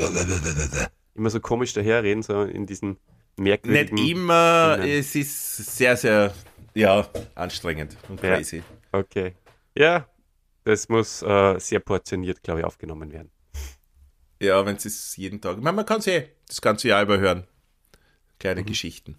immer 1.15 1.31
so 1.31 1.41
komisch 1.41 1.73
daherreden, 1.73 2.23
so 2.23 2.43
in 2.43 2.67
diesen 2.67 2.99
merkwürdigen... 3.37 3.95
Nicht 3.95 4.11
immer, 4.11 4.79
Dingen. 4.79 4.99
es 4.99 5.15
ist 5.15 5.77
sehr, 5.77 5.97
sehr, 5.97 6.35
ja, 6.75 7.09
anstrengend 7.35 7.97
und 8.09 8.21
crazy. 8.21 8.59
Ja. 8.93 8.99
Okay. 8.99 9.35
Ja, 9.77 10.09
das 10.65 10.89
muss 10.89 11.23
äh, 11.23 11.59
sehr 11.59 11.81
portioniert, 11.81 12.43
glaube 12.43 12.61
ich, 12.61 12.67
aufgenommen 12.67 13.13
werden. 13.13 13.31
Ja, 14.41 14.67
wenn 14.67 14.77
es 14.77 15.17
jeden 15.17 15.41
Tag... 15.41 15.59
Man, 15.59 15.75
man 15.75 15.87
kann 15.87 16.01
es 16.01 16.07
eh 16.09 16.29
das 16.49 16.61
ganze 16.61 16.89
Jahr 16.89 17.03
über 17.03 17.19
hören. 17.19 17.47
Kleine 18.39 18.63
mhm. 18.63 18.67
Geschichten 18.67 19.17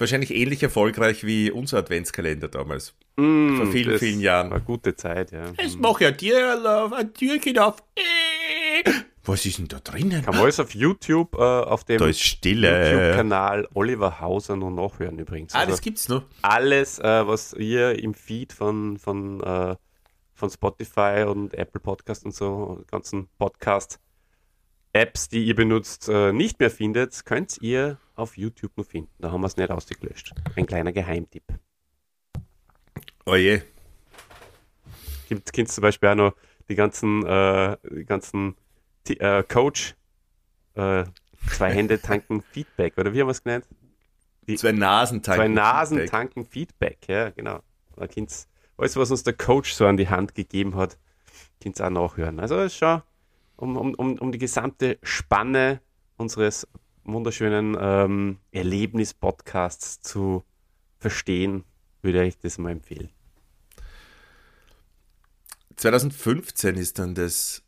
wahrscheinlich 0.00 0.34
ähnlich 0.34 0.62
erfolgreich 0.62 1.24
wie 1.24 1.50
unser 1.50 1.78
Adventskalender 1.78 2.48
damals. 2.48 2.94
Mm, 3.16 3.56
vor 3.56 3.66
vielen, 3.66 3.98
vielen 3.98 4.20
Jahren. 4.20 4.52
Eine 4.52 4.62
gute 4.62 4.96
Zeit, 4.96 5.32
ja. 5.32 5.44
Es 5.56 5.76
mm. 5.76 5.80
mache 5.80 6.04
ja 6.04 6.10
dir 6.10 6.90
ein 6.92 7.14
Türchen 7.14 7.58
auf. 7.58 7.76
Was 9.24 9.44
ist 9.44 9.58
denn 9.58 9.68
da 9.68 9.78
drinnen? 9.80 10.22
Kann 10.22 10.34
man 10.34 10.44
alles 10.44 10.58
auf 10.58 10.74
YouTube, 10.74 11.34
äh, 11.34 11.42
auf 11.42 11.84
dem 11.84 12.00
YouTube-Kanal 12.00 13.68
Oliver 13.74 14.20
Hauser 14.20 14.56
noch 14.56 14.70
nachhören 14.70 15.18
übrigens. 15.18 15.54
Ah, 15.54 15.60
also 15.60 15.72
das 15.72 15.82
gibt's 15.82 16.08
noch. 16.08 16.22
Alles, 16.42 16.98
äh, 16.98 17.26
was 17.26 17.52
ihr 17.52 18.02
im 18.02 18.14
Feed 18.14 18.52
von, 18.52 18.96
von, 18.96 19.40
äh, 19.42 19.76
von 20.32 20.50
Spotify 20.50 21.26
und 21.28 21.52
Apple 21.54 21.80
Podcast 21.80 22.24
und 22.24 22.34
so, 22.34 22.82
ganzen 22.90 23.28
Podcast 23.38 24.00
Apps, 24.92 25.28
die 25.28 25.44
ihr 25.44 25.54
benutzt, 25.54 26.08
äh, 26.08 26.32
nicht 26.32 26.58
mehr 26.58 26.70
findet, 26.70 27.24
könnt 27.24 27.58
ihr 27.60 27.98
auf 28.20 28.36
YouTube 28.36 28.76
nur 28.76 28.84
finden. 28.84 29.10
Da 29.18 29.32
haben 29.32 29.40
wir 29.40 29.46
es 29.46 29.56
nicht 29.56 29.70
ausgelöscht. 29.70 30.32
Ein 30.56 30.66
kleiner 30.66 30.92
Geheimtipp. 30.92 31.44
Oh 33.26 33.34
je. 33.34 33.62
Gibt 35.28 35.56
es 35.56 35.74
zum 35.74 35.82
Beispiel 35.82 36.08
auch 36.10 36.14
noch 36.14 36.34
die 36.68 36.74
ganzen, 36.74 37.24
äh, 37.24 37.76
die 37.90 38.04
ganzen 38.04 38.56
äh, 39.08 39.42
Coach, 39.44 39.96
äh, 40.74 41.04
zwei 41.48 41.72
Hände 41.72 42.00
tanken 42.00 42.42
Feedback, 42.52 42.98
oder 42.98 43.12
wie 43.12 43.20
haben 43.20 43.28
wir 43.28 43.32
es 43.32 43.42
genannt? 43.42 43.66
Die, 44.46 44.56
zwei 44.56 44.72
Nasen 44.72 45.22
tanken 45.22 45.40
Zwei 45.40 45.48
Nasen 45.48 45.98
Feedback. 45.98 46.10
tanken 46.10 46.46
Feedback, 46.46 46.98
ja, 47.08 47.30
genau. 47.30 47.60
Da 47.96 48.06
alles, 48.76 48.96
was 48.96 49.10
uns 49.10 49.22
der 49.22 49.34
Coach 49.34 49.72
so 49.72 49.86
an 49.86 49.96
die 49.96 50.08
Hand 50.08 50.34
gegeben 50.34 50.74
hat, 50.74 50.98
könnt 51.62 51.78
ihr 51.78 51.86
auch 51.86 51.90
nachhören. 51.90 52.40
Also, 52.40 52.68
schon 52.68 53.02
um, 53.56 53.76
um, 53.76 54.18
um 54.18 54.32
die 54.32 54.38
gesamte 54.38 54.98
Spanne 55.02 55.80
unseres 56.16 56.66
wunderschönen 57.04 57.76
ähm, 57.80 58.38
Erlebnis-Podcasts 58.52 60.00
zu 60.00 60.44
verstehen, 60.98 61.64
würde 62.02 62.24
ich 62.26 62.38
das 62.38 62.58
mal 62.58 62.70
empfehlen. 62.70 63.10
2015 65.76 66.76
ist 66.76 66.98
dann 66.98 67.14
das 67.14 67.62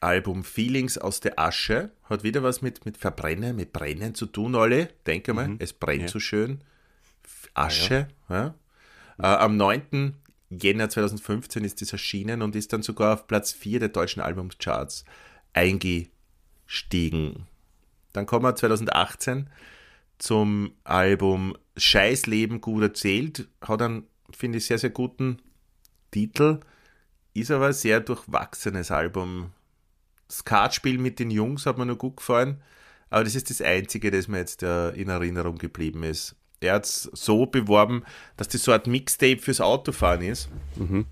Album 0.00 0.44
Feelings 0.44 0.98
aus 0.98 1.20
der 1.20 1.38
Asche. 1.38 1.92
Hat 2.04 2.24
wieder 2.24 2.42
was 2.42 2.62
mit, 2.62 2.84
mit 2.84 2.96
Verbrennen, 2.98 3.54
mit 3.56 3.72
Brennen 3.72 4.14
zu 4.14 4.26
tun, 4.26 4.54
alle. 4.54 4.88
Denke 5.06 5.32
mal, 5.32 5.48
mhm. 5.48 5.56
es 5.60 5.72
brennt 5.72 6.02
ja. 6.02 6.08
so 6.08 6.18
schön. 6.18 6.62
Asche. 7.54 8.08
Ja. 8.28 8.36
Ja. 8.36 8.54
Äh, 9.18 9.36
am 9.36 9.56
9. 9.56 10.16
Jänner 10.50 10.88
2015 10.88 11.64
ist 11.64 11.80
das 11.80 11.92
erschienen 11.92 12.42
und 12.42 12.54
ist 12.56 12.72
dann 12.72 12.82
sogar 12.82 13.14
auf 13.14 13.26
Platz 13.26 13.52
4 13.52 13.80
der 13.80 13.88
deutschen 13.88 14.20
Albumcharts 14.20 15.04
eingestiegen. 15.52 17.46
Dann 18.14 18.24
kommen 18.24 18.46
wir 18.46 18.56
2018 18.56 19.50
zum 20.18 20.72
Album 20.84 21.56
Scheiß 21.76 22.26
Leben 22.26 22.62
gut 22.62 22.82
erzählt. 22.82 23.48
Hat 23.60 23.82
einen, 23.82 24.06
finde 24.30 24.58
ich, 24.58 24.66
sehr, 24.66 24.78
sehr 24.78 24.90
guten 24.90 25.42
Titel. 26.10 26.60
Ist 27.34 27.50
aber 27.50 27.66
ein 27.66 27.72
sehr 27.72 28.00
durchwachsenes 28.00 28.90
Album. 28.90 29.50
Das 30.28 30.44
Kartspiel 30.44 30.96
mit 30.96 31.18
den 31.18 31.30
Jungs 31.30 31.66
hat 31.66 31.76
mir 31.76 31.84
nur 31.84 31.98
gut 31.98 32.16
gefallen. 32.16 32.62
Aber 33.10 33.24
das 33.24 33.34
ist 33.34 33.50
das 33.50 33.60
Einzige, 33.60 34.10
das 34.10 34.28
mir 34.28 34.38
jetzt 34.38 34.62
äh, 34.62 34.90
in 34.90 35.08
Erinnerung 35.08 35.58
geblieben 35.58 36.04
ist. 36.04 36.36
Er 36.60 36.74
hat 36.74 36.84
es 36.84 37.10
so 37.12 37.46
beworben, 37.46 38.04
dass 38.36 38.48
das 38.48 38.62
so 38.62 38.72
eine 38.72 38.82
Mixtape 38.86 39.38
fürs 39.38 39.60
Autofahren 39.60 40.22
ist. 40.22 40.48
Mhm. 40.76 41.06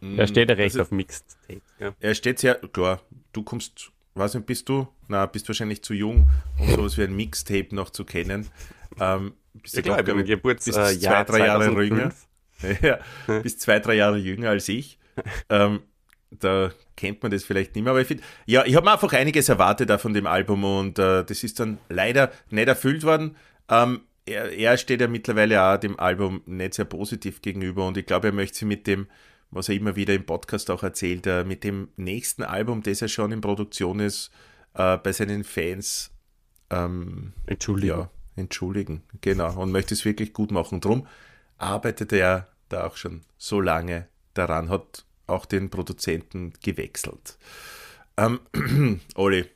Er 0.00 0.26
steht 0.26 0.48
ja 0.48 0.54
recht 0.54 0.74
also, 0.76 0.82
auf 0.82 0.90
Mixtape. 0.90 1.60
Ja. 1.78 1.94
Er 2.00 2.14
steht 2.14 2.38
sehr, 2.38 2.54
klar, 2.54 3.02
du 3.32 3.42
kommst, 3.42 3.90
weiß 4.14 4.34
nicht, 4.34 4.46
bist 4.46 4.68
du? 4.68 4.88
Na, 5.08 5.26
bist 5.26 5.48
wahrscheinlich 5.48 5.82
zu 5.82 5.94
jung, 5.94 6.28
um 6.58 6.70
sowas 6.74 6.98
wie 6.98 7.04
ein 7.04 7.14
Mixtape 7.14 7.74
noch 7.74 7.90
zu 7.90 8.04
kennen. 8.04 8.48
Ähm, 8.98 9.34
bist 9.54 9.76
ja, 9.76 9.82
klar, 9.82 10.02
glaub, 10.02 10.24
Geburts, 10.24 10.64
bist 10.64 10.78
äh, 10.78 10.98
zwei, 10.98 11.24
drei 11.24 11.46
Jahre 11.46 11.82
jünger. 11.82 12.12
Ja, 12.82 12.98
bist 13.42 13.62
zwei, 13.62 13.78
drei 13.78 13.94
Jahre 13.94 14.18
jünger 14.18 14.50
als 14.50 14.68
ich. 14.68 14.98
ähm, 15.48 15.80
da 16.30 16.70
kennt 16.94 17.22
man 17.22 17.32
das 17.32 17.42
vielleicht 17.42 17.74
nicht 17.74 17.84
mehr, 17.84 17.92
aber 17.92 18.02
ich 18.02 18.06
finde, 18.06 18.22
ja, 18.44 18.64
ich 18.66 18.76
habe 18.76 18.84
mir 18.84 18.92
einfach 18.92 19.12
einiges 19.14 19.48
erwartet 19.48 19.90
von 20.00 20.12
dem 20.12 20.26
Album 20.26 20.62
und 20.64 20.98
äh, 20.98 21.24
das 21.24 21.42
ist 21.42 21.58
dann 21.58 21.78
leider 21.88 22.30
nicht 22.50 22.68
erfüllt 22.68 23.02
worden. 23.02 23.36
Ähm, 23.70 24.02
er, 24.26 24.52
er 24.52 24.76
steht 24.76 25.00
ja 25.00 25.08
mittlerweile 25.08 25.62
auch 25.62 25.78
dem 25.78 25.98
Album 25.98 26.42
nicht 26.46 26.74
sehr 26.74 26.84
positiv 26.84 27.42
gegenüber 27.42 27.86
und 27.86 27.96
ich 27.96 28.06
glaube, 28.06 28.28
er 28.28 28.32
möchte 28.32 28.58
sich 28.58 28.68
mit 28.68 28.86
dem, 28.86 29.06
was 29.50 29.68
er 29.68 29.74
immer 29.74 29.96
wieder 29.96 30.14
im 30.14 30.24
Podcast 30.24 30.70
auch 30.70 30.82
erzählt, 30.82 31.26
äh, 31.26 31.44
mit 31.44 31.64
dem 31.64 31.88
nächsten 31.96 32.42
Album, 32.42 32.82
das 32.82 33.00
ja 33.00 33.08
schon 33.08 33.32
in 33.32 33.40
Produktion 33.40 34.00
ist, 34.00 34.30
äh, 34.74 34.96
bei 34.96 35.12
seinen 35.12 35.44
Fans 35.44 36.10
ähm, 36.70 37.32
entschuldigen. 37.46 37.98
Ja, 37.98 38.10
entschuldigen, 38.36 39.02
genau, 39.20 39.60
und 39.60 39.72
möchte 39.72 39.94
es 39.94 40.04
wirklich 40.04 40.32
gut 40.32 40.50
machen. 40.50 40.80
Drum 40.80 41.06
arbeitet 41.58 42.12
er 42.12 42.48
da 42.68 42.86
auch 42.86 42.96
schon 42.96 43.22
so 43.36 43.60
lange 43.60 44.08
daran, 44.34 44.70
hat 44.70 45.04
auch 45.26 45.46
den 45.46 45.70
Produzenten 45.70 46.52
gewechselt. 46.62 47.38
Ähm, 48.16 48.40
Olli, 49.14 49.46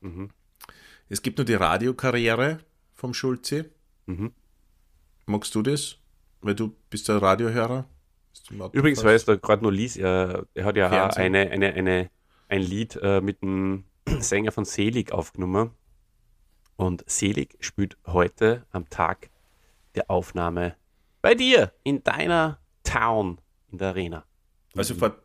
mhm. 0.00 0.30
es 1.08 1.22
gibt 1.22 1.38
nur 1.38 1.44
die 1.44 1.54
Radiokarriere 1.54 2.60
vom 2.94 3.14
Schulze. 3.14 3.70
Mhm. 4.06 4.32
Magst 5.26 5.54
du 5.54 5.62
das? 5.62 5.96
Weil 6.40 6.54
du 6.54 6.74
bist 6.88 7.08
der 7.08 7.20
Radiohörer. 7.20 7.86
Übrigens, 8.72 9.04
weil 9.04 9.14
es 9.14 9.24
da 9.24 9.36
gerade 9.36 9.62
nur 9.62 9.72
liest, 9.72 9.96
er, 9.96 10.46
er, 10.54 10.64
hat 10.64 10.76
ja 10.76 11.08
eine, 11.10 11.50
eine, 11.50 11.72
eine, 11.72 12.10
ein 12.48 12.62
Lied 12.62 12.96
äh, 12.96 13.20
mit 13.20 13.42
dem 13.42 13.84
Sänger 14.18 14.52
von 14.52 14.64
Selig 14.64 15.12
aufgenommen. 15.12 15.70
Und 16.76 17.04
Selig 17.08 17.56
spielt 17.60 17.96
heute 18.06 18.66
am 18.70 18.88
Tag 18.88 19.30
der 19.94 20.10
Aufnahme 20.10 20.76
bei 21.22 21.34
dir, 21.34 21.72
in 21.84 22.02
deiner 22.02 22.58
Town, 22.82 23.40
in 23.70 23.78
der 23.78 23.88
Arena. 23.88 24.24
Also 24.74 24.94
vor 24.94 25.16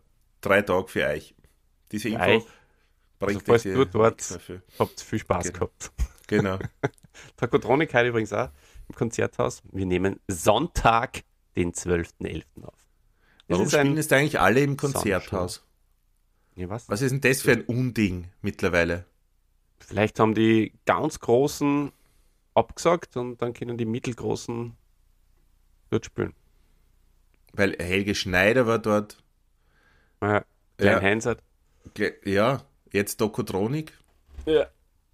drei 0.41 0.61
Tagen 0.61 0.87
für 0.87 1.07
euch. 1.07 1.33
Diese 1.91 2.09
Info 2.09 2.23
euch. 2.23 2.43
bringt 3.19 3.49
also, 3.49 3.73
du 3.73 3.85
dort 3.85 4.39
habt 4.79 5.01
viel 5.01 5.19
Spaß 5.19 5.45
genau. 5.47 5.59
gehabt. 5.59 5.91
Genau. 6.27 6.57
Takotronik 7.37 7.93
heute 7.93 8.09
übrigens 8.09 8.33
auch 8.33 8.49
im 8.89 8.95
Konzerthaus. 8.95 9.61
Wir 9.71 9.85
nehmen 9.85 10.19
Sonntag, 10.27 11.21
den 11.55 11.71
12.11. 11.71 12.63
auf. 12.63 12.84
Warum 13.47 13.69
spielen 13.69 13.97
es 13.97 14.11
eigentlich 14.11 14.39
alle 14.39 14.61
im 14.61 14.77
Konzerthaus? 14.77 15.63
Ja, 16.55 16.69
was? 16.69 16.89
was 16.89 17.01
ist 17.01 17.11
denn 17.11 17.21
das 17.21 17.41
für 17.41 17.51
ein 17.51 17.61
Unding 17.61 18.29
mittlerweile? 18.41 19.05
Vielleicht 19.79 20.19
haben 20.19 20.33
die 20.33 20.73
ganz 20.85 21.19
Großen 21.19 21.91
abgesagt 22.53 23.17
und 23.17 23.41
dann 23.41 23.53
können 23.53 23.77
die 23.77 23.85
Mittelgroßen 23.85 24.75
dort 25.89 26.05
spielen. 26.05 26.33
Weil 27.53 27.75
Helge 27.77 28.15
Schneider 28.15 28.67
war 28.67 28.79
dort. 28.79 29.21
Ja, 30.21 30.43
Klein 30.77 30.93
ja. 30.93 31.01
Heinz 31.01 31.25
hat. 31.25 31.43
Ja, 32.23 32.63
jetzt 32.91 33.21
Dokotronik. 33.21 33.93
Ja. 34.45 34.67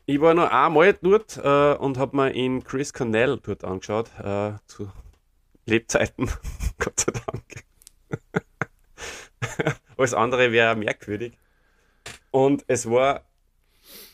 Ich 0.05 0.19
war 0.19 0.33
noch 0.33 0.49
einmal 0.49 0.93
dort 0.93 1.37
äh, 1.37 1.73
und 1.75 1.97
habe 1.97 2.15
mir 2.15 2.31
in 2.31 2.63
Chris 2.63 2.93
Cornell 2.93 3.39
dort 3.41 3.63
angeschaut, 3.63 4.09
äh, 4.19 4.53
zu 4.65 4.91
Lebzeiten, 5.65 6.29
Gott 6.79 6.99
sei 6.99 7.11
Dank. 7.11 7.60
Alles 9.97 10.13
andere 10.13 10.51
wäre 10.51 10.75
merkwürdig. 10.75 11.37
Und 12.31 12.63
es 12.67 12.89
war 12.89 13.25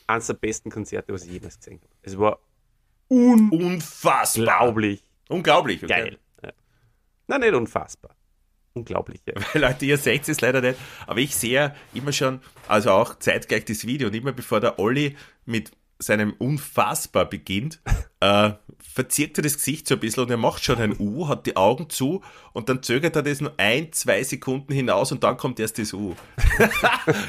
eines 0.06 0.26
der 0.26 0.34
besten 0.34 0.70
Konzerte, 0.70 1.12
was 1.12 1.24
ich 1.24 1.32
jemals 1.32 1.58
gesehen 1.58 1.80
habe. 1.80 1.92
Es 2.02 2.18
war 2.18 2.38
un 3.08 3.50
unfassbar. 3.50 4.60
Unglaublich. 4.60 5.02
Unglaublich, 5.28 5.82
okay. 5.82 5.86
Geil. 5.88 6.18
Ja. 6.42 6.52
Nein, 7.26 7.40
nicht 7.40 7.54
unfassbar. 7.54 8.14
Unglaublich. 8.74 9.20
Ja. 9.26 9.34
Weil 9.34 9.62
Leute, 9.62 9.84
ihr 9.86 9.98
seht 9.98 10.28
es 10.28 10.40
leider 10.40 10.60
nicht, 10.60 10.78
aber 11.06 11.20
ich 11.20 11.34
sehe 11.34 11.74
immer 11.94 12.12
schon, 12.12 12.40
also 12.66 12.90
auch 12.90 13.18
zeitgleich 13.18 13.64
das 13.64 13.86
Video 13.86 14.08
und 14.08 14.14
immer 14.14 14.32
bevor 14.32 14.60
der 14.60 14.78
Olli 14.78 15.16
mit 15.44 15.72
seinem 15.98 16.32
Unfassbar 16.34 17.26
beginnt, 17.26 17.80
äh, 18.20 18.52
verzirkt 18.80 19.38
er 19.38 19.42
das 19.42 19.56
Gesicht 19.56 19.86
so 19.86 19.94
ein 19.94 20.00
bisschen 20.00 20.24
und 20.24 20.30
er 20.30 20.36
macht 20.36 20.64
schon 20.64 20.78
ein 20.78 20.96
U, 20.98 21.28
hat 21.28 21.46
die 21.46 21.56
Augen 21.56 21.88
zu 21.88 22.22
und 22.52 22.68
dann 22.68 22.82
zögert 22.82 23.14
er 23.16 23.22
das 23.22 23.40
nur 23.40 23.52
ein, 23.56 23.92
zwei 23.92 24.22
Sekunden 24.24 24.72
hinaus 24.72 25.12
und 25.12 25.22
dann 25.22 25.36
kommt 25.36 25.60
erst 25.60 25.78
das 25.78 25.92
U. 25.92 26.16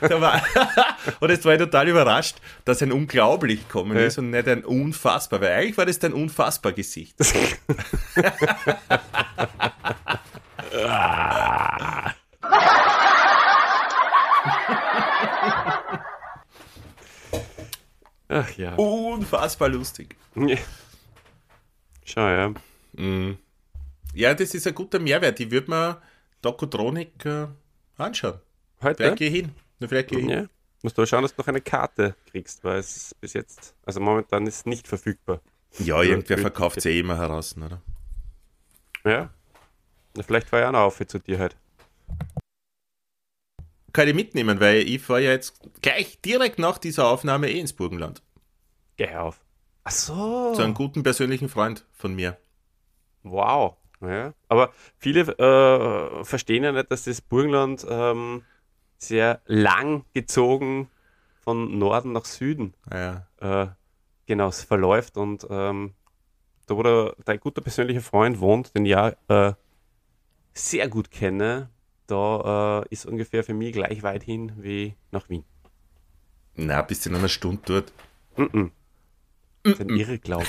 und 1.19 1.29
jetzt 1.29 1.45
war 1.45 1.53
ich 1.53 1.59
total 1.59 1.87
überrascht, 1.87 2.37
dass 2.65 2.81
ein 2.81 2.91
Unglaublich 2.91 3.67
gekommen 3.67 3.95
ist 3.97 4.17
und 4.17 4.31
nicht 4.31 4.47
ein 4.47 4.65
Unfassbar, 4.65 5.41
weil 5.41 5.51
eigentlich 5.51 5.77
war 5.77 5.85
das 5.85 5.99
dein 5.99 6.13
Unfassbar-Gesicht. 6.13 7.15
Ach 18.31 18.51
ja. 18.57 18.75
Unfassbar 18.75 19.69
lustig. 19.69 20.15
Schau, 22.12 22.28
ja. 22.28 22.53
Mhm. 22.93 23.38
Ja, 24.14 24.34
das 24.34 24.53
ist 24.53 24.66
ein 24.68 24.76
guter 24.76 24.99
Mehrwert. 24.99 25.39
Ich 25.39 25.51
würde 25.51 25.70
mir 25.70 26.01
Dokotronik 26.41 27.26
äh, 27.26 27.47
anschauen. 27.97 28.39
Heute? 28.82 28.95
Vielleicht 28.95 29.18
gehe 29.18 29.30
ich 29.30 29.36
hin. 29.36 29.51
vielleicht 29.80 30.10
gehe 30.10 30.20
ich 30.20 30.26
hin. 30.26 30.34
Ja. 30.34 30.45
Musst 30.82 30.97
du 30.97 31.05
schauen, 31.05 31.22
dass 31.22 31.36
du 31.36 31.41
noch 31.41 31.47
eine 31.47 31.62
Karte 31.62 32.16
kriegst, 32.32 32.64
weil 32.64 32.80
es 32.80 33.14
bis 33.20 33.34
jetzt, 33.34 33.76
also 33.86 33.99
momentan 33.99 34.47
ist 34.47 34.66
nicht 34.66 34.88
verfügbar. 34.88 35.41
Ja, 35.78 36.01
irgendwer 36.01 36.38
verkauft 36.38 36.82
sie 36.82 36.89
eh 36.89 36.99
immer 36.99 37.18
heraus, 37.18 37.55
oder? 37.57 37.82
Ja. 39.03 39.30
Vielleicht 40.26 40.51
war 40.51 40.62
ja 40.62 40.70
auch 40.70 40.74
noch 40.74 40.80
auf 40.80 41.07
zu 41.07 41.20
dir 41.20 41.38
halt 41.38 41.55
kann 43.93 44.07
ich 44.07 44.14
mitnehmen, 44.14 44.60
weil 44.60 44.88
ich 44.88 45.01
fahre 45.01 45.24
ja 45.24 45.32
jetzt 45.32 45.60
gleich 45.82 46.20
direkt 46.22 46.60
nach 46.60 46.78
dieser 46.78 47.07
Aufnahme 47.07 47.49
eh 47.49 47.60
ins 47.60 47.74
Burgenland. 47.74 48.22
Geh 48.97 49.14
auf. 49.16 49.39
Ach 49.89 49.91
so. 49.91 50.53
Zu 50.53 50.61
einem 50.61 50.75
guten 50.75 51.01
persönlichen 51.01 51.49
Freund 51.49 51.83
von 51.93 52.13
mir. 52.13 52.37
Wow. 53.23 53.77
Ja. 54.01 54.35
Aber 54.47 54.71
viele 54.99 55.21
äh, 55.21 56.23
verstehen 56.23 56.63
ja 56.63 56.71
nicht, 56.71 56.91
dass 56.91 57.05
das 57.05 57.21
Burgenland 57.21 57.87
ähm, 57.89 58.43
sehr 58.99 59.41
lang 59.47 60.05
gezogen 60.13 60.91
von 61.41 61.79
Norden 61.79 62.11
nach 62.11 62.25
Süden 62.25 62.75
ja. 62.93 63.25
äh, 63.39 63.69
genau 64.27 64.51
verläuft 64.51 65.17
und 65.17 65.47
ähm, 65.49 65.95
da 66.67 66.77
wo 66.77 66.83
der, 66.83 67.15
dein 67.25 67.39
guter 67.39 67.61
persönlicher 67.61 68.01
Freund 68.01 68.39
wohnt, 68.39 68.75
den 68.75 68.85
ich 68.85 68.91
ja 68.91 69.15
äh, 69.27 69.53
sehr 70.53 70.87
gut 70.87 71.09
kenne, 71.09 71.71
da 72.05 72.83
äh, 72.83 72.87
ist 72.91 73.07
ungefähr 73.07 73.43
für 73.43 73.55
mich 73.55 73.73
gleich 73.73 74.03
weit 74.03 74.21
hin 74.21 74.51
wie 74.57 74.93
nach 75.09 75.29
Wien. 75.29 75.45
Na, 76.53 76.83
bist 76.83 77.05
du 77.05 77.09
in 77.09 77.15
einer 77.15 77.27
Stunde 77.27 77.61
dort? 77.65 77.93
Mm 78.37 78.43
-mm. 78.43 78.71
Das 79.72 79.80
ist 79.80 79.82
ein 79.82 79.89
Irrglaube. 79.89 80.45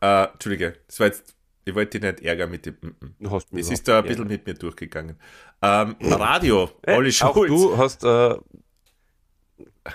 äh, 0.00 0.24
Entschuldige, 0.24 0.78
das 0.86 1.00
war 1.00 1.06
jetzt, 1.06 1.34
ich 1.64 1.74
wollte 1.74 1.98
dich 2.00 2.10
nicht 2.10 2.24
ärgern 2.24 2.50
mit 2.50 2.66
dem. 2.66 2.76
Du 3.18 3.30
hast 3.30 3.48
es 3.52 3.70
ist 3.70 3.86
da 3.88 3.98
ein 3.98 4.06
bisschen 4.06 4.26
mit 4.28 4.46
mir 4.46 4.54
durchgegangen. 4.54 5.18
Ähm, 5.62 5.96
Radio, 6.00 6.70
äh, 6.82 6.96
Olli 6.96 7.12
Schulz. 7.12 7.36
Auch 7.36 7.46
du 7.46 7.76
hast, 7.78 8.04
äh, 8.04 8.36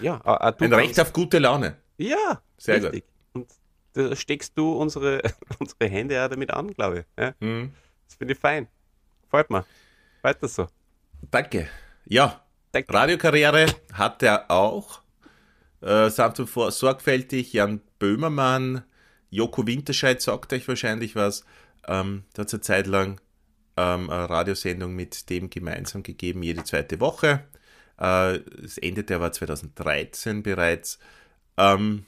ja, 0.01 0.21
äh, 0.25 0.53
du 0.57 0.65
ein 0.65 0.73
Recht 0.73 0.99
auf 0.99 1.13
gute 1.13 1.39
Laune. 1.39 1.77
Ja, 1.97 2.41
Sehr 2.57 2.83
Richtig. 2.83 3.03
gut. 3.33 3.43
Und 3.43 3.47
da 3.93 4.15
steckst 4.15 4.57
du 4.57 4.73
unsere, 4.73 5.21
unsere 5.59 5.89
Hände 5.89 6.15
ja 6.15 6.27
damit 6.27 6.51
an, 6.51 6.71
glaube 6.73 6.99
ich. 6.99 7.05
Ja? 7.23 7.33
Mhm. 7.39 7.71
Das 8.07 8.15
finde 8.15 8.33
ich 8.33 8.39
fein. 8.39 8.67
Freut 9.29 9.49
mir. 9.49 9.65
Weiter 10.21 10.47
so. 10.47 10.67
Danke. 11.31 11.69
Ja. 12.05 12.44
Radiokarriere 12.89 13.67
hat 13.93 14.21
er 14.23 14.51
auch. 14.51 15.01
Äh, 15.81 16.09
sanft 16.09 16.39
und 16.39 16.49
sorgfältig, 16.49 17.53
Jan 17.53 17.79
Böhmermann, 17.99 18.83
Joko 19.29 19.67
Winterscheid 19.67 20.21
sagt 20.21 20.51
euch 20.53 20.67
wahrscheinlich 20.67 21.15
was. 21.15 21.45
Ähm, 21.87 22.23
da 22.33 22.41
hat 22.41 22.47
es 22.47 22.53
eine 22.53 22.61
Zeit 22.61 22.87
lang 22.87 23.21
ähm, 23.77 24.09
eine 24.09 24.29
Radiosendung 24.29 24.95
mit 24.95 25.29
dem 25.29 25.49
gemeinsam 25.49 26.03
gegeben, 26.03 26.43
jede 26.43 26.63
zweite 26.63 26.99
Woche. 26.99 27.45
Äh, 27.97 28.39
das 28.61 28.77
endete 28.77 29.15
aber 29.15 29.31
2013 29.31 30.43
bereits. 30.43 30.99
Ähm, 31.57 32.05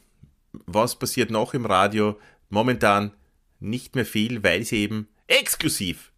was 0.65 0.97
passiert 0.97 1.29
noch 1.29 1.53
im 1.53 1.65
Radio? 1.65 2.19
Momentan 2.49 3.11
nicht 3.59 3.95
mehr 3.95 4.05
viel, 4.05 4.43
weil 4.43 4.63
sie 4.63 4.77
eben 4.77 5.07
exklusiv 5.27 6.11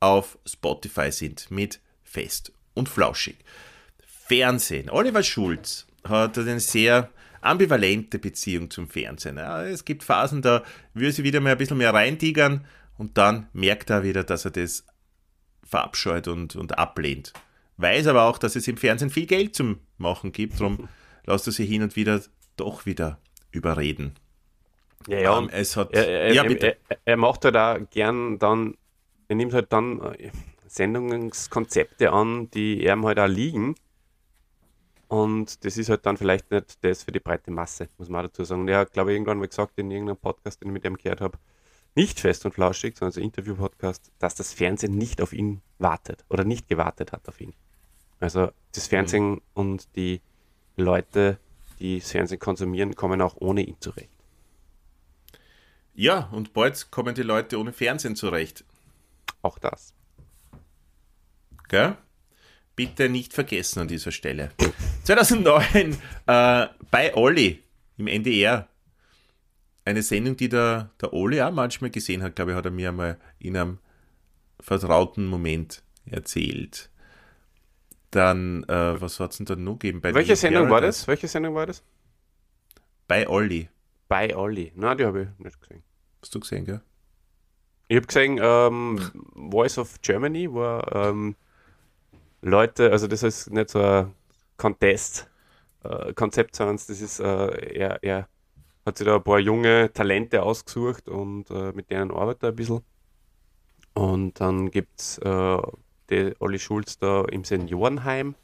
auf 0.00 0.38
Spotify 0.46 1.12
sind 1.12 1.50
mit 1.50 1.80
Fest 2.02 2.52
und 2.74 2.88
Flauschig. 2.88 3.36
Fernsehen. 4.04 4.90
Oliver 4.90 5.22
Schulz 5.22 5.86
hat 6.04 6.38
eine 6.38 6.60
sehr 6.60 7.10
ambivalente 7.40 8.18
Beziehung 8.18 8.70
zum 8.70 8.88
Fernsehen. 8.88 9.36
Es 9.36 9.84
gibt 9.84 10.04
Phasen, 10.04 10.42
da 10.42 10.62
würde 10.94 11.12
sie 11.12 11.24
wieder 11.24 11.40
mal 11.40 11.52
ein 11.52 11.58
bisschen 11.58 11.78
mehr 11.78 11.92
reintigern 11.92 12.64
und 12.98 13.18
dann 13.18 13.48
merkt 13.52 13.90
er 13.90 14.04
wieder, 14.04 14.24
dass 14.24 14.44
er 14.44 14.52
das 14.52 14.86
verabscheut 15.64 16.28
und, 16.28 16.56
und 16.56 16.78
ablehnt. 16.78 17.32
Weiß 17.78 18.06
aber 18.06 18.24
auch, 18.24 18.38
dass 18.38 18.56
es 18.56 18.68
im 18.68 18.76
Fernsehen 18.76 19.10
viel 19.10 19.26
Geld 19.26 19.56
zum 19.56 19.80
Machen 19.98 20.32
gibt, 20.32 20.60
darum 20.60 20.88
lässt 21.26 21.46
er 21.46 21.52
sich 21.52 21.68
hin 21.68 21.82
und 21.82 21.96
wieder 21.96 22.20
doch 22.56 22.86
wieder 22.86 23.18
überreden. 23.50 24.14
Ja, 25.08 25.18
ja, 25.18 25.32
um, 25.32 25.44
ähm, 25.44 25.50
es 25.52 25.76
hat, 25.76 25.92
er, 25.92 26.06
er, 26.06 26.32
ja, 26.32 26.44
er, 26.44 26.76
er, 27.04 27.16
macht 27.16 27.44
halt 27.44 27.56
auch 27.56 27.78
gern 27.90 28.38
dann, 28.38 28.76
er 29.28 29.36
nimmt 29.36 29.52
halt 29.52 29.72
dann 29.72 30.00
äh, 30.14 30.30
Sendungskonzepte 30.72 32.12
an, 32.12 32.50
die 32.50 32.86
ihm 32.86 33.04
halt 33.04 33.18
auch 33.18 33.26
liegen. 33.26 33.74
Und 35.06 35.64
das 35.66 35.76
ist 35.76 35.90
halt 35.90 36.06
dann 36.06 36.16
vielleicht 36.16 36.50
nicht 36.50 36.82
das 36.82 37.02
für 37.02 37.12
die 37.12 37.20
breite 37.20 37.50
Masse, 37.50 37.88
muss 37.98 38.08
man 38.08 38.24
auch 38.24 38.28
dazu 38.28 38.44
sagen. 38.44 38.66
Der 38.66 38.78
hat, 38.78 38.92
glaube 38.92 39.10
ich, 39.10 39.16
irgendwann 39.16 39.38
mal 39.38 39.48
gesagt 39.48 39.78
in 39.78 39.90
irgendeinem 39.90 40.16
Podcast, 40.16 40.62
den 40.62 40.68
ich 40.68 40.72
mit 40.72 40.84
ihm 40.86 40.96
gehört 40.96 41.20
habe, 41.20 41.38
nicht 41.94 42.18
fest 42.18 42.46
und 42.46 42.52
flauschig, 42.52 42.96
sondern 42.96 43.12
so 43.12 43.20
Interview-Podcast, 43.20 44.10
dass 44.18 44.34
das 44.34 44.54
Fernsehen 44.54 44.96
nicht 44.96 45.20
auf 45.20 45.34
ihn 45.34 45.60
wartet 45.78 46.24
oder 46.30 46.44
nicht 46.44 46.68
gewartet 46.68 47.12
hat 47.12 47.28
auf 47.28 47.38
ihn. 47.42 47.52
Also 48.18 48.50
das 48.74 48.86
Fernsehen 48.86 49.32
mhm. 49.32 49.40
und 49.52 49.94
die 49.96 50.22
Leute, 50.76 51.38
die 51.80 51.98
das 51.98 52.12
Fernsehen 52.12 52.38
konsumieren, 52.38 52.94
kommen 52.94 53.20
auch 53.20 53.36
ohne 53.38 53.62
ihn 53.62 53.76
zurecht. 53.78 54.08
Ja, 55.92 56.30
und 56.32 56.54
bald 56.54 56.90
kommen 56.90 57.14
die 57.14 57.22
Leute 57.22 57.58
ohne 57.58 57.74
Fernsehen 57.74 58.16
zurecht. 58.16 58.64
Auch 59.42 59.58
das. 59.58 59.92
Gell? 61.72 61.96
Bitte 62.76 63.08
nicht 63.08 63.32
vergessen 63.32 63.80
an 63.80 63.88
dieser 63.88 64.12
Stelle. 64.12 64.50
2009 65.04 65.96
äh, 66.26 66.66
bei 66.90 67.14
Olli 67.14 67.62
im 67.96 68.08
NDR. 68.08 68.68
Eine 69.86 70.02
Sendung, 70.02 70.36
die 70.36 70.50
der, 70.50 70.90
der 71.00 71.14
Olli 71.14 71.40
auch 71.40 71.50
manchmal 71.50 71.88
gesehen 71.88 72.22
hat, 72.22 72.36
glaube 72.36 72.50
ich, 72.50 72.56
hat 72.58 72.66
er 72.66 72.70
mir 72.70 72.90
einmal 72.90 73.18
in 73.38 73.56
einem 73.56 73.78
vertrauten 74.60 75.26
Moment 75.26 75.82
erzählt. 76.04 76.90
Dann, 78.10 78.64
äh, 78.64 79.00
was 79.00 79.18
hat 79.18 79.30
es 79.30 79.38
denn 79.38 79.46
da 79.46 79.56
noch 79.56 79.78
gegeben? 79.78 80.02
Bei 80.02 80.12
Welche 80.12 80.36
Sendung 80.36 80.68
war 80.68 80.82
das? 80.82 81.08
Welche 81.08 81.26
Sendung 81.26 81.54
war 81.54 81.64
das? 81.64 81.82
Bei 83.08 83.26
Olli. 83.26 83.70
Bei 84.08 84.36
Olli. 84.36 84.72
Nein, 84.76 84.98
die 84.98 85.06
habe 85.06 85.22
ich 85.22 85.44
nicht 85.44 85.58
gesehen. 85.58 85.82
Hast 86.20 86.34
du 86.34 86.40
gesehen, 86.40 86.66
gell? 86.66 86.82
Ich 87.88 87.96
habe 87.96 88.06
gesehen, 88.06 88.38
ähm, 88.42 89.00
Voice 89.50 89.78
of 89.78 90.02
Germany, 90.02 90.52
wo 90.52 90.82
ähm, 90.92 91.34
Leute, 92.42 92.90
also 92.90 93.06
das 93.06 93.22
ist 93.22 93.50
nicht 93.50 93.70
so 93.70 93.80
ein 93.80 94.12
Contest-Konzept, 94.56 96.54
äh, 96.54 96.56
sondern 96.56 96.76
das 96.76 96.88
ist, 96.90 97.20
äh, 97.20 97.78
er, 97.78 98.02
er 98.02 98.28
hat 98.84 98.98
sich 98.98 99.06
da 99.06 99.16
ein 99.16 99.22
paar 99.22 99.38
junge 99.38 99.92
Talente 99.92 100.42
ausgesucht 100.42 101.08
und 101.08 101.50
äh, 101.50 101.72
mit 101.72 101.90
denen 101.90 102.10
arbeitet 102.10 102.42
er 102.42 102.48
ein 102.50 102.56
bisschen. 102.56 102.82
Und 103.94 104.40
dann 104.40 104.70
gibt 104.70 105.00
es 105.00 105.18
äh, 105.18 105.58
die 106.10 106.34
Olli 106.40 106.58
Schulz 106.58 106.98
da 106.98 107.24
im 107.30 107.44
Seniorenheim. 107.44 108.34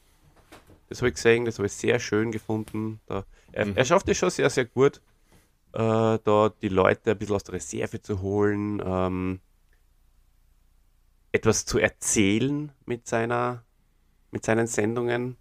Das 0.89 0.99
habe 1.01 1.09
ich 1.09 1.15
gesehen, 1.15 1.45
das 1.45 1.59
habe 1.59 1.67
ich 1.67 1.73
sehr 1.73 1.99
schön 1.99 2.31
gefunden. 2.31 3.01
Da, 3.07 3.25
er, 3.53 3.67
mhm. 3.67 3.77
er 3.77 3.85
schafft 3.85 4.09
es 4.09 4.17
schon 4.17 4.31
sehr, 4.31 4.49
sehr 4.49 4.65
gut, 4.65 5.01
äh, 5.73 6.19
da 6.23 6.53
die 6.63 6.69
Leute 6.69 7.11
ein 7.11 7.19
bisschen 7.19 7.35
aus 7.35 7.45
der 7.45 7.55
Reserve 7.55 8.01
zu 8.01 8.23
holen, 8.23 8.83
ähm, 8.85 9.41
etwas 11.33 11.67
zu 11.67 11.79
erzählen 11.79 12.73
mit, 12.87 13.07
seiner, 13.07 13.65
mit 14.31 14.45
seinen 14.45 14.67
Sendungen, 14.67 15.37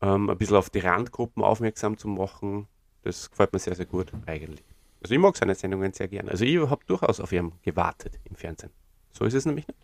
ähm, 0.00 0.30
ein 0.30 0.38
bisschen 0.38 0.56
auf 0.56 0.70
die 0.70 0.80
Randgruppen 0.80 1.42
aufmerksam 1.42 1.96
zu 1.96 2.08
machen. 2.08 2.68
Das 3.02 3.30
gefällt 3.30 3.52
mir 3.52 3.58
sehr, 3.58 3.74
sehr 3.74 3.86
gut 3.86 4.12
eigentlich. 4.26 4.64
Also 5.02 5.14
ich 5.14 5.20
mag 5.20 5.36
seine 5.36 5.54
Sendungen 5.54 5.92
sehr 5.92 6.08
gerne. 6.08 6.30
Also 6.30 6.44
ich 6.44 6.58
habe 6.58 6.84
durchaus 6.86 7.20
auf 7.20 7.32
ihn 7.32 7.52
gewartet 7.62 8.18
im 8.24 8.36
Fernsehen. 8.36 8.70
So 9.10 9.24
ist 9.24 9.34
es 9.34 9.46
nämlich 9.46 9.66
nicht. 9.66 9.78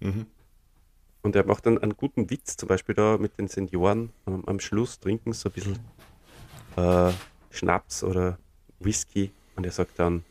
Mhm. 0.00 0.26
Und 1.22 1.36
er 1.36 1.46
macht 1.46 1.66
dann 1.66 1.78
einen 1.78 1.96
guten 1.96 2.30
Witz, 2.30 2.56
zum 2.56 2.68
Beispiel 2.68 2.94
da 2.94 3.16
mit 3.16 3.38
den 3.38 3.46
Senioren 3.46 4.12
ähm, 4.26 4.42
am 4.46 4.58
Schluss 4.58 4.98
trinken 4.98 5.32
so 5.32 5.48
ein 5.48 5.52
bisschen 5.52 5.78
äh, 6.76 7.12
Schnaps 7.50 8.02
oder 8.02 8.38
Whisky 8.80 9.30
und 9.54 9.64
er 9.64 9.72
sagt 9.72 9.98
dann, 9.98 10.24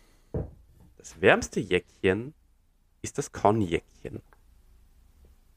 das 0.97 1.21
wärmste 1.21 1.59
Jäckchen 1.59 2.33
ist 3.01 3.17
das 3.17 3.31
Kornjäckchen. 3.31 4.21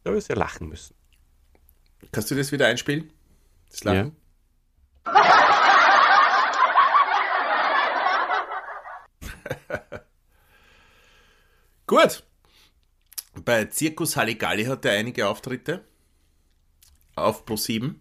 Da 0.03 0.11
habe 0.11 0.19
ich 0.19 0.25
sehr 0.25 0.37
lachen 0.37 0.69
müssen. 0.69 0.95
Kannst 2.13 2.31
du 2.31 2.35
das 2.35 2.53
wieder 2.53 2.67
einspielen? 2.67 3.11
Das 3.71 3.85
Lachen? 3.85 4.17
Ja. 5.07 5.07
Gut. 11.87 12.25
Bei 13.45 13.67
Zirkus 13.67 14.17
Halligalli 14.17 14.65
hat 14.65 14.85
er 14.85 14.93
einige 14.93 15.29
Auftritte. 15.29 15.85
Auf 17.17 17.45
Pro 17.45 17.57
7. 17.57 18.01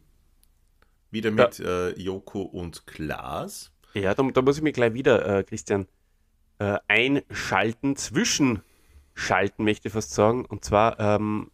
Wieder 1.12 1.32
mit 1.32 1.60
ja. 1.60 1.90
äh, 1.90 2.00
Joko 2.00 2.42
und 2.42 2.88
Klaas. 2.88 3.72
Ja, 3.94 4.16
da, 4.16 4.24
da, 4.24 4.42
muss 4.42 4.58
ich 4.58 4.64
mich 4.64 4.74
gleich 4.74 4.94
wieder, 4.94 5.40
äh, 5.40 5.44
Christian, 5.44 5.88
äh, 6.58 6.80
einschalten, 6.88 7.96
zwischenschalten, 7.96 9.66
möchte 9.66 9.90
ich 9.90 9.94
fast 9.94 10.12
sagen. 10.12 10.46
Und 10.46 10.66
zwar, 10.66 11.00
ähm, 11.00 11.52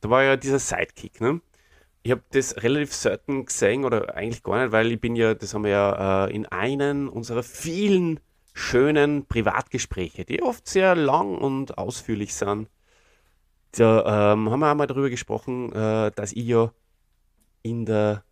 da 0.00 0.10
war 0.10 0.22
ja 0.22 0.36
dieser 0.36 0.58
Sidekick, 0.58 1.20
ne? 1.20 1.40
Ich 2.04 2.12
habe 2.12 2.22
das 2.30 2.62
relativ 2.62 2.94
selten 2.94 3.46
gesehen 3.46 3.84
oder 3.84 4.14
eigentlich 4.14 4.42
gar 4.42 4.62
nicht, 4.62 4.72
weil 4.72 4.92
ich 4.92 5.00
bin 5.00 5.16
ja, 5.16 5.34
das 5.34 5.54
haben 5.54 5.64
wir 5.64 5.70
ja 5.70 6.26
äh, 6.26 6.34
in 6.34 6.46
einem 6.46 7.08
unserer 7.08 7.42
vielen 7.42 8.20
schönen 8.52 9.26
Privatgespräche, 9.26 10.24
die 10.24 10.42
oft 10.42 10.68
sehr 10.68 10.94
lang 10.94 11.36
und 11.36 11.76
ausführlich 11.76 12.34
sind, 12.34 12.68
da 13.76 14.32
ähm, 14.32 14.50
haben 14.50 14.60
wir 14.60 14.70
einmal 14.70 14.86
darüber 14.86 15.10
gesprochen, 15.10 15.72
äh, 15.72 16.12
dass 16.12 16.32
ich 16.32 16.44
ja 16.46 16.72
in 17.62 17.84
der 17.84 18.22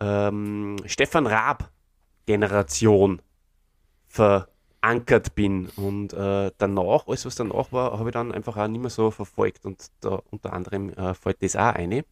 ähm, 0.00 0.76
Stefan 0.84 1.26
Raab-Generation 1.26 3.22
verankert 4.06 5.34
bin. 5.34 5.70
Und 5.76 6.12
äh, 6.12 6.50
danach, 6.58 7.06
alles 7.06 7.24
was 7.24 7.36
danach 7.36 7.72
war, 7.72 7.98
habe 7.98 8.10
ich 8.10 8.12
dann 8.12 8.32
einfach 8.32 8.56
auch 8.56 8.68
nicht 8.68 8.80
mehr 8.80 8.90
so 8.90 9.10
verfolgt. 9.10 9.64
Und 9.64 9.86
da 10.00 10.20
unter 10.30 10.52
anderem 10.52 10.90
äh, 10.90 11.14
fällt 11.14 11.42
das 11.42 11.56
auch 11.56 11.74
eine. 11.74 12.04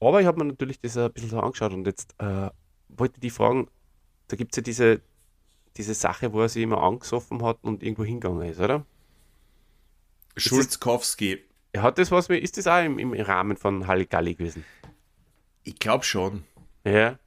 Aber 0.00 0.20
ich 0.20 0.26
habe 0.26 0.38
mir 0.38 0.44
natürlich 0.44 0.80
das 0.80 0.96
ein 0.96 1.12
bisschen 1.12 1.30
so 1.30 1.40
angeschaut 1.40 1.72
und 1.72 1.86
jetzt 1.86 2.14
äh, 2.18 2.50
wollte 2.88 3.14
ich 3.16 3.20
die 3.20 3.30
fragen, 3.30 3.68
da 4.28 4.36
gibt 4.36 4.52
es 4.52 4.56
ja 4.56 4.62
diese, 4.62 5.00
diese 5.76 5.94
Sache, 5.94 6.32
wo 6.32 6.40
er 6.42 6.48
sich 6.48 6.62
immer 6.62 6.82
angesoffen 6.82 7.42
hat 7.42 7.58
und 7.62 7.82
irgendwo 7.82 8.04
hingegangen 8.04 8.48
ist, 8.48 8.60
oder? 8.60 8.84
Schulzkowski. 10.36 11.42
Hat 11.76 11.98
das 11.98 12.10
was, 12.10 12.28
ist 12.28 12.56
das 12.56 12.66
auch 12.66 12.82
im, 12.82 12.98
im 12.98 13.12
Rahmen 13.12 13.56
von 13.56 13.86
Halligalli 13.86 14.34
gewesen? 14.34 14.64
Ich 15.64 15.78
glaube 15.78 16.04
schon. 16.04 16.44
Ja. 16.84 17.18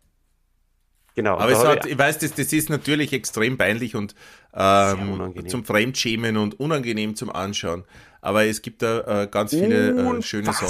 Genau. 1.16 1.38
Aber 1.38 1.52
es 1.52 1.64
hat, 1.64 1.86
ich, 1.86 1.92
ich 1.92 1.98
weiß, 1.98 2.20
das, 2.20 2.34
das 2.34 2.54
ist 2.54 2.70
natürlich 2.70 3.14
extrem 3.14 3.58
peinlich 3.58 3.96
und 3.96 4.16
ähm, 4.54 5.34
zum 5.48 5.66
Fremdschämen 5.66 6.38
und 6.38 6.60
unangenehm 6.60 7.16
zum 7.16 7.30
Anschauen. 7.30 7.84
Aber 8.22 8.46
es 8.46 8.62
gibt 8.62 8.82
da 8.82 9.24
äh, 9.24 9.28
ganz 9.28 9.52
viele 9.52 10.18
äh, 10.18 10.22
schöne 10.22 10.46
Sachen. 10.46 10.68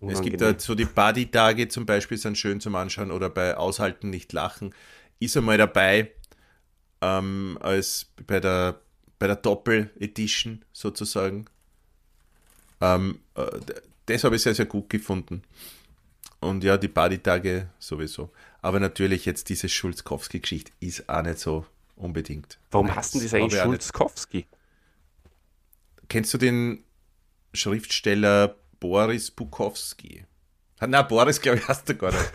Unangenehm. 0.00 0.24
Es 0.24 0.30
gibt 0.30 0.40
da 0.40 0.58
so 0.58 0.74
die 0.74 0.86
Party-Tage 0.86 1.68
zum 1.68 1.86
Beispiel 1.86 2.16
sind 2.16 2.38
schön 2.38 2.60
zum 2.60 2.74
Anschauen 2.74 3.10
oder 3.10 3.28
bei 3.28 3.56
Aushalten 3.56 4.10
nicht 4.10 4.32
lachen. 4.32 4.74
Ist 5.18 5.36
einmal 5.36 5.58
dabei 5.58 6.10
ähm, 7.02 7.58
als 7.60 8.06
bei 8.26 8.40
der, 8.40 8.80
bei 9.18 9.26
der 9.26 9.36
Doppel-Edition 9.36 10.64
sozusagen. 10.72 11.46
Ähm, 12.80 13.20
äh, 13.34 13.46
das 14.06 14.24
habe 14.24 14.36
ich 14.36 14.42
sehr, 14.42 14.54
sehr 14.54 14.66
gut 14.66 14.88
gefunden. 14.88 15.42
und 16.40 16.64
ja, 16.64 16.78
die 16.78 16.88
Partytage 16.88 17.68
sowieso. 17.78 18.30
Aber 18.62 18.80
natürlich 18.80 19.26
jetzt 19.26 19.48
diese 19.50 19.68
Schulzkowski-Geschichte 19.68 20.72
ist 20.80 21.08
auch 21.08 21.22
nicht 21.22 21.38
so 21.38 21.66
unbedingt. 21.96 22.58
Warum 22.70 22.86
Nein, 22.86 22.96
hast 22.96 23.14
du 23.14 23.20
das 23.20 23.34
eigentlich 23.34 23.60
Schulzkowski? 23.60 24.46
Kennst 26.08 26.32
du 26.34 26.38
den 26.38 26.82
Schriftsteller 27.52 28.56
Boris 28.80 29.30
Bukowski? 29.30 30.24
Na, 30.80 31.02
Boris, 31.02 31.40
glaube 31.40 31.58
ich, 31.58 31.68
hast 31.68 31.86
du 31.88 31.94
gar 31.94 32.10
nicht. 32.10 32.32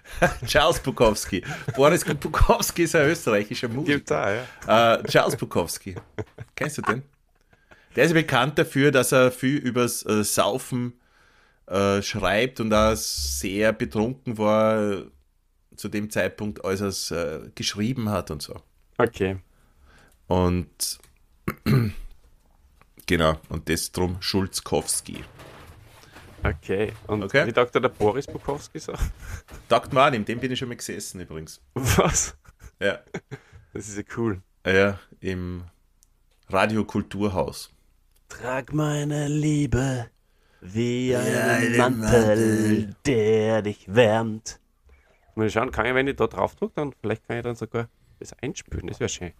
Charles 0.46 0.80
Bukowski. 0.80 1.44
Boris 1.76 2.04
Bukowski 2.04 2.84
ist 2.84 2.96
ein 2.96 3.08
österreichischer 3.08 3.68
Musiker. 3.68 3.96
Gibt 3.96 4.10
da, 4.10 4.34
ja. 4.34 4.94
Äh, 4.94 5.02
Charles 5.04 5.36
Bukowski. 5.36 5.94
Kennst 6.56 6.78
du 6.78 6.82
den? 6.82 7.02
Der 7.94 8.04
ist 8.06 8.14
bekannt 8.14 8.58
dafür, 8.58 8.90
dass 8.90 9.12
er 9.12 9.30
viel 9.30 9.58
übers 9.58 10.06
äh, 10.06 10.24
Saufen 10.24 10.94
äh, 11.66 12.00
schreibt 12.00 12.60
und 12.60 12.70
da 12.70 12.96
sehr 12.96 13.74
betrunken 13.74 14.38
war 14.38 15.02
zu 15.76 15.88
dem 15.88 16.08
Zeitpunkt, 16.08 16.64
als 16.64 16.80
er 16.80 16.88
es 16.88 17.10
äh, 17.10 17.50
geschrieben 17.54 18.08
hat 18.08 18.30
und 18.30 18.40
so. 18.40 18.62
Okay. 18.96 19.36
Und 20.28 20.98
genau, 23.06 23.38
und 23.50 23.68
das 23.68 23.92
drum 23.92 24.16
Schulzkowski. 24.20 25.24
Okay, 26.44 26.92
und 27.06 27.22
okay. 27.22 27.46
wie 27.46 27.52
taugt 27.52 27.74
der 27.74 27.80
Boris 27.88 28.26
Bukowski 28.26 28.80
so? 28.80 28.92
Taugt 29.68 29.92
man 29.92 30.14
an, 30.14 30.24
dem 30.24 30.40
bin 30.40 30.50
ich 30.50 30.58
schon 30.58 30.68
mal 30.68 30.76
gesessen 30.76 31.20
übrigens. 31.20 31.60
Was? 31.74 32.36
Ja. 32.80 32.98
Das 33.74 33.88
ist 33.88 33.96
ja 33.96 34.02
cool. 34.18 34.42
Ja, 34.66 34.98
im 35.20 35.64
Radiokulturhaus. 36.50 37.70
Trag 38.28 38.74
meine 38.74 39.28
Liebe 39.28 40.10
wie 40.60 41.16
einen 41.16 41.74
ja, 41.74 41.88
Mantel, 41.88 42.94
der 43.06 43.62
dich 43.62 43.86
wärmt. 43.86 44.60
Mal 45.34 45.48
schauen, 45.48 45.70
kann 45.70 45.86
ich, 45.86 45.94
wenn 45.94 46.06
ich 46.06 46.16
da 46.16 46.26
drauf 46.26 46.54
drücke, 46.54 46.74
dann 46.76 46.92
vielleicht 47.00 47.26
kann 47.26 47.38
ich 47.38 47.42
dann 47.44 47.56
sogar 47.56 47.88
das 48.18 48.34
einspülen, 48.42 48.88
das 48.88 49.00
wäre 49.00 49.08
schön. 49.08 49.32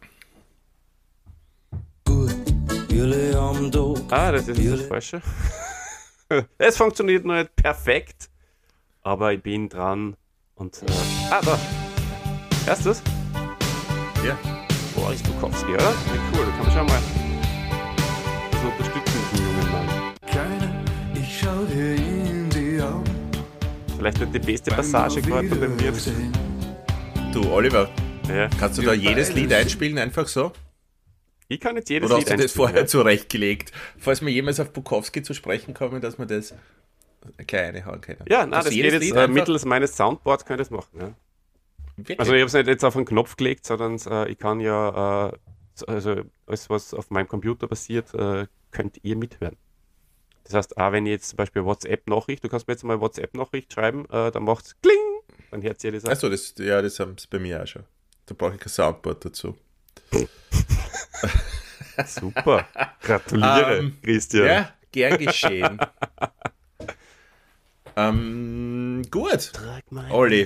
Ah, 4.10 4.32
das 4.32 4.48
ist 4.48 4.72
das 4.72 4.86
Falsche. 4.86 5.22
es 6.58 6.76
funktioniert 6.76 7.24
noch 7.24 7.34
nicht 7.34 7.54
perfekt, 7.56 8.30
aber 9.02 9.32
ich 9.32 9.42
bin 9.42 9.68
dran 9.68 10.16
und. 10.54 10.82
Äh, 10.82 10.86
ah, 11.30 11.40
da! 11.44 11.58
Hörst 12.66 12.86
du 12.86 12.90
es? 12.90 13.02
Ja. 14.24 14.38
Boris 14.94 15.22
Bukowski, 15.22 15.72
oder? 15.72 15.82
Ja, 15.82 15.90
cool, 16.34 16.46
da 16.46 16.52
kann 16.52 16.66
man 16.66 16.72
schon 16.72 16.86
mal 16.86 17.02
das 18.50 18.62
unterstützen, 18.62 19.18
diesen 19.32 19.46
jungen 19.46 19.72
Mann. 19.72 20.14
Keine, 20.26 20.84
ich 21.14 21.40
schau 21.40 21.64
dir 21.64 21.94
in 21.94 22.48
die 22.50 22.80
Augen. 22.80 23.04
Vielleicht 23.96 24.20
nicht 24.20 24.34
die 24.34 24.38
beste 24.38 24.70
Passage 24.70 25.22
gerade 25.22 25.48
von 25.48 25.60
dem 25.60 25.76
Lied. 25.78 25.94
Du, 27.32 27.50
Oliver, 27.50 27.88
ja. 28.28 28.48
kannst 28.60 28.78
du 28.78 28.82
da 28.82 28.92
jedes 28.92 29.32
Lied 29.32 29.52
einspielen, 29.52 29.98
einfach 29.98 30.28
so? 30.28 30.52
Ich 31.52 31.60
kann 31.60 31.76
jetzt 31.76 31.90
jedes 31.90 32.10
Oder 32.10 32.18
Lied 32.18 32.30
hast 32.30 32.38
du 32.38 32.42
das 32.42 32.52
vorher 32.52 32.80
ja. 32.80 32.86
zurechtgelegt? 32.86 33.72
Falls 33.98 34.22
wir 34.22 34.32
jemals 34.32 34.58
auf 34.58 34.72
Bukowski 34.72 35.22
zu 35.22 35.34
sprechen 35.34 35.74
kommen, 35.74 36.00
dass 36.00 36.18
wir 36.18 36.24
das 36.24 36.54
kleine 37.46 37.84
hauen 37.84 38.00
können. 38.00 38.24
Ja, 38.26 38.46
nein, 38.46 38.64
das, 38.64 38.70
geht 38.70 38.90
jetzt 38.90 39.14
äh, 39.14 39.28
mittels 39.28 39.64
meines 39.66 39.94
Soundboards 39.94 40.46
kann 40.46 40.58
ich 40.58 40.66
das 40.66 40.70
machen. 40.70 40.98
Ja. 40.98 41.14
Also 42.16 42.32
ich 42.32 42.40
habe 42.40 42.46
es 42.46 42.54
nicht 42.54 42.66
jetzt 42.68 42.84
auf 42.84 42.96
einen 42.96 43.04
Knopf 43.04 43.36
gelegt, 43.36 43.66
sondern 43.66 43.98
äh, 44.10 44.30
ich 44.30 44.38
kann 44.38 44.60
ja, 44.60 45.28
äh, 45.28 45.38
also 45.86 46.22
alles, 46.46 46.70
was 46.70 46.94
auf 46.94 47.10
meinem 47.10 47.28
Computer 47.28 47.68
passiert, 47.68 48.14
äh, 48.14 48.46
könnt 48.70 48.98
ihr 49.02 49.16
mithören. 49.16 49.56
Das 50.44 50.54
heißt, 50.54 50.78
auch 50.78 50.92
wenn 50.92 51.04
ich 51.04 51.12
jetzt 51.12 51.28
zum 51.28 51.36
Beispiel 51.36 51.64
WhatsApp-Nachricht, 51.64 52.42
du 52.42 52.48
kannst 52.48 52.66
mir 52.66 52.72
jetzt 52.74 52.82
mal 52.82 53.00
WhatsApp-Nachricht 53.00 53.72
schreiben, 53.72 54.06
äh, 54.06 54.30
dann 54.30 54.44
macht 54.44 54.64
es 54.64 54.80
Kling, 54.80 54.96
dann 55.50 55.62
hört 55.62 55.84
ihr 55.84 55.92
das 55.92 56.06
auch. 56.06 56.10
Achso, 56.10 56.30
das, 56.30 56.54
ja, 56.58 56.80
das 56.80 56.98
haben 56.98 57.18
sie 57.18 57.26
bei 57.28 57.38
mir 57.38 57.62
auch 57.62 57.66
schon. 57.66 57.84
Da 58.24 58.34
brauche 58.36 58.54
ich 58.54 58.60
kein 58.60 58.70
Soundboard 58.70 59.24
dazu. 59.24 59.54
Super. 62.06 62.66
Gratuliere, 63.00 63.78
ähm, 63.78 63.96
Christian. 64.02 64.46
Ja, 64.46 64.72
gern 64.90 65.18
geschehen. 65.18 65.78
ähm, 67.96 69.02
gut. 69.10 69.52
Olli. 70.10 70.42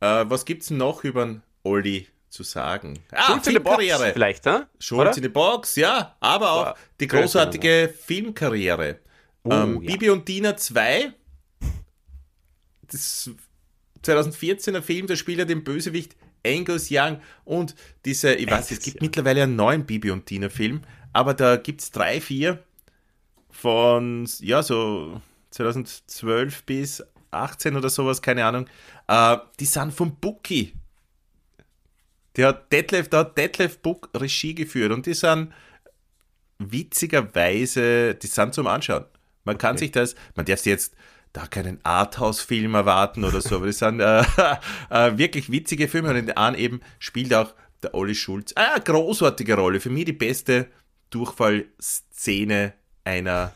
Äh, 0.00 0.24
was 0.28 0.44
gibt's 0.44 0.70
noch 0.70 1.04
über 1.04 1.24
den 1.24 1.42
Olli 1.62 2.08
zu 2.28 2.42
sagen? 2.42 2.98
Ah, 3.12 3.26
Schulz 3.26 3.46
in 3.46 3.54
die 3.54 3.60
Box 3.60 3.84
vielleicht, 4.12 4.44
ne? 4.44 4.68
Schulz 4.78 5.16
in 5.16 5.22
die 5.22 5.28
Box, 5.28 5.76
ja. 5.76 6.16
Aber 6.20 6.50
auch 6.52 6.64
Boah, 6.64 6.76
die 7.00 7.06
großartige 7.06 7.92
Filmkarriere. 8.04 9.00
Oh, 9.44 9.52
ähm, 9.52 9.82
ja. 9.82 9.92
Bibi 9.92 10.10
und 10.10 10.26
Dina 10.28 10.56
2. 10.56 11.12
Das 12.88 13.30
2014er 14.04 14.82
Film, 14.82 15.06
da 15.06 15.16
spielt 15.16 15.38
er 15.40 15.44
den 15.46 15.64
Bösewicht 15.64 16.16
Angus 16.46 16.88
Young 16.90 17.20
und 17.44 17.74
diese, 18.04 18.34
ich 18.34 18.50
weiß, 18.50 18.70
es 18.70 18.80
gibt 18.80 19.02
mittlerweile 19.02 19.42
einen 19.42 19.56
neuen 19.56 19.84
Bibi 19.84 20.10
und 20.10 20.26
Tina 20.26 20.48
Film, 20.48 20.82
aber 21.12 21.34
da 21.34 21.56
gibt 21.56 21.80
es 21.80 21.90
drei, 21.90 22.20
vier 22.20 22.62
von, 23.50 24.28
ja, 24.40 24.62
so 24.62 25.20
2012 25.50 26.64
bis 26.64 27.04
18 27.30 27.76
oder 27.76 27.88
sowas, 27.88 28.22
keine 28.22 28.44
Ahnung. 28.44 28.66
Äh, 29.08 29.38
die 29.58 29.64
sind 29.64 29.92
von 29.92 30.16
Bookie. 30.16 30.74
Der 32.36 32.48
hat 32.48 32.72
Detlef, 32.72 33.08
da 33.08 33.20
hat 33.20 33.38
Detlef 33.38 33.78
Book 33.78 34.10
Regie 34.14 34.54
geführt 34.54 34.92
und 34.92 35.06
die 35.06 35.14
sind 35.14 35.52
witzigerweise, 36.58 38.14
die 38.14 38.26
sind 38.26 38.54
zum 38.54 38.66
Anschauen. 38.66 39.04
Man 39.44 39.58
kann 39.58 39.72
okay. 39.72 39.84
sich 39.84 39.92
das, 39.92 40.14
man 40.34 40.44
darf 40.44 40.60
sich 40.60 40.70
jetzt 40.70 40.94
da 41.36 41.46
keinen 41.46 41.84
Arthouse-Film 41.84 42.74
erwarten 42.74 43.22
oder 43.22 43.42
so, 43.42 43.56
aber 43.56 43.66
das 43.66 43.78
sind 43.78 44.00
äh, 44.00 44.20
äh, 44.90 45.18
wirklich 45.18 45.50
witzige 45.50 45.86
Filme 45.86 46.08
und 46.08 46.16
in 46.16 46.26
der 46.26 46.38
einen 46.38 46.56
eben 46.56 46.80
spielt 46.98 47.34
auch 47.34 47.54
der 47.82 47.94
Olli 47.94 48.14
Schulz 48.14 48.54
ah, 48.56 48.74
eine 48.74 48.82
großartige 48.82 49.54
Rolle. 49.54 49.80
Für 49.80 49.90
mich 49.90 50.06
die 50.06 50.14
beste 50.14 50.68
Durchfallszene 51.10 52.72
einer 53.04 53.52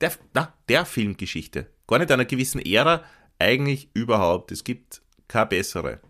der, 0.00 0.12
na, 0.34 0.52
der 0.68 0.84
Filmgeschichte. 0.84 1.68
Gar 1.86 2.00
nicht 2.00 2.10
einer 2.10 2.24
gewissen 2.24 2.60
Ära, 2.60 3.04
eigentlich 3.38 3.88
überhaupt. 3.94 4.50
Es 4.50 4.64
gibt 4.64 5.02
keine 5.28 5.46
bessere. 5.46 6.00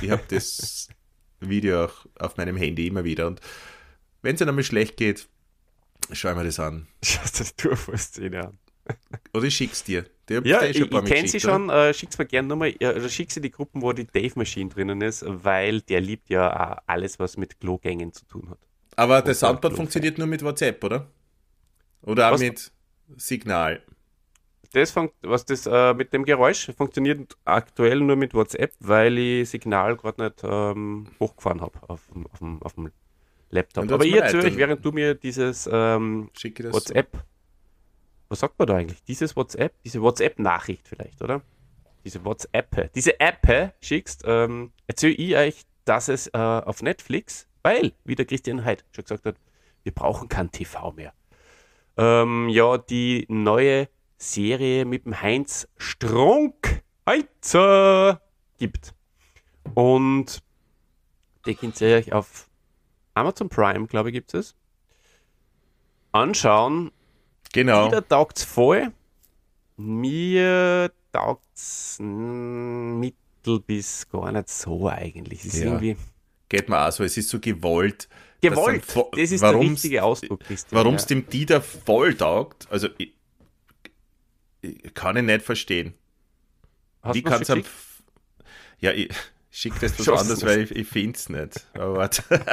Ich 0.00 0.10
habe 0.10 0.22
das 0.28 0.88
Video 1.40 1.84
auch 1.84 2.06
auf 2.18 2.38
meinem 2.38 2.56
Handy 2.56 2.86
immer 2.86 3.04
wieder 3.04 3.26
und 3.26 3.42
wenn 4.22 4.36
es 4.36 4.40
einem 4.42 4.62
schlecht 4.62 4.96
geht, 4.96 5.28
schau 6.12 6.34
mir 6.34 6.44
das 6.44 6.58
an. 6.58 6.88
Schau 7.04 7.20
dir 7.24 7.44
die 7.44 7.62
Durchfallszene 7.62 8.46
an. 8.46 8.58
Oder 9.34 9.44
ich 9.44 9.54
schick's 9.54 9.84
dir. 9.84 10.04
Der 10.28 10.42
ja, 10.44 10.62
ich, 10.62 10.80
ich 10.80 11.04
kenne 11.04 11.28
sie 11.28 11.40
schon. 11.40 11.70
Äh, 11.70 11.94
schick's 11.94 12.18
mir 12.18 12.26
gerne 12.26 12.48
nochmal. 12.48 12.74
Also 12.82 13.08
schick 13.08 13.30
sie 13.30 13.40
die 13.40 13.50
Gruppen, 13.50 13.82
wo 13.82 13.92
die 13.92 14.06
Dave 14.06 14.32
Machine 14.36 14.68
drinnen 14.68 15.00
ist, 15.00 15.24
weil 15.26 15.80
der 15.80 16.00
liebt 16.00 16.28
ja 16.28 16.72
auch 16.72 16.82
alles, 16.86 17.18
was 17.18 17.36
mit 17.36 17.60
Klogängen 17.60 18.12
zu 18.12 18.26
tun 18.26 18.50
hat. 18.50 18.58
Aber 18.96 19.22
der 19.22 19.34
Soundboard 19.34 19.74
funktioniert 19.74 20.18
nur 20.18 20.26
mit 20.26 20.42
WhatsApp, 20.42 20.82
oder? 20.82 21.06
Oder 22.02 22.28
auch 22.28 22.32
was? 22.32 22.40
mit 22.40 22.72
Signal? 23.16 23.82
Das 24.72 24.94
was 25.22 25.46
das 25.46 25.66
äh, 25.66 25.94
mit 25.94 26.12
dem 26.12 26.24
Geräusch 26.24 26.70
funktioniert 26.76 27.36
aktuell 27.44 28.00
nur 28.00 28.16
mit 28.16 28.34
WhatsApp, 28.34 28.74
weil 28.80 29.16
ich 29.16 29.48
Signal 29.48 29.96
gerade 29.96 30.24
nicht 30.24 30.42
ähm, 30.44 31.06
hochgefahren 31.18 31.60
habe 31.62 31.78
auf, 31.88 32.02
auf, 32.32 32.42
auf, 32.60 32.74
dem 32.74 32.90
Laptop. 33.50 33.90
Aber 33.90 34.04
ich 34.04 34.14
erzähle 34.14 34.44
euch, 34.44 34.56
während 34.56 34.84
du 34.84 34.92
mir 34.92 35.14
dieses 35.14 35.68
ähm, 35.72 36.28
WhatsApp 36.70 37.24
was 38.28 38.40
sagt 38.40 38.58
man 38.58 38.68
da 38.68 38.76
eigentlich? 38.76 39.02
Dieses 39.04 39.36
WhatsApp, 39.36 39.74
diese 39.84 40.02
WhatsApp-Nachricht 40.02 40.86
vielleicht, 40.88 41.22
oder? 41.22 41.42
Diese 42.04 42.24
WhatsApp, 42.24 42.92
diese 42.94 43.18
App 43.20 43.74
schickst, 43.80 44.22
ähm, 44.24 44.72
erzähle 44.86 45.14
ich 45.14 45.36
euch, 45.36 45.62
dass 45.84 46.08
es 46.08 46.28
äh, 46.28 46.38
auf 46.38 46.82
Netflix, 46.82 47.48
weil, 47.62 47.92
wie 48.04 48.14
der 48.14 48.26
Christian 48.26 48.64
Heid 48.64 48.84
schon 48.92 49.04
gesagt 49.04 49.24
hat, 49.24 49.36
wir 49.82 49.92
brauchen 49.92 50.28
kein 50.28 50.50
TV 50.50 50.92
mehr. 50.92 51.12
Ähm, 51.96 52.48
ja, 52.48 52.78
die 52.78 53.26
neue 53.28 53.88
Serie 54.18 54.84
mit 54.84 55.06
dem 55.06 55.20
Heinz 55.20 55.68
Strunk 55.76 56.82
Heizer 57.06 58.20
gibt. 58.58 58.94
Und 59.74 60.42
die 61.46 61.54
könnt 61.54 61.80
ihr 61.80 61.96
euch 61.96 62.12
auf 62.12 62.48
Amazon 63.14 63.48
Prime, 63.48 63.86
glaube 63.86 64.10
ich, 64.10 64.14
gibt 64.14 64.34
es. 64.34 64.54
Anschauen 66.12 66.92
Genau. 67.52 67.86
Wieder 67.88 68.06
taugt 68.06 68.38
es 68.38 68.44
voll. 68.44 68.92
Mir 69.76 70.90
taugt 71.12 71.46
es 71.54 71.96
mittel 71.98 73.60
bis 73.60 74.08
gar 74.08 74.32
nicht 74.32 74.48
so 74.48 74.88
eigentlich. 74.88 75.40
Es 75.40 75.54
ist 75.54 75.58
ja. 75.58 75.66
irgendwie. 75.66 75.96
Geht 76.48 76.68
mir 76.68 76.86
auch 76.86 76.92
so, 76.92 77.04
es 77.04 77.16
ist 77.16 77.28
so 77.28 77.38
gewollt. 77.40 78.08
Gewollt, 78.40 78.84
das 79.12 79.32
ist 79.32 79.42
der 79.42 79.58
richtige 79.58 80.02
Ausdruck. 80.04 80.40
Warum 80.70 80.94
es 80.94 81.02
ja. 81.02 81.08
dem 81.08 81.28
Dieter 81.28 81.60
voll 81.60 82.14
taugt, 82.14 82.68
also 82.70 82.88
ich, 82.98 83.12
ich 84.62 84.94
kann 84.94 85.16
ich 85.16 85.24
nicht 85.24 85.42
verstehen. 85.42 85.94
Hast 87.02 87.14
Wie 87.14 87.22
kann 87.22 87.42
es 87.42 87.50
am. 87.50 87.64
Ja, 88.78 88.92
ich 88.92 89.10
schicke 89.50 89.80
das 89.80 89.98
was 89.98 90.08
anderes, 90.08 90.44
weil 90.44 90.62
ich, 90.62 90.70
ich 90.70 90.86
finde 90.86 91.16
es 91.16 91.28
nicht. 91.28 91.66
Aber 91.74 91.96
warte. 91.96 92.22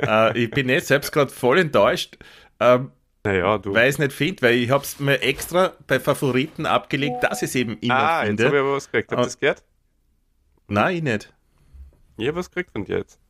äh, 0.00 0.38
ich 0.38 0.50
bin 0.50 0.68
jetzt 0.68 0.88
selbst 0.88 1.12
gerade 1.12 1.32
voll 1.32 1.58
enttäuscht. 1.58 2.16
Ähm, 2.60 2.92
Naja, 3.24 3.58
du. 3.58 3.72
Weil 3.72 3.88
ich 3.88 3.94
es 3.94 3.98
nicht 3.98 4.12
finde, 4.12 4.42
weil 4.42 4.54
ich 4.56 4.70
habe 4.70 4.82
es 4.82 4.98
mir 4.98 5.20
extra 5.22 5.72
bei 5.86 6.00
Favoriten 6.00 6.66
abgelegt, 6.66 7.22
dass 7.22 7.42
ich 7.42 7.50
es 7.50 7.54
eben 7.54 7.78
immer 7.78 7.94
ah, 7.94 8.22
finde. 8.24 8.42
Ah, 8.42 8.46
jetzt 8.46 8.46
habe 8.46 8.56
ich 8.56 8.62
aber 8.62 8.72
was 8.74 8.90
gekriegt. 8.90 9.12
Habt 9.12 9.20
ihr 9.20 9.24
das 9.24 9.38
gehört? 9.38 9.62
Nein, 10.68 10.96
ich 10.96 11.02
nicht. 11.02 11.32
Ich 12.16 12.26
habe 12.28 12.38
was 12.38 12.50
gekriegt 12.50 12.72
von 12.72 12.84
dir 12.84 12.98
jetzt. 12.98 13.18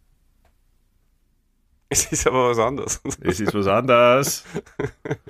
Es 1.93 2.11
ist 2.11 2.26
aber 2.26 2.49
was 2.49 2.59
anderes. 2.59 3.03
Es 3.20 3.38
ist 3.38 3.53
was 3.53 3.66
anderes. 3.66 4.45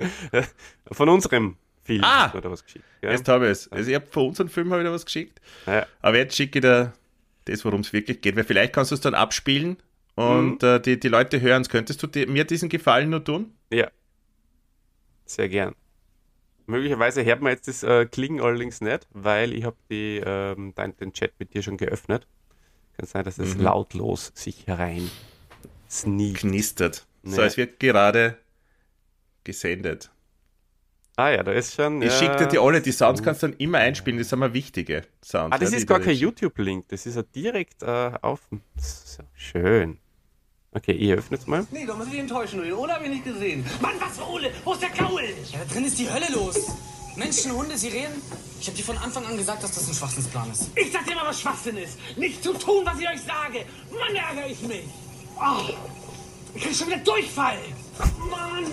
von 0.93 1.09
unserem 1.09 1.57
Film 1.83 2.01
ah, 2.05 2.33
oder 2.33 2.49
was 2.49 2.63
geschickt. 2.63 2.85
Ja? 3.01 3.11
Jetzt 3.11 3.27
habe 3.27 3.47
ich 3.47 3.51
es. 3.51 3.69
Also 3.69 3.89
ich 3.89 3.95
habe 3.95 4.05
von 4.05 4.27
unserem 4.27 4.47
Film 4.47 4.71
habe 4.71 4.81
ich 4.81 4.87
da 4.87 4.93
was 4.93 5.03
geschickt. 5.03 5.41
Ja. 5.65 5.85
Aber 6.01 6.17
jetzt 6.17 6.37
schicke 6.37 6.59
ich 6.59 6.61
dir 6.61 6.93
das, 7.43 7.65
worum 7.65 7.81
es 7.81 7.91
wirklich 7.91 8.21
geht. 8.21 8.37
Weil 8.37 8.45
vielleicht 8.45 8.71
kannst 8.71 8.91
du 8.91 8.95
es 8.95 9.01
dann 9.01 9.13
abspielen 9.13 9.75
und 10.15 10.61
mhm. 10.61 10.67
äh, 10.69 10.79
die, 10.79 10.97
die 10.97 11.09
Leute 11.09 11.41
hören 11.41 11.63
es. 11.63 11.69
Könntest 11.69 12.01
du 12.01 12.07
dir, 12.07 12.29
mir 12.29 12.45
diesen 12.45 12.69
Gefallen 12.69 13.09
nur 13.09 13.25
tun? 13.25 13.53
Ja. 13.69 13.89
Sehr 15.25 15.49
gern. 15.49 15.75
Möglicherweise 16.65 17.25
hört 17.25 17.41
man 17.41 17.51
jetzt 17.51 17.67
das 17.67 17.83
äh, 17.83 18.05
Klingen 18.05 18.39
allerdings 18.41 18.81
nicht, 18.81 19.07
weil 19.11 19.53
ich 19.53 19.65
habe 19.65 19.75
ähm, 19.89 20.73
den 20.75 21.13
Chat 21.13 21.33
mit 21.39 21.53
dir 21.53 21.61
schon 21.61 21.77
geöffnet. 21.77 22.27
Kann 22.97 23.05
sein, 23.05 23.25
dass 23.25 23.37
es 23.37 23.55
mhm. 23.55 23.63
lautlos 23.63 24.31
sich 24.35 24.67
herein 24.67 25.09
sneakt. 25.89 26.39
Knistert. 26.39 27.05
So, 27.23 27.41
es 27.41 27.57
wird 27.57 27.79
gerade 27.79 28.37
gesendet. 29.43 30.11
Ah 31.15 31.29
ja, 31.29 31.43
da 31.43 31.51
ist 31.51 31.75
schon. 31.75 32.01
Ich 32.01 32.11
ja. 32.11 32.19
schicke 32.19 32.37
dir 32.37 32.47
die 32.47 32.59
alle, 32.59 32.81
die 32.81 32.91
Sounds 32.91 33.21
kannst 33.21 33.43
du 33.43 33.47
dann 33.47 33.57
immer 33.57 33.77
einspielen, 33.77 34.17
das 34.17 34.29
sind 34.29 34.39
mal 34.39 34.53
wichtige 34.53 35.03
Sounds. 35.23 35.53
Ah, 35.53 35.59
das 35.59 35.71
ja, 35.71 35.77
ist 35.77 35.87
gar 35.87 35.99
kein 35.99 36.15
YouTube-Link, 36.15 36.87
das 36.89 37.05
ist 37.05 37.15
ja 37.15 37.23
direkt 37.23 37.83
äh, 37.83 38.11
auf. 38.21 38.41
So, 38.77 39.23
schön. 39.35 39.99
Okay, 40.75 40.93
ihr 40.93 41.17
öffnet 41.17 41.41
es 41.41 41.47
mal. 41.47 41.67
Nee, 41.71 41.85
doch 41.85 41.97
muss 41.97 42.07
ich 42.07 42.17
enttäuschen, 42.17 42.59
Ole. 42.59 42.75
Ole 42.75 42.93
hab 42.93 43.03
ich 43.03 43.09
nicht 43.09 43.23
gesehen. 43.23 43.63
Mann, 43.79 43.93
was 43.99 44.17
für 44.17 44.27
Ole? 44.27 44.51
Wo 44.63 44.73
ist 44.73 44.81
der 44.81 44.89
Gaul? 44.89 45.21
Ja, 45.51 45.59
da 45.59 45.73
drin 45.73 45.85
ist 45.85 45.99
die 45.99 46.09
Hölle 46.09 46.25
los. 46.33 46.55
Menschen, 47.15 47.51
Hunde, 47.51 47.77
Sirenen. 47.77 48.19
Ich 48.59 48.67
hab 48.67 48.75
dir 48.75 48.83
von 48.83 48.97
Anfang 48.97 49.23
an 49.25 49.37
gesagt, 49.37 49.63
dass 49.63 49.75
das 49.75 49.87
ein 49.87 49.93
Schwachsinnsplan 49.93 50.49
ist. 50.51 50.71
Ich 50.75 50.91
sag 50.91 51.05
dir 51.05 51.13
mal, 51.15 51.27
was 51.27 51.39
Schwachsinn 51.39 51.77
ist. 51.77 51.99
Nicht 52.17 52.43
zu 52.43 52.53
tun, 52.53 52.83
was 52.85 52.99
ich 52.99 53.07
euch 53.07 53.21
sage. 53.21 53.65
Mann, 53.91 54.15
ärgere 54.15 54.49
ich 54.49 54.61
mich. 54.63 54.85
Oh, 55.37 55.69
ich 56.55 56.63
krieg 56.63 56.75
schon 56.75 56.87
wieder 56.87 56.97
Durchfall. 56.97 57.59
Mann. 58.31 58.65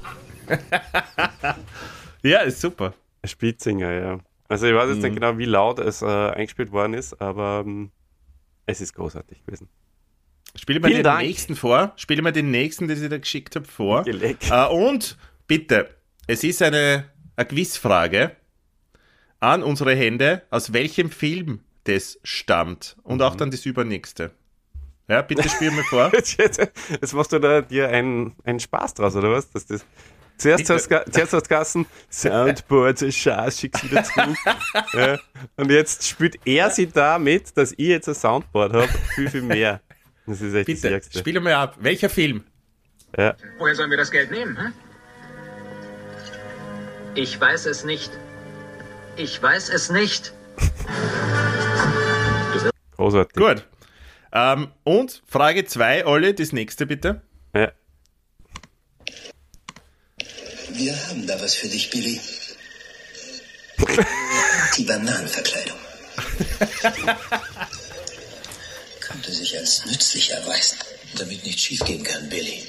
ja, 2.23 2.39
ist 2.39 2.61
super. 2.61 2.93
Spitzinger, 3.23 3.91
ja. 3.91 4.19
Also 4.47 4.67
ich 4.67 4.75
weiß 4.75 4.89
jetzt 4.89 4.97
mhm. 4.97 5.03
nicht 5.03 5.13
genau, 5.15 5.37
wie 5.37 5.45
laut 5.45 5.79
es 5.79 6.01
äh, 6.01 6.05
eingespielt 6.05 6.71
worden 6.71 6.93
ist, 6.93 7.19
aber 7.19 7.63
ähm, 7.65 7.91
es 8.65 8.81
ist 8.81 8.93
großartig 8.93 9.43
gewesen. 9.45 9.69
Spiele 10.55 10.79
mal 10.79 10.89
den 10.89 11.03
Dank. 11.03 11.21
nächsten 11.21 11.55
vor. 11.55 11.93
Spiele 11.97 12.21
mal 12.21 12.31
den 12.31 12.51
nächsten, 12.51 12.87
den 12.87 13.01
ich 13.01 13.09
da 13.09 13.17
geschickt 13.17 13.55
habe, 13.55 13.65
vor. 13.65 14.05
Äh, 14.07 14.67
und 14.69 15.17
bitte, 15.47 15.89
es 16.27 16.43
ist 16.43 16.61
eine, 16.61 17.05
eine 17.35 17.47
Quizfrage 17.47 18.35
an 19.39 19.63
unsere 19.63 19.95
Hände. 19.95 20.43
Aus 20.49 20.71
welchem 20.71 21.09
Film 21.09 21.59
das 21.83 22.19
stammt. 22.23 22.95
Und 23.03 23.17
mhm. 23.17 23.23
auch 23.23 23.35
dann 23.35 23.51
das 23.51 23.65
übernächste. 23.65 24.31
Ja, 25.07 25.21
bitte 25.21 25.47
spiel 25.49 25.71
mir 25.71 25.83
vor. 25.89 26.11
jetzt, 26.13 27.13
machst 27.13 27.31
du 27.31 27.39
da 27.39 27.61
dir 27.61 27.89
einen, 27.89 28.35
einen 28.43 28.59
Spaß 28.59 28.95
draus, 28.95 29.15
oder 29.15 29.31
was? 29.31 29.51
Dass 29.51 29.65
das, 29.65 29.85
zuerst, 30.37 30.69
hast, 30.69 30.89
zuerst 30.89 31.33
hast 31.33 31.45
du 31.45 31.49
Gassen, 31.49 31.85
Soundboard, 32.09 32.99
so 32.99 33.11
Scheiß, 33.11 33.59
schick's 33.59 33.83
wieder 33.83 34.03
zurück. 34.03 34.37
ja, 34.93 35.19
und 35.57 35.71
jetzt 35.71 36.07
spielt 36.07 36.37
er 36.45 36.69
sie 36.69 36.87
damit, 36.87 37.55
dass 37.57 37.71
ich 37.71 37.87
jetzt 37.87 38.07
ein 38.07 38.15
Soundboard 38.15 38.73
habe, 38.73 38.89
viel, 39.15 39.29
viel 39.29 39.41
mehr. 39.41 39.81
Das 40.27 40.41
ist 40.41 40.53
echt 40.53 40.65
bitte, 40.65 40.89
das 40.89 41.19
Spiel 41.19 41.39
mal 41.39 41.53
ab. 41.53 41.77
Welcher 41.79 42.09
Film? 42.09 42.43
Ja. 43.17 43.35
Woher 43.59 43.75
sollen 43.75 43.91
wir 43.91 43.97
das 43.97 44.11
Geld 44.11 44.31
nehmen? 44.31 44.57
Hm? 44.57 44.73
Ich 47.13 47.39
weiß 47.39 47.65
es 47.67 47.85
nicht. 47.85 48.11
Ich 49.15 49.41
weiß 49.41 49.69
es 49.69 49.89
nicht. 49.89 50.33
Großartig. 52.97 53.35
Gut. 53.35 53.67
Ähm, 54.33 54.67
und 54.83 55.21
Frage 55.25 55.63
2, 55.63 56.05
Olli, 56.05 56.35
das 56.35 56.51
nächste 56.51 56.85
bitte. 56.85 57.21
Ja. 57.53 57.71
Wir 60.77 61.07
haben 61.07 61.25
da 61.25 61.39
was 61.41 61.55
für 61.55 61.67
dich, 61.67 61.89
Billy. 61.89 62.19
Die 64.77 64.83
Bananenverkleidung. 64.83 65.77
Könnte 68.99 69.31
sich 69.31 69.57
als 69.57 69.85
nützlich 69.85 70.31
erweisen, 70.31 70.77
damit 71.17 71.45
nicht 71.45 71.59
schiefgehen 71.59 72.03
kann, 72.03 72.27
Billy. 72.29 72.63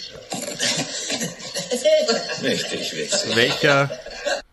Richtig 2.43 2.97
witzig. 2.97 3.35
Welcher 3.37 3.91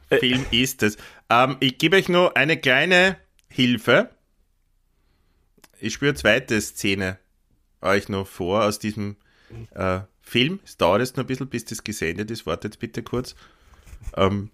Film 0.10 0.45
ist 0.51 0.84
es? 0.84 0.97
Ähm, 1.30 1.58
ich 1.60 1.78
gebe 1.78 1.97
euch 1.97 2.10
nur 2.10 2.36
eine 2.36 2.58
kleine 2.58 3.18
Hilfe. 3.49 4.10
Ich 5.80 5.93
spüre 5.93 6.16
zweite 6.16 6.60
Szene 6.60 7.20
euch 7.82 8.10
noch 8.10 8.28
vor 8.28 8.64
aus 8.64 8.80
diesem 8.80 9.18
äh, 9.76 9.99
Film. 10.34 10.59
Es 10.65 10.77
dauert 10.77 10.99
jetzt 10.99 11.15
noch 11.15 11.25
ein 11.25 11.27
bisschen, 11.27 11.47
bis 11.47 11.63
das 11.63 11.84
gesendet 11.84 12.31
ist. 12.31 12.47
Wartet 12.47 12.79
bitte 12.79 13.03
kurz. 13.03 13.36
Ähm, 14.17 14.49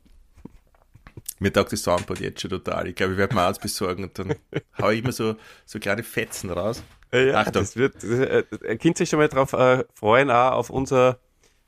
mir 1.39 1.53
taugt 1.53 1.71
das 1.71 1.83
Soundboard 1.83 2.19
jetzt 2.19 2.41
schon 2.41 2.49
total. 2.49 2.89
Ich 2.89 2.95
glaube, 2.95 3.13
ich 3.13 3.17
werde 3.17 3.33
mir 3.33 3.47
eins 3.47 3.59
besorgen 3.59 4.03
und 4.03 4.19
dann 4.19 4.35
haue 4.81 4.93
ich 4.93 5.01
immer 5.01 5.13
so, 5.13 5.35
so 5.65 5.79
kleine 5.79 6.03
Fetzen 6.03 6.49
raus. 6.49 6.83
Ja, 7.13 7.35
Achtung. 7.35 7.63
Das 7.63 7.77
wird, 7.77 7.95
das, 7.95 8.03
äh, 8.03 8.43
ihr 8.67 8.77
könnt 8.77 8.97
sich 8.97 9.07
schon 9.07 9.19
mal 9.19 9.29
darauf 9.29 9.53
äh, 9.53 9.85
freuen, 9.93 10.29
auch 10.29 10.51
auf 10.51 10.69
unser 10.69 11.19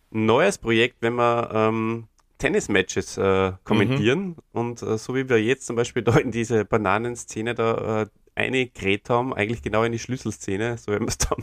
neues 0.10 0.58
Projekt, 0.58 0.98
wenn 1.00 1.16
wir 1.16 1.50
ähm, 1.54 2.10
Tennismatches 2.38 3.18
äh, 3.18 3.54
kommentieren. 3.64 4.28
Mhm. 4.28 4.36
Und 4.52 4.82
äh, 4.82 4.98
so 4.98 5.16
wie 5.16 5.30
wir 5.30 5.42
jetzt 5.42 5.68
zum 5.68 5.78
Beispiel 5.78 6.04
da 6.04 6.18
in 6.18 6.32
diese 6.32 6.66
Bananenszene 6.66 7.56
da 7.56 8.02
äh, 8.02 8.06
eine 8.36 8.68
gerät 8.68 9.10
haben, 9.10 9.34
eigentlich 9.34 9.62
genau 9.62 9.86
in 9.86 9.94
die 9.94 10.00
Schlüsselszene, 10.00 10.78
so 10.78 10.92
werden 10.92 11.06
wir 11.06 11.12
es 11.12 11.18
da 11.18 11.34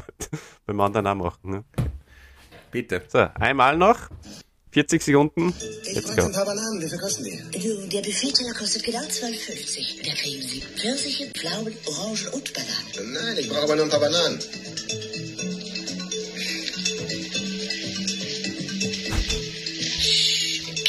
beim 0.66 0.80
anderen 0.80 1.06
auch 1.06 1.14
machen. 1.14 1.50
Ne? 1.50 1.64
Bitte. 2.70 3.02
So, 3.08 3.26
einmal 3.34 3.76
noch. 3.76 4.08
40 4.70 5.02
Sekunden. 5.02 5.54
Jetzt 5.84 6.14
go. 6.14 6.24
ein 6.24 6.32
paar 6.32 6.44
Bananen, 6.44 6.82
wie 6.82 6.88
viel 6.88 6.98
kosten 6.98 7.24
die? 7.24 7.58
Du, 7.58 7.88
der 7.88 8.02
Buffetteller 8.02 8.52
kostet 8.52 8.84
genau 8.84 8.98
12,50. 9.00 10.04
Da 10.04 10.12
kriegen 10.14 10.42
Sie 10.42 10.60
Pfirsiche, 10.76 11.26
Pflaumen, 11.30 11.74
Orangen 11.86 12.28
und 12.28 12.52
Bananen. 12.52 13.12
Nein, 13.12 13.38
ich 13.38 13.48
brauche 13.48 13.62
aber 13.62 13.76
nur 13.76 13.84
ein 13.84 13.90
paar 13.90 14.00
Bananen. 14.00 14.38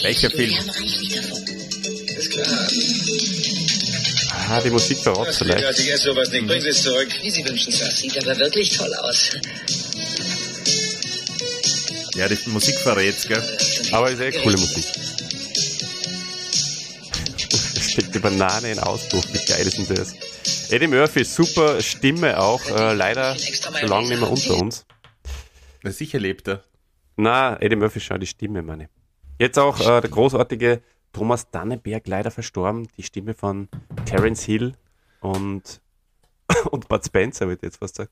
Welcher 0.02 0.30
Film? 0.30 0.54
Ist 2.18 2.32
klar. 2.32 2.70
Ah, 4.50 4.62
die 4.62 4.70
Musik 4.72 4.98
verrotzt 4.98 5.38
vielleicht. 5.38 5.80
Ich 5.80 5.92
esse 5.92 6.06
sowas 6.06 6.30
nicht. 6.32 6.48
Bringen 6.48 6.62
Sie 6.62 6.70
es 6.70 6.82
zurück. 6.82 7.10
Wie 7.22 7.30
Sie 7.30 7.48
wünschen, 7.48 7.72
das 7.80 7.98
sieht 7.98 8.18
aber 8.18 8.38
wirklich 8.40 8.76
toll 8.76 8.94
aus. 8.96 9.32
Ja, 12.20 12.28
die 12.28 12.38
Musik 12.50 12.78
verrät's, 12.80 13.26
gell? 13.30 13.42
Aber 13.94 14.12
ist 14.12 14.20
echt 14.20 14.44
coole 14.44 14.58
Musik. 14.58 14.84
Steckt 17.82 18.14
die 18.14 18.20
Banane 18.20 18.74
in 18.74 18.80
Ausbruch, 18.80 19.24
wie 19.32 19.46
geil 19.46 19.66
ist 19.66 19.78
denn 19.78 19.88
das? 19.96 20.14
Eddie 20.70 20.88
Murphy, 20.88 21.24
super 21.24 21.82
Stimme 21.82 22.38
auch, 22.38 22.60
äh, 22.72 22.94
leider 22.94 23.38
schon 23.38 23.88
lange 23.88 24.10
nicht 24.10 24.20
mehr 24.20 24.30
unter 24.30 24.58
uns. 24.58 24.86
Na, 25.82 25.92
sicher 25.92 26.20
lebt 26.20 26.50
er. 26.50 26.66
Na, 27.16 27.56
Eddie 27.62 27.78
Murphy, 27.78 28.02
schau 28.02 28.18
die 28.18 28.28
Stimme, 28.28 28.64
meine. 28.64 28.90
Jetzt 29.38 29.58
auch 29.58 29.80
äh, 29.80 30.02
der 30.02 30.10
großartige 30.10 30.82
Thomas 31.14 31.50
Danneberg, 31.52 32.06
leider 32.06 32.32
verstorben, 32.32 32.90
die 32.98 33.04
Stimme 33.04 33.34
von 33.34 33.70
Terence 34.04 34.44
Hill 34.44 34.74
und, 35.22 35.80
und 36.72 36.88
Bud 36.88 37.06
Spencer, 37.06 37.48
würde 37.48 37.60
ich 37.60 37.64
jetzt 37.64 37.78
fast 37.78 37.96
sagen. 37.96 38.10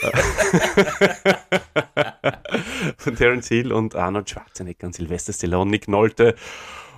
von 2.96 3.16
Terence 3.16 3.48
Hill 3.48 3.72
und 3.72 3.94
Arnold 3.94 4.30
Schwarzenegger 4.30 4.86
und 4.86 4.94
Sylvester 4.94 5.32
Stallone, 5.32 5.70
Nick 5.70 5.88
Nolte 5.88 6.34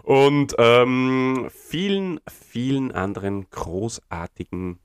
und 0.02 0.54
ähm, 0.58 1.48
vielen, 1.50 2.20
vielen 2.28 2.92
anderen 2.92 3.48
großartigen 3.50 4.78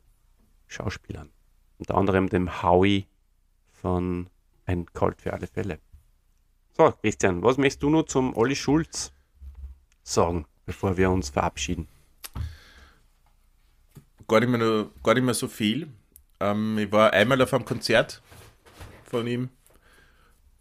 Schauspielern. 0.67 1.31
Unter 1.79 1.95
anderem 1.95 2.29
dem 2.29 2.61
Howie 2.61 3.07
von 3.71 4.29
Ein 4.65 4.85
Colt 4.93 5.21
für 5.21 5.33
alle 5.33 5.47
Fälle. 5.47 5.79
So, 6.75 6.91
Christian, 7.01 7.41
was 7.41 7.57
möchtest 7.57 7.83
du 7.83 7.89
noch 7.89 8.03
zum 8.03 8.35
Olli 8.35 8.55
Schulz 8.55 9.13
sagen, 10.03 10.45
bevor 10.65 10.97
wir 10.97 11.09
uns 11.09 11.29
verabschieden? 11.29 11.87
Gar 14.27 14.41
nicht 14.41 14.49
mehr, 14.49 14.59
nur, 14.59 14.91
gar 15.03 15.13
nicht 15.13 15.23
mehr 15.23 15.33
so 15.33 15.47
viel. 15.47 15.87
Ähm, 16.39 16.77
ich 16.77 16.91
war 16.91 17.13
einmal 17.13 17.41
auf 17.41 17.53
einem 17.53 17.65
Konzert 17.65 18.21
von 19.03 19.25
ihm. 19.25 19.49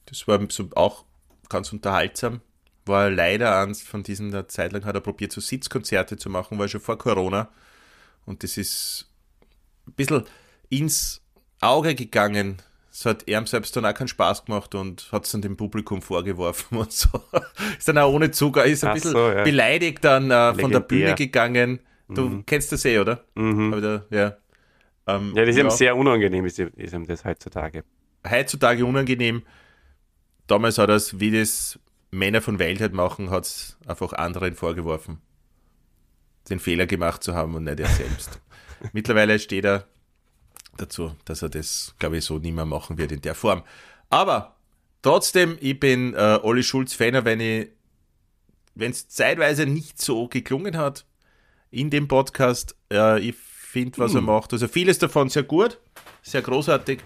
Das 0.07 0.27
war 0.29 0.41
so 0.49 0.69
auch 0.75 1.05
ganz 1.49 1.73
unterhaltsam. 1.73 2.41
War 2.85 3.11
leider 3.11 3.59
eins 3.61 3.83
von 3.83 4.03
diesen, 4.03 4.31
der 4.31 4.49
Zeit 4.49 4.73
lang 4.73 4.85
hat 4.85 4.95
er 4.95 5.01
probiert, 5.01 5.33
so 5.33 5.41
Sitzkonzerte 5.41 6.17
zu 6.17 6.31
machen, 6.31 6.59
war 6.59 6.69
schon 6.69 6.81
vor 6.81 6.99
Corona. 6.99 7.49
und 8.25 8.43
das 8.43 8.57
ist 8.57 9.11
ein 9.87 9.93
bisschen 9.95 10.25
ins 10.69 11.21
Auge 11.61 11.95
gegangen. 11.95 12.63
Es 12.93 13.05
hat 13.05 13.29
ihm 13.29 13.47
selbst 13.47 13.77
dann 13.77 13.85
auch 13.85 13.95
keinen 13.95 14.09
Spaß 14.09 14.47
gemacht 14.47 14.75
und 14.75 15.11
hat 15.13 15.27
es 15.27 15.33
dann 15.33 15.43
dem 15.43 15.57
Publikum 15.57 16.01
vorgeworfen 16.01 16.79
und 16.79 16.93
so. 16.93 17.09
ist 17.77 17.89
dann 17.89 17.99
auch 17.99 18.13
ohne 18.13 18.31
Zucker, 18.31 18.65
ist 18.65 18.85
ein 18.85 18.91
Ach 18.91 18.95
bisschen 18.95 19.13
so, 19.13 19.31
ja. 19.31 19.43
beleidigt 19.43 20.05
dann 20.05 20.31
äh, 20.31 20.55
von 20.55 20.71
der 20.71 20.81
Bühne 20.81 21.15
gegangen. 21.15 21.81
Du 22.09 22.29
mhm. 22.29 22.47
kennst 22.47 22.71
das 22.73 22.85
eh, 22.85 22.99
oder? 22.99 23.25
Mhm. 23.35 23.81
Da, 23.81 24.05
ja. 24.11 24.37
Ähm, 25.07 25.33
ja, 25.35 25.43
das 25.45 25.51
ist 25.51 25.57
ja. 25.57 25.65
ihm 25.65 25.71
sehr 25.71 25.97
unangenehm, 25.97 26.45
ist, 26.47 26.59
ist 26.59 26.95
ihm 26.95 27.07
das 27.07 27.25
heutzutage. 27.25 27.85
Heutzutage 28.29 28.85
unangenehm. 28.85 29.43
Damals 30.47 30.79
hat 30.79 30.89
er 30.89 30.97
es, 30.97 31.19
wie 31.19 31.31
das 31.31 31.79
Männer 32.11 32.41
von 32.41 32.59
Wildheit 32.59 32.93
machen, 32.93 33.31
hat 33.31 33.45
es 33.45 33.77
einfach 33.87 34.13
anderen 34.13 34.55
vorgeworfen, 34.55 35.21
den 36.49 36.61
Fehler 36.61 36.87
gemacht 36.87 37.23
zu 37.23 37.35
haben 37.35 37.55
und 37.55 37.65
nicht 37.65 37.81
er 37.81 37.89
selbst. 37.89 38.41
Mittlerweile 38.93 39.39
steht 39.39 39.65
er 39.65 39.87
dazu, 40.77 41.13
dass 41.25 41.43
er 41.43 41.49
das, 41.49 41.95
glaube 41.99 42.19
ich, 42.19 42.25
so 42.25 42.39
nie 42.39 42.53
mehr 42.53 42.67
machen 42.67 42.99
wird 42.99 43.11
in 43.11 43.21
der 43.21 43.35
Form. 43.35 43.63
Aber 44.11 44.57
trotzdem, 45.03 45.57
ich 45.61 45.81
bin 45.81 46.15
äh, 46.15 46.39
Olli 46.43 46.63
Schulz-Fan, 46.63 47.25
wenn 47.25 47.41
ich, 47.41 47.69
wenn 48.75 48.93
es 48.93 49.09
zeitweise 49.09 49.67
nicht 49.67 50.01
so 50.01 50.29
geklungen 50.29 50.77
hat 50.77 51.05
in 51.77 51.91
dem 51.91 52.09
Podcast, 52.09 52.75
äh, 52.91 53.21
ich 53.21 53.37
finde, 53.37 53.99
was 53.99 54.13
hm. 54.13 54.19
er 54.19 54.23
macht. 54.23 54.53
Also 54.53 54.69
vieles 54.69 54.99
davon 54.99 55.29
sehr 55.29 55.43
gut, 55.43 55.79
sehr 56.23 56.43
großartig 56.43 57.01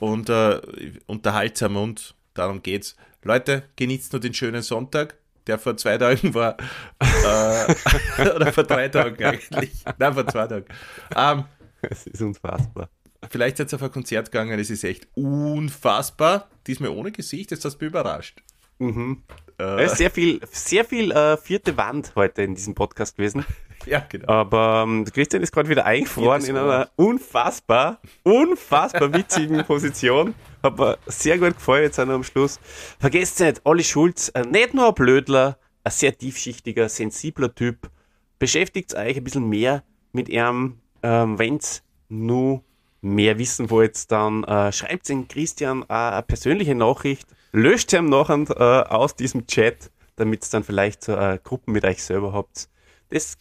und 0.00 0.28
äh, 0.30 0.60
unterhaltsam 1.06 1.76
und 1.76 2.14
darum 2.32 2.62
geht's. 2.62 2.96
Leute, 3.22 3.64
genießt 3.76 4.12
nur 4.12 4.20
den 4.20 4.34
schönen 4.34 4.62
Sonntag, 4.62 5.16
der 5.46 5.58
vor 5.58 5.76
zwei 5.76 5.98
Tagen 5.98 6.34
war. 6.34 6.56
äh, 6.98 7.74
oder 8.34 8.52
vor 8.52 8.64
drei 8.64 8.88
Tagen 8.88 9.22
eigentlich. 9.22 9.72
Nein, 9.98 10.14
vor 10.14 10.26
zwei 10.26 10.46
Tagen. 10.46 10.66
Ähm, 11.14 11.44
es 11.82 12.06
ist 12.06 12.22
unfassbar. 12.22 12.88
Vielleicht 13.30 13.56
seid 13.56 13.72
ihr 13.72 13.76
auf 13.76 13.82
ein 13.82 13.92
Konzert 13.92 14.30
gegangen, 14.30 14.58
es 14.58 14.70
ist 14.70 14.84
echt 14.84 15.08
unfassbar. 15.14 16.48
Diesmal 16.66 16.90
ohne 16.90 17.12
Gesicht, 17.12 17.52
das 17.52 17.64
hast 17.64 17.78
du 17.78 17.86
überrascht. 17.86 18.42
Mhm. 18.78 19.22
Äh. 19.58 19.88
Sehr 19.88 20.10
viel, 20.10 20.40
sehr 20.50 20.84
viel 20.84 21.12
äh, 21.12 21.36
vierte 21.36 21.76
Wand 21.76 22.12
heute 22.16 22.42
in 22.42 22.54
diesem 22.54 22.74
Podcast 22.74 23.16
gewesen. 23.16 23.44
ja, 23.90 24.04
genau. 24.08 24.28
Aber 24.28 24.84
ähm, 24.86 25.04
Christian 25.04 25.42
ist 25.42 25.52
gerade 25.52 25.68
wieder 25.68 25.84
eingefroren 25.84 26.44
in 26.44 26.56
einer 26.56 26.88
unfassbar, 26.96 28.00
unfassbar 28.22 29.12
witzigen 29.12 29.64
Position. 29.66 30.34
Hat 30.62 30.78
mir 30.78 30.98
sehr 31.06 31.38
gut 31.38 31.54
gefallen 31.54 31.84
jetzt 31.84 31.98
am 31.98 32.24
Schluss. 32.24 32.58
Vergesst 32.98 33.40
nicht, 33.40 33.60
Olli 33.64 33.84
Schulz, 33.84 34.30
äh, 34.30 34.42
nicht 34.42 34.74
nur 34.74 34.88
ein 34.88 34.94
Blödler, 34.94 35.58
ein 35.84 35.92
sehr 35.92 36.16
tiefschichtiger, 36.16 36.88
sensibler 36.88 37.54
Typ. 37.54 37.90
Beschäftigt 38.38 38.94
euch 38.94 39.16
ein 39.16 39.24
bisschen 39.24 39.48
mehr 39.48 39.84
mit 40.12 40.28
ihm, 40.28 40.80
ähm, 41.02 41.38
wenn's 41.38 41.82
nur 42.08 42.62
mehr 43.04 43.38
wissen 43.38 43.70
wollt, 43.70 44.10
dann 44.10 44.44
äh, 44.44 44.72
schreibt 44.72 45.10
in 45.10 45.28
Christian 45.28 45.82
äh, 45.82 45.92
eine 45.92 46.22
persönliche 46.22 46.74
Nachricht, 46.74 47.28
löscht 47.52 47.90
sie 47.90 47.98
ihm 47.98 48.08
nachher 48.08 48.44
äh, 48.50 48.88
aus 48.88 49.14
diesem 49.14 49.46
Chat, 49.46 49.90
damit 50.16 50.42
es 50.42 50.50
dann 50.50 50.64
vielleicht 50.64 51.04
so 51.04 51.12
äh, 51.12 51.38
Gruppen 51.42 51.72
mit 51.72 51.84
euch 51.84 52.02
selber 52.02 52.32
habt. 52.32 52.68
Das, 53.10 53.36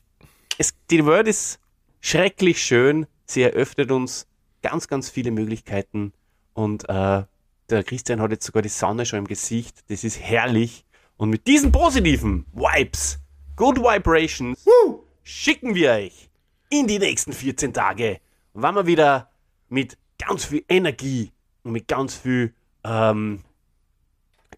es, 0.58 0.74
die 0.90 1.06
Welt 1.06 1.28
ist 1.28 1.60
schrecklich 2.02 2.62
schön, 2.62 3.08
sie 3.26 3.44
eröffnet 3.44 3.92
uns 3.92 4.28
ganz, 4.62 4.88
ganz 4.88 5.10
viele 5.10 5.32
Möglichkeiten. 5.32 6.14
Und 6.54 6.88
äh, 6.90 7.24
der 7.70 7.84
Christian 7.84 8.22
hat 8.22 8.32
jetzt 8.32 8.46
sogar 8.46 8.62
die 8.62 8.70
Sonne 8.70 9.06
schon 9.06 9.20
im 9.20 9.28
Gesicht, 9.28 9.84
das 9.90 10.04
ist 10.04 10.20
herrlich. 10.20 10.86
Und 11.18 11.30
mit 11.30 11.48
diesen 11.48 11.72
positiven 11.72 12.46
Vibes, 12.54 13.20
Good 13.56 13.80
Vibrations, 13.80 14.66
Woo! 14.66 15.04
schicken 15.24 15.76
wir 15.76 15.92
euch 15.92 16.30
in 16.70 16.88
die 16.88 17.00
nächsten 17.00 17.34
14 17.34 17.74
Tage, 17.74 18.20
wann 18.54 18.76
wir 18.76 18.88
wieder 18.88 19.30
mit 19.70 19.98
ganz 20.18 20.46
viel 20.46 20.64
Energie 20.68 21.32
und 21.64 21.72
mit 21.72 21.88
ganz 21.88 22.16
viel 22.16 22.54
ähm, 22.84 23.42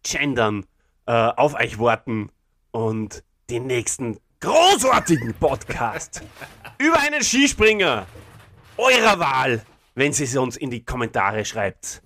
Gendern 0.04 0.66
äh, 1.06 1.12
auf 1.12 1.56
euch 1.56 1.80
warten 1.80 2.30
und 2.72 3.24
den 3.50 3.68
nächsten 3.68 4.18
großartigen 4.40 5.34
Podcast 5.34 6.22
über 6.78 7.00
einen 7.00 7.24
Skispringer 7.24 8.06
eurer 8.78 9.20
Wahl, 9.20 9.66
wenn 9.96 10.14
Sie 10.14 10.26
es 10.26 10.36
uns 10.36 10.58
in 10.58 10.70
die 10.70 10.84
Kommentare 10.84 11.46
schreibt, 11.46 12.02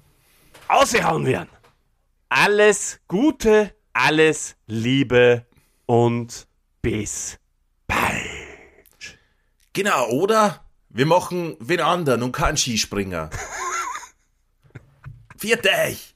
ausgehauen 0.68 1.26
werden. 1.26 1.50
Alles 2.30 3.00
Gute, 3.08 3.74
alles 3.94 4.56
Liebe 4.68 5.46
und 5.86 6.48
bis 6.82 7.40
bald. 7.88 8.26
Genau, 9.74 10.10
oder? 10.10 10.66
Wir 10.90 11.06
machen 11.06 11.56
wen 11.60 11.82
anderen 11.82 12.24
und 12.24 12.32
keinen 12.32 12.58
Skispringer. 12.58 13.30
Viert 15.38 15.66
euch! 15.68 16.16